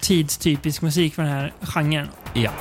[0.00, 2.08] tidstypisk musik för den här genren.
[2.34, 2.52] Ja.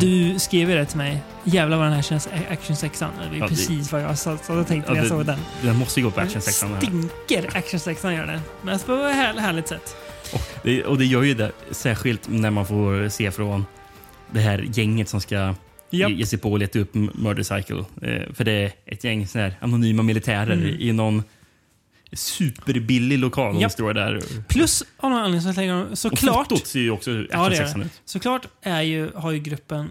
[0.00, 1.22] Du skrev ju det till mig.
[1.52, 3.10] Jävlar vad den här känns action sexan.
[3.18, 5.08] Det är Ja, det- precis vad jag sa, så jag tänkte Ja, när jag det-
[5.08, 5.38] såg den.
[5.62, 6.72] Den måste ju gå på action sexan.
[6.74, 6.80] här.
[6.80, 8.40] Stinker action sexan gör den.
[8.62, 9.96] Men på ett här, härligt sätt.
[10.34, 13.66] Och det, och det gör ju det, särskilt när man får se från
[14.30, 15.54] det här gänget som ska
[15.90, 16.10] Japp.
[16.10, 17.78] ge, sig på och leta upp Murder Cycle.
[18.02, 20.76] Eh, för det är ett gäng såna här anonyma militärer Mm.
[20.80, 21.22] i någon
[22.12, 23.54] superbillig lokal.
[23.54, 23.72] De Japp.
[23.72, 24.20] står där.
[24.48, 27.60] Plus av någon anledning så Och såklart, fotot ser ju också Ja, action det är
[27.62, 27.86] sexan det.
[27.86, 27.92] ut.
[28.04, 29.90] såklart är ju, har ju gruppen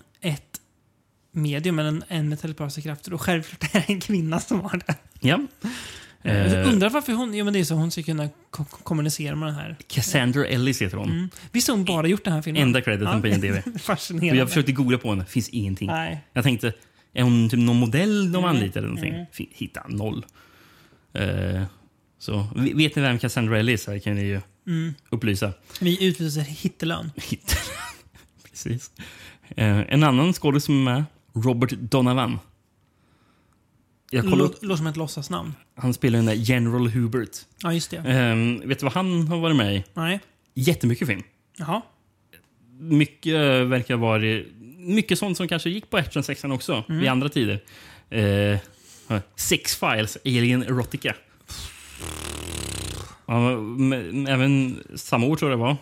[1.37, 3.13] medium, eller en, med telepatiska krafter.
[3.13, 4.95] Och självklart är det en kvinna som har det.
[5.19, 5.39] Ja.
[6.21, 7.33] Jag Eh, undrar varför hon...
[7.33, 9.75] Jo, men det är så hon ska kunna ko- kommunicera med den här.
[9.87, 11.09] Cassandra Ellis heter hon.
[11.11, 11.29] Mm.
[11.51, 12.61] Visst har hon bara gjort den här filmen?
[12.61, 13.79] Enda crediten på IMDb.
[13.81, 14.37] Fascinerande.
[14.37, 15.87] jag försökte googla på henne, finns ingenting.
[15.87, 16.23] Nej.
[16.33, 16.73] Jag tänkte,
[17.13, 18.49] är hon typ någon modell de Mm.
[18.55, 19.13] anlitar eller någonting?
[19.13, 19.25] Mm.
[19.53, 20.25] Hitta noll.
[21.13, 21.63] Eh,
[22.19, 24.93] så vet ni vem Cassandra Ellis är kan ni ju Mm.
[25.09, 25.53] upplysa.
[25.81, 27.11] Vi utlyser hittelön.
[27.15, 27.57] Hit.
[28.49, 28.91] Precis.
[29.55, 31.03] Eh, en annan skådespelare som är med,
[31.43, 32.39] Robert Donovan.
[34.11, 35.53] Jag kollade upp, Låter som ett låtsasnamn.
[35.75, 37.29] han spelar den där General Hubert.
[37.63, 37.97] Ja, just det.
[37.97, 39.83] Eh, vet du vad han har varit med i?
[39.93, 40.19] Nej.
[40.53, 41.23] Jättemycket film.
[41.57, 41.81] Jaha.
[42.79, 44.43] Mycket eh, verkar vara...
[44.77, 47.01] Mycket sånt som kanske gick på Action 6 också Mm.
[47.01, 47.63] vid andra tider.
[48.09, 48.59] Eh,
[49.35, 51.15] Six Files, Alien Erotica.
[53.25, 55.77] Ja, men även samma år tror jag det var,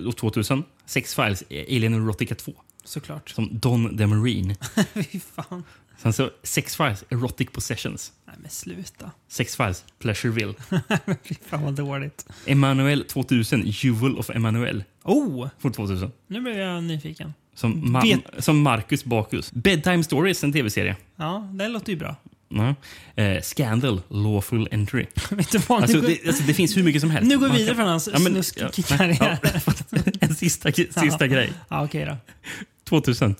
[0.00, 0.64] eh, år 2000.
[0.86, 2.52] Sex Files, Alien Erotica 2.
[2.86, 3.28] Såklart.
[3.30, 4.54] Som Don the Marine.
[4.94, 5.64] Fy fan.
[6.02, 8.12] Sen så Sex Files, Erotic Possessions.
[8.26, 9.10] Nej, men sluta.
[9.28, 10.54] Sex Files, Pleasureville.
[11.24, 12.26] Fy fan vad dåligt.
[12.46, 14.84] Emanuel 2000, Jewel of Emanuel.
[15.02, 15.48] Oh!
[15.58, 16.12] Från 2000.
[16.26, 17.34] Nu blev jag nyfiken.
[17.54, 19.52] Som, Ma- Vet- som Marcus Bacchus.
[19.52, 20.96] Bedtime Stories, en tv-serie.
[21.16, 22.16] Ja, det låter ju bra.
[22.48, 22.74] Ja.
[23.22, 25.06] Eh, Scandal, Lawful Entry.
[25.30, 25.82] Vet du vad?
[25.82, 27.28] Alltså, går, det, alltså, det finns hur mycket som helst.
[27.28, 29.38] nu går vi vidare kan- från hans Ja, snuskkarriär.
[29.42, 31.26] ja, en sista, sista Ja.
[31.26, 31.52] grej.
[31.68, 32.16] Ja, okej då.
[32.88, 33.34] 2000.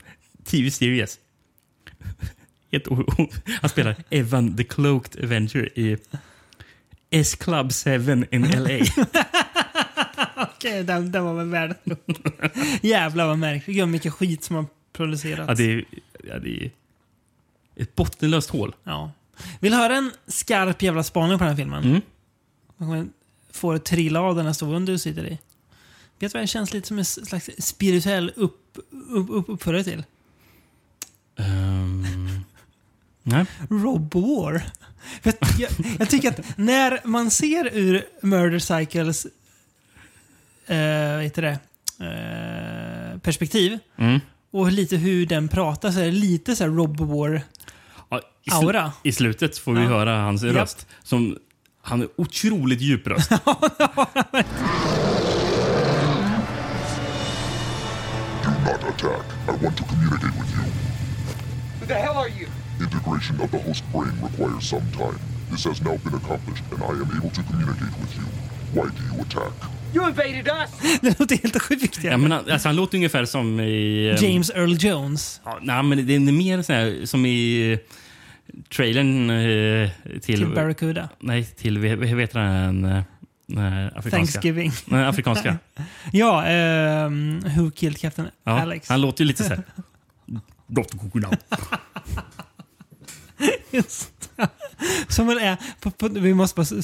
[0.44, 1.18] TV-series.
[2.70, 5.96] Ett år- Han spelar Evan the Cloaked Avenger i
[7.10, 8.78] S-Club 7 in LA.
[10.36, 11.74] Okej, den, den var väl värd.
[12.82, 13.76] Jävlar vad märkligt.
[13.76, 15.48] Gud, mycket skit som har producerats.
[15.48, 15.84] ja, det, är,
[16.24, 16.70] ja, det är
[17.76, 18.74] ett bottenlöst hål.
[18.84, 19.12] Ja.
[19.60, 21.84] Vill höra en skarp jävla spaning på den här filmen?
[21.84, 22.00] Mm.
[22.76, 23.06] Man kommer
[23.50, 25.30] få trilla av den här stolen du sitter i.
[25.30, 25.38] Vet
[26.18, 28.65] du vad det känns lite som en slags spirituell upp,
[29.12, 30.04] upp, upp, uppförare till?
[31.38, 32.06] Ehm,
[33.22, 33.44] nej.
[33.70, 34.62] Rob War.
[35.22, 39.26] Att jag, jag tycker att när man ser ur Murder Cycles
[40.66, 41.58] eh, vad heter det?
[42.04, 44.20] Eh, perspektiv Mm.
[44.50, 47.42] och lite hur den pratar så är det lite så här Rob War
[48.08, 48.92] Ja, i, aura.
[49.02, 49.88] I slutet får vi Ja.
[49.88, 50.86] höra hans röst.
[51.02, 51.38] Som,
[51.82, 53.30] han är otroligt djup röst.
[58.66, 59.24] not attack.
[59.48, 60.64] I want to communicate with you.
[61.78, 62.46] Who the hell are you?
[62.86, 65.18] Integration of the host brain requires some time.
[65.50, 68.26] This has now been accomplished, and I am able to communicate with you.
[68.76, 69.52] Why do you attack?
[69.94, 70.70] You invaded us!
[71.02, 72.04] Det låter helt sjukt.
[72.04, 74.08] ja, men han, alltså, han låter ungefär som i...
[74.10, 75.40] ehm, James Earl Jones.
[75.44, 77.78] Ja, nej, men det är mer så här, som i eh,
[78.76, 80.20] trailern eh, till...
[80.22, 81.08] Till Barracuda.
[81.20, 81.78] Nej, till...
[81.78, 83.02] Vad heter den?
[83.46, 84.10] Nej, afrikanska.
[84.32, 84.72] Thanksgiving.
[84.86, 85.58] Nej, afrikanska.
[86.12, 88.88] Ja, ehm, Who Killed Captain Ja, Alex.
[88.88, 89.62] Han låter ju lite så här...
[93.70, 94.30] Just.
[95.08, 95.56] Som väl är...
[95.80, 96.82] På, på, vi måste bara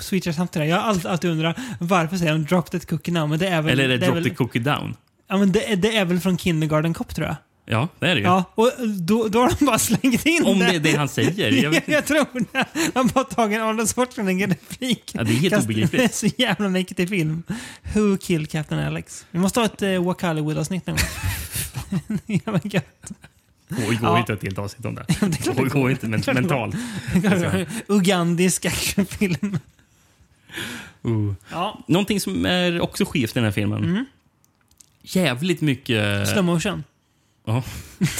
[0.00, 0.66] switcha det.
[0.66, 3.28] Jag har alltid, alltid undrat varför säger de drop that cookie now?
[3.28, 3.72] Men det är väl...
[3.72, 4.96] Eller är det det Drop väl, the Cookie Down?
[5.28, 7.36] Ja, men det, är- det är väl från Kindergarten Cop tror jag.
[7.66, 8.26] Ja, det är det ju.
[8.26, 11.62] Ja, och då, då har de bara slängt in Om det är det han säger.
[11.62, 12.64] Jag vet jag tror det.
[12.92, 15.10] De har bara tagit en Arnold Schwarzenegger-replik.
[15.14, 15.92] Ja, det är helt Kastat- obegripligt.
[15.92, 17.42] Det är så jävla mäktig film.
[17.94, 19.26] Who killed Captain Alex?
[19.30, 22.18] Vi måste ha ett uh, Walk Hollywood-avsnitt någon gång.
[22.44, 23.12] men gött.
[23.68, 24.18] Det går Ja.
[24.18, 25.04] inte ett helt avsnitt om det.
[25.20, 25.26] det
[25.56, 26.74] Det går, det inte men, Det det mentalt.
[27.88, 29.58] Ugandisk actionfilm.
[31.06, 31.32] Uh.
[31.50, 31.84] Ja.
[31.88, 33.84] Någonting som är också skevt i den här filmen.
[33.84, 34.04] Mm.
[35.02, 36.28] Jävligt mycket...
[36.28, 36.84] Slow motion.
[37.46, 37.62] Ja.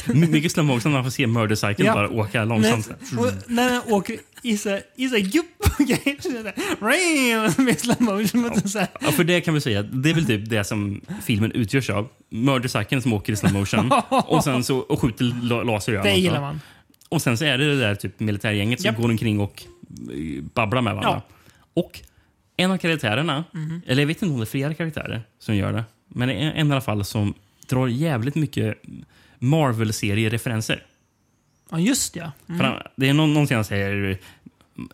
[0.07, 1.95] My- mycket slow motion när man får se Murder Cycle Ja.
[1.95, 2.91] bara åka långsamt.
[3.11, 4.79] Men, och när den åker i så
[5.17, 5.47] gupp
[5.79, 7.61] och grejer.
[7.63, 8.51] Med slow motion.
[8.51, 8.89] och så här.
[9.01, 12.09] Ja, för det kan vi säga, det är väl typ det som filmen utgörs av.
[12.31, 15.97] Murder Cycle som åker i slow motion och sen så och skjuter la- laser i
[16.03, 16.61] Det gillar man.
[17.09, 18.97] Och sen så är det det där typ militärgänget som Japp.
[18.97, 19.63] går omkring och
[20.13, 21.23] eh, babblar med varandra.
[21.75, 22.01] Och
[22.57, 23.81] en av karaktärerna, Mhm.
[23.87, 26.69] eller jag vet inte om det är flera karaktärer som gör det, men en, en
[26.69, 27.35] i alla fall som
[27.69, 28.83] drar jävligt mycket
[29.45, 30.83] Marvel-seriereferenser.
[31.71, 32.33] Ja, just ja.
[32.49, 32.61] Mm.
[32.61, 34.19] Han- Det är någon, någonting han säger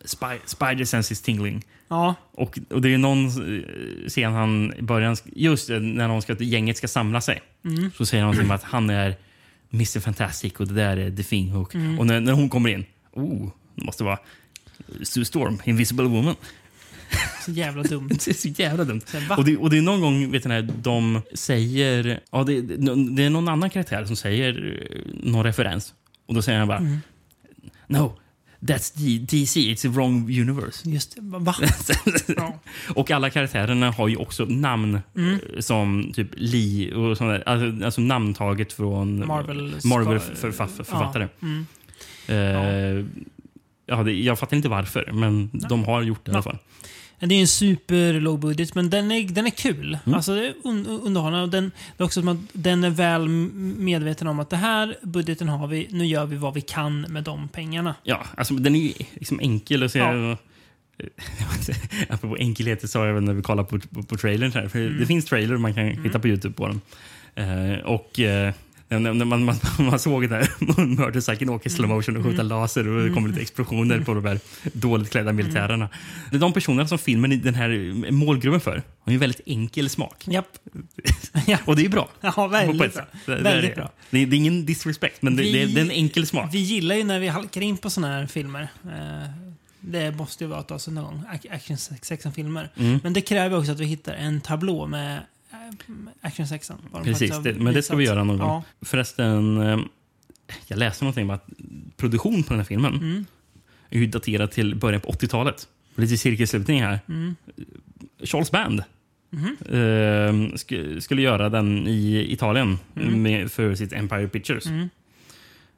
[0.04, 1.64] Spy, Spider sense is tingling.
[1.88, 2.14] Ja.
[2.32, 6.76] Och, och det är någon eh, scen han i början, just när någon ska, gänget
[6.76, 7.42] ska samla sig.
[7.64, 7.90] Mm.
[7.96, 9.16] Så säger han någonting om att han är
[9.72, 11.56] Mr Fantastic och det där är The Thing.
[11.56, 11.98] Och, Mm.
[11.98, 14.18] och när, när hon kommer in, oh, det måste vara
[15.02, 16.34] Sue Storm, Invisible Woman.
[17.44, 18.08] Så jävla dumt.
[18.08, 19.00] det är så jävla dumt.
[19.06, 19.34] Så?
[19.36, 22.20] Och det, och det är någon gång, vet du, när de säger...
[22.30, 22.60] Ja, det,
[23.16, 25.94] det, är någon annan karaktär som säger eh, någon referens.
[26.26, 26.98] Och då säger han bara Mm.
[27.86, 28.12] No,
[28.60, 28.92] that's
[29.26, 30.90] DC, it's a wrong universe.
[30.90, 31.20] Just det.
[31.22, 31.54] Va?
[32.36, 32.60] Ja.
[32.94, 35.34] Och alla karaktärerna har ju också namn Mm.
[35.34, 37.48] eh, som typ Lee och sånt där.
[37.48, 41.28] Alltså, alltså namntaget från Marvel- Marvel-författare.
[41.40, 41.46] Ja.
[41.46, 41.66] Mm.
[42.28, 43.04] Eh,
[43.86, 46.58] ja, det, jag fattar inte varför, men de har gjort det i alla fall.
[47.20, 49.98] Det är en super low budget, men den är, den är kul.
[50.06, 50.16] Mm.
[50.16, 51.42] Alltså, det är un, underhållande.
[51.42, 55.48] Och den, det är också att den är väl medveten om att det här budgeten
[55.48, 57.94] har vi, nu gör vi vad vi kan med de pengarna.
[58.02, 59.98] Ja, alltså den är ju liksom enkel att se.
[59.98, 60.36] Ja.
[62.08, 64.52] Apropå enkelhet, sa jag väl när vi kollade på, på, på trailern.
[64.52, 64.98] Här, för Mm.
[64.98, 66.80] Det finns trailer man kan hitta på Youtube på den.
[67.34, 68.54] Eh, och eh,
[68.98, 72.34] när, när man, man, man såg det här mördarsäcken åka i slow motion och skjuta
[72.42, 72.46] Mm.
[72.48, 74.40] laser och det kommer lite explosioner på de här
[74.72, 75.88] dåligt klädda militärerna.
[76.30, 77.68] Det är de personerna som filmen i den här
[78.12, 80.24] målgruppen för har ju en väldigt enkel smak.
[80.28, 80.46] Japp.
[81.64, 82.08] och det är bra.
[82.36, 83.04] Ja, väldigt bra.
[83.26, 83.90] Det- Väldigt bra.
[84.10, 86.48] Det det är ingen disrespect, men det, Vi- det, är, en enkel smak.
[86.54, 88.68] Vi gillar ju när vi halkar in på såna här filmer.
[88.84, 89.30] Eh,
[89.80, 91.22] Det måste ju vara att oss någon gång.
[91.32, 92.68] Ac- Action sexan-filmer.
[92.76, 93.00] Mm.
[93.02, 95.20] Men det kräver också att vi hittar en tablå med
[96.20, 96.78] action sexan.
[96.90, 98.48] vad de Precis, det, men det ska vi göra någon gång.
[98.48, 98.62] Ja.
[98.80, 99.78] Förresten, eh,
[100.66, 101.46] jag läste någonting om att
[101.96, 103.24] produktion på den här filmen Mm.
[103.90, 105.68] är daterad till början på 80-talet.
[105.94, 107.00] Lite cirkelslutning här.
[107.08, 107.36] Mm.
[108.24, 108.82] Charles Band
[109.32, 109.56] Mhm.
[109.66, 113.22] eh, sk- skulle göra den i Italien Mm.
[113.22, 114.66] med, för sitt Empire Pictures.
[114.66, 114.88] Mm.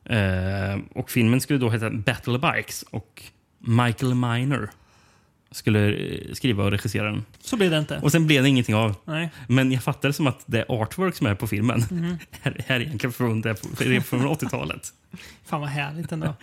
[0.05, 3.23] Eh, och filmen skulle då heta Battle Bikes och
[3.59, 4.71] Michael Miner
[5.53, 7.25] skulle eh, skriva och regissera den.
[7.41, 7.99] Så blir det inte.
[7.99, 8.95] Och sen blev det ingenting av.
[9.05, 9.31] Nej.
[9.49, 12.19] Men jag fattar det som att det artwork som är på filmen Mhm.
[12.43, 13.43] är, är egentligen från,
[14.03, 14.89] från 80-talet.
[15.45, 16.35] Fan vad härligt ändå.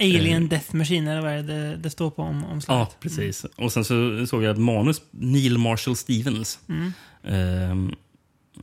[0.00, 2.88] Alien Death Machine, eller vad är det det, står på om, omslaget?
[2.92, 3.44] Ja, precis.
[3.56, 6.58] Och sen så såg jag att manus, Neil Marshall Stevens.
[6.68, 6.92] Mm.
[7.24, 7.94] ehm,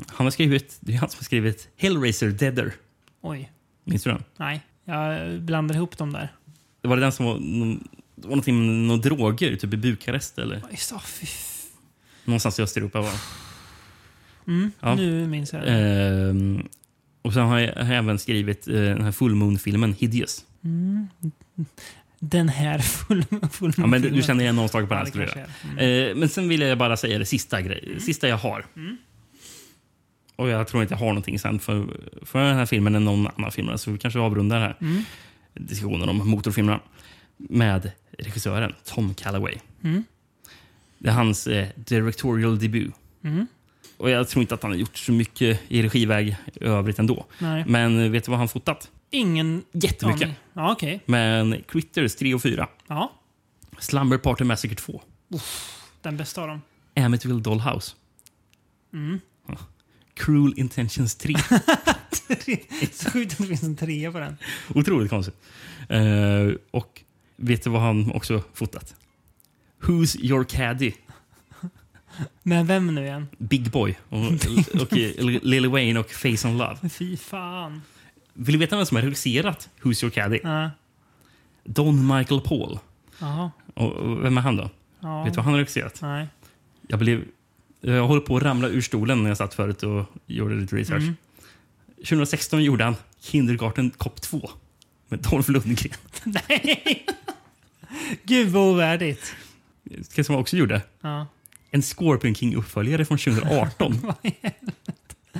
[0.07, 2.73] han har skrivit, det är han som har skrivit Hellraiser Deader.
[3.21, 3.51] Oj.
[3.83, 4.23] Minns du den?
[4.37, 6.33] Nej, jag blandar ihop dem där.
[6.81, 7.35] Det var det den som var,
[8.21, 11.63] det var någonting med några droger, typ i Bukarest eller f-
[12.25, 13.11] någonstans i Östeuropa var
[14.47, 14.95] mm, Ja.
[14.95, 15.69] Nu minns jag det.
[16.29, 16.67] Ehm,
[17.21, 20.45] och sen har jag, har jag även skrivit eh, den här Full Moon-filmen Hideous.
[20.63, 21.07] Mm.
[22.19, 25.05] Den här full, full Ja, men du, känner igen någonstans på Ja, den.
[25.05, 25.81] det skulle jag kanske göra.
[25.81, 26.03] är.
[26.05, 26.11] Mm.
[26.11, 28.65] Eh, men sen vill jag bara säga det sista, grej, sista jag har.
[28.75, 28.97] Mm.
[30.35, 33.27] Och jag tror inte jag har någonting sen för, för den här filmen än någon
[33.37, 33.77] annan film.
[33.77, 35.03] Så vi kanske avrundar här Mm.
[35.53, 36.79] diskussionen om motorfilmerna
[37.37, 39.57] med regissören Tom Calloway.
[39.83, 40.03] Mm.
[40.97, 42.93] Det är hans eh, directorial debut.
[43.23, 43.47] Mm.
[43.97, 47.25] Och jag tror inte att han har gjort så mycket i regiväg i övrigt ändå.
[47.39, 47.63] Nej.
[47.67, 48.91] Men eh, vet du vad han fotat?
[49.09, 50.21] Ingen Jättemycket.
[50.23, 50.35] aning.
[50.53, 50.99] Ja, okej.
[51.05, 52.67] Men Critters 3 och 4.
[52.87, 53.11] Ja,
[53.79, 55.01] Slumber Party Massacre 2.
[56.01, 56.61] den bästa av dem.
[56.95, 57.95] Amityville Dollhouse.
[58.93, 59.19] Mm.
[60.13, 61.33] Cruel Intentions 3.
[62.93, 64.37] Så sjukt att det finns en trea på den.
[64.75, 65.35] Otroligt konstigt.
[65.89, 67.01] Eh, och
[67.39, 68.95] vet du vad han också fotat?
[69.81, 70.91] Who's your caddy?
[72.43, 73.27] Men vem nu igen?
[73.37, 74.17] Big Boy och,
[74.81, 74.93] och,
[75.41, 76.89] Lil Wayne och Face on Love.
[76.89, 77.81] Fy fan.
[78.33, 80.39] Vill du veta vem som har regisserat Who's your caddy?
[80.43, 80.69] Ja.
[81.63, 82.79] Don Michael Paul.
[83.19, 83.51] Jaha.
[83.73, 84.69] Och, och vem är han då?
[84.99, 85.23] Ja.
[85.23, 85.99] Vet du vad han har regisserat?
[86.01, 86.27] Nej.
[86.87, 87.23] Jag, blev,
[87.81, 91.03] jag håller på att ramla ur stolen när jag satt förut och gjorde lite research.
[91.03, 91.15] Mm.
[91.95, 94.49] 2016 gjorde han Kindergarten Cop 2
[95.07, 95.97] med Dolph Lundgren.
[96.23, 97.05] Nej!
[98.23, 99.33] Gud vad ovärdigt.
[99.83, 100.81] Du vad han också gjorde?
[101.01, 101.27] Ja.
[101.71, 104.01] En Scorpion King-uppföljare från 2018.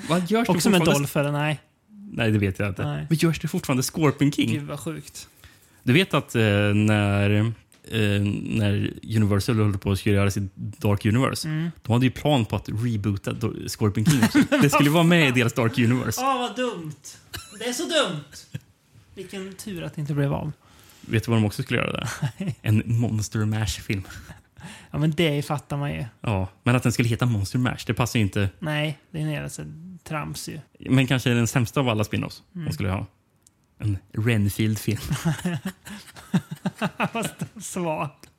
[0.09, 1.59] Vad görs det Också med fortfarande- Dolph eller nej?
[2.11, 2.83] Nej, det vet jag inte.
[2.85, 3.05] Nej.
[3.09, 4.51] Men görs det fortfarande Scorpion King?
[4.51, 5.27] Gud vad sjukt.
[5.83, 6.41] Du vet att eh,
[6.73, 11.71] när, eh, när Universal höll på att göra sitt Dark Universe, Mm.
[11.81, 13.35] de hade ju plan på att reboota
[13.67, 14.23] Scorpion King.
[14.23, 14.39] också.
[14.61, 16.21] Det skulle vara med i deras Dark Universe.
[16.21, 16.93] Åh, vad dumt.
[17.59, 18.23] Det är så dumt.
[19.15, 20.51] Vilken tur att det inte blev av.
[21.09, 22.09] Vet du vad de också skulle göra där?
[22.61, 24.03] En Monster Mash-film.
[24.91, 26.05] Ja, men det fattar man ju.
[26.21, 28.49] Ja, men att den skulle heta Monster Mash, det passar ju inte.
[28.59, 29.63] Nej, det är en jävla så
[30.03, 30.59] trams ju.
[30.79, 32.67] Men kanske den sämsta av alla spin-offs Mm.
[32.67, 33.05] de skulle ha.
[33.79, 35.01] En Renfield-film.
[37.13, 38.29] Fast svagt.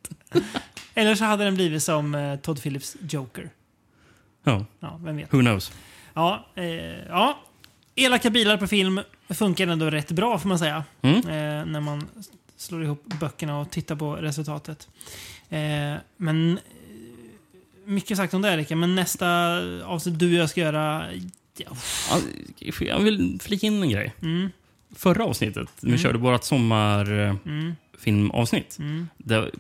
[0.95, 3.51] Eller så hade den blivit som eh, Todd Phillips Joker.
[4.45, 5.35] Ja, Ja, vem vet.
[5.35, 5.73] who knows?
[6.15, 6.65] Ja, eh,
[7.09, 7.39] ja.
[7.95, 10.85] Elaka bilar på film funkar ändå rätt bra får man säga.
[11.03, 11.17] Mm.
[11.17, 12.09] Eh, när man
[12.61, 14.89] slår ihop böckerna och tittar på resultatet.
[15.49, 16.59] Eh, men eh,
[17.85, 21.05] mycket sagt om det Erika, men nästa avsnitt du och jag ska göra...
[21.57, 21.71] Ja,
[22.11, 22.19] Ja,
[22.81, 24.13] Jag vill flika in en grej.
[24.23, 24.51] Mm.
[24.97, 25.99] Förra avsnittet, när vi Mm.
[26.03, 28.79] körde vårt sommarfilmavsnitt.
[28.79, 29.09] Mm.
[29.19, 29.51] Det,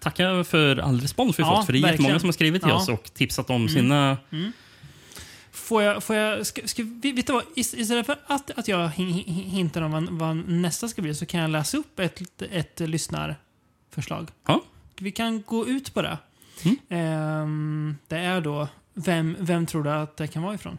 [0.00, 1.66] tacka för all respons vi Ja, fått.
[1.66, 2.76] För det är jättemånga som har skrivit till Ja.
[2.76, 3.68] oss och tipsat om Mm.
[3.68, 4.16] sina...
[5.68, 7.44] Får jag, får jag ska, ska, vet du vad?
[7.44, 11.14] Ist- Istället för att, att jag hin- hin- hintar om vad, vad nästa ska bli
[11.14, 14.30] så kan jag läsa upp ett, ett lyssnarförslag.
[14.46, 14.62] Ja.
[14.98, 16.18] Vi kan gå ut på det.
[16.64, 16.76] Mm.
[16.88, 20.78] Ehm, det är då, vem, vem tror du att det kan vara ifrån?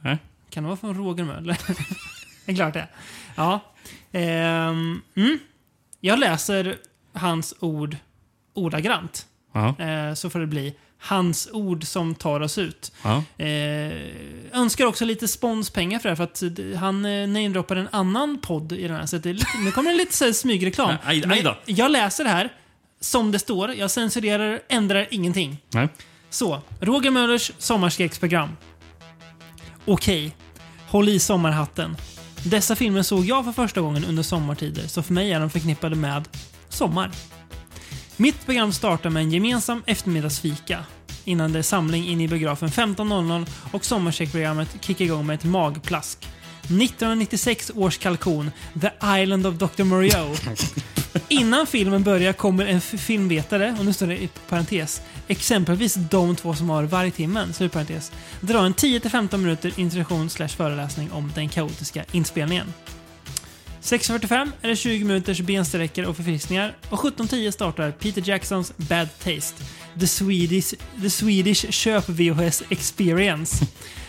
[0.00, 0.18] Nej.
[0.50, 1.58] Kan det vara från Roger Möller?
[2.46, 2.88] det är klart det.
[3.36, 3.60] Ja.
[4.12, 5.38] Ehm, mm.
[6.00, 6.76] Jag läser
[7.12, 7.96] hans ord
[8.54, 9.26] ordagrant.
[9.78, 10.74] Eh, så får det bli
[11.06, 12.92] hans ord som tar oss ut.
[13.02, 13.22] Ja.
[13.44, 13.92] Eh,
[14.52, 18.72] önskar också lite sponspengar för det här, för att han eh, namedroppar en annan podd
[18.72, 19.06] i den här.
[19.06, 20.88] Så det lite, nu kommer det lite så här smygreklam.
[21.06, 21.56] Nej, aj- aj Men då.
[21.66, 22.52] Jag läser det här
[23.00, 23.74] som det står.
[23.74, 25.58] Jag censurerar, ändrar ingenting.
[25.70, 25.88] Nej.
[26.30, 28.56] Så, Roger Möllers sommarskräcksprogram.
[29.84, 30.36] Okej,
[30.88, 31.96] håll i sommarhatten.
[32.44, 35.96] Dessa filmer såg jag för första gången under sommartider, så för mig är de förknippade
[35.96, 36.28] med
[36.68, 37.10] sommar.
[38.18, 40.84] Mitt program startar med en gemensam eftermiddagsfika
[41.24, 46.18] innan det är samling in i biografen 15.00 och sommarcheckprogrammet kickar igång med ett magplask.
[46.62, 49.84] 1996 års kalkon, The Island of Dr.
[49.84, 50.34] Moreau.
[51.28, 56.54] Innan filmen börjar kommer en filmvetare, och nu står det i parentes, exempelvis de två
[56.54, 62.72] som har vargtimmen, slutparentes, dra en 10-15 minuter introduktion slash föreläsning om den kaotiska inspelningen.
[63.86, 69.64] 6.45 är det 20 minuters bensträckor och förfriskningar och 17.10 startar Peter Jacksons Bad Taste,
[70.00, 73.66] The Swedish, the Swedish köp VHS Experience.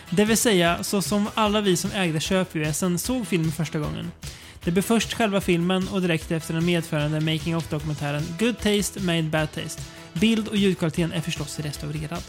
[0.10, 4.12] Det vill säga, så som alla vi som ägde köp-VHSen såg filmen första gången.
[4.64, 9.00] Det blir först själva filmen och direkt efter den medförande Making of dokumentären Good Taste
[9.00, 9.82] Made Bad Taste.
[10.14, 12.24] Bild och ljudkvaliteten är förstås restaurerad.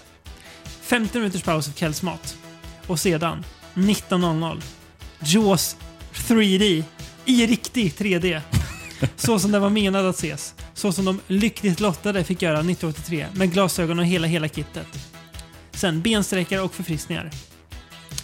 [0.65, 2.37] 50 minuters paus av kvällsmat.
[2.87, 3.45] Och sedan,
[3.75, 4.63] 19.00,
[5.21, 5.77] Jaws
[6.15, 6.85] 3D
[7.29, 8.41] i riktig 3D.
[9.17, 10.55] Så som det var menad att ses.
[10.75, 14.87] Så som de lyckligt lottade fick göra 1983 med glasögon och hela, hela kittet.
[15.73, 17.31] Sen bensträckare och förfriskningar.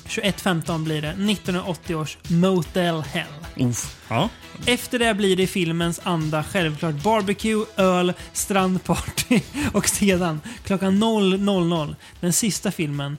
[0.07, 3.27] 21.15 blir det 1980 års Motel Hell.
[3.57, 3.97] Uff.
[4.09, 4.29] Ja.
[4.67, 9.41] Efter det blir det i filmens anda självklart barbecue, öl, strandparty
[9.73, 13.17] och sedan klockan 0.00 den sista filmen,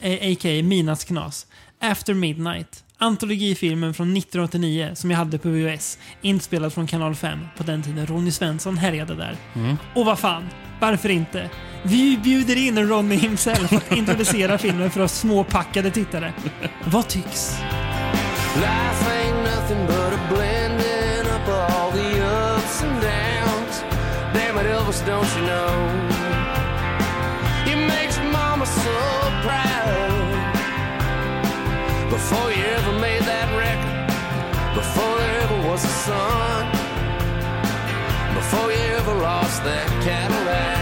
[0.00, 0.62] a.k.a.
[0.62, 1.46] Minas knas,
[1.80, 2.84] After Midnight.
[3.02, 5.98] Antologifilmen från 1989 som jag hade på VHS.
[6.22, 9.36] Inspelad från kanal 5 på den tiden Ronny Svensson härjade där.
[9.54, 9.76] Mm.
[9.94, 10.48] Och vad fan,
[10.80, 11.50] varför inte?
[11.82, 16.32] Vi bjuder in Ronny himself att introducera filmen för oss småpackade tittare.
[16.84, 17.58] Vad tycks?
[18.56, 23.84] Life ain't nothing but a blending up of all the ups and downs.
[24.34, 26.09] Damn it, Elvis, don't you know?
[32.20, 33.96] Before you ever made that record,
[34.74, 36.62] before there ever was a sun,
[38.34, 40.79] before you ever lost that Cadillac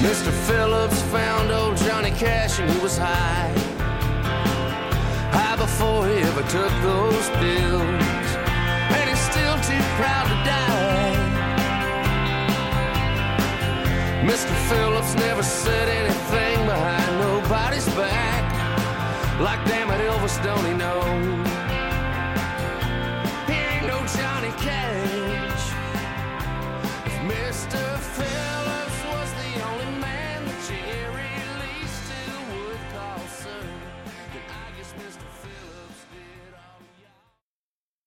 [0.00, 0.30] Mr.
[0.46, 3.52] Phillips found old Johnny Cash and he was high.
[5.32, 8.28] High before he ever took those pills.
[8.94, 10.98] And he's still too proud to die.
[14.22, 14.54] Mr.
[14.68, 18.44] Phillips never said anything behind nobody's back.
[19.40, 21.02] Like damn it, Elvis, don't he know?
[23.48, 25.17] He ain't no Johnny Cash.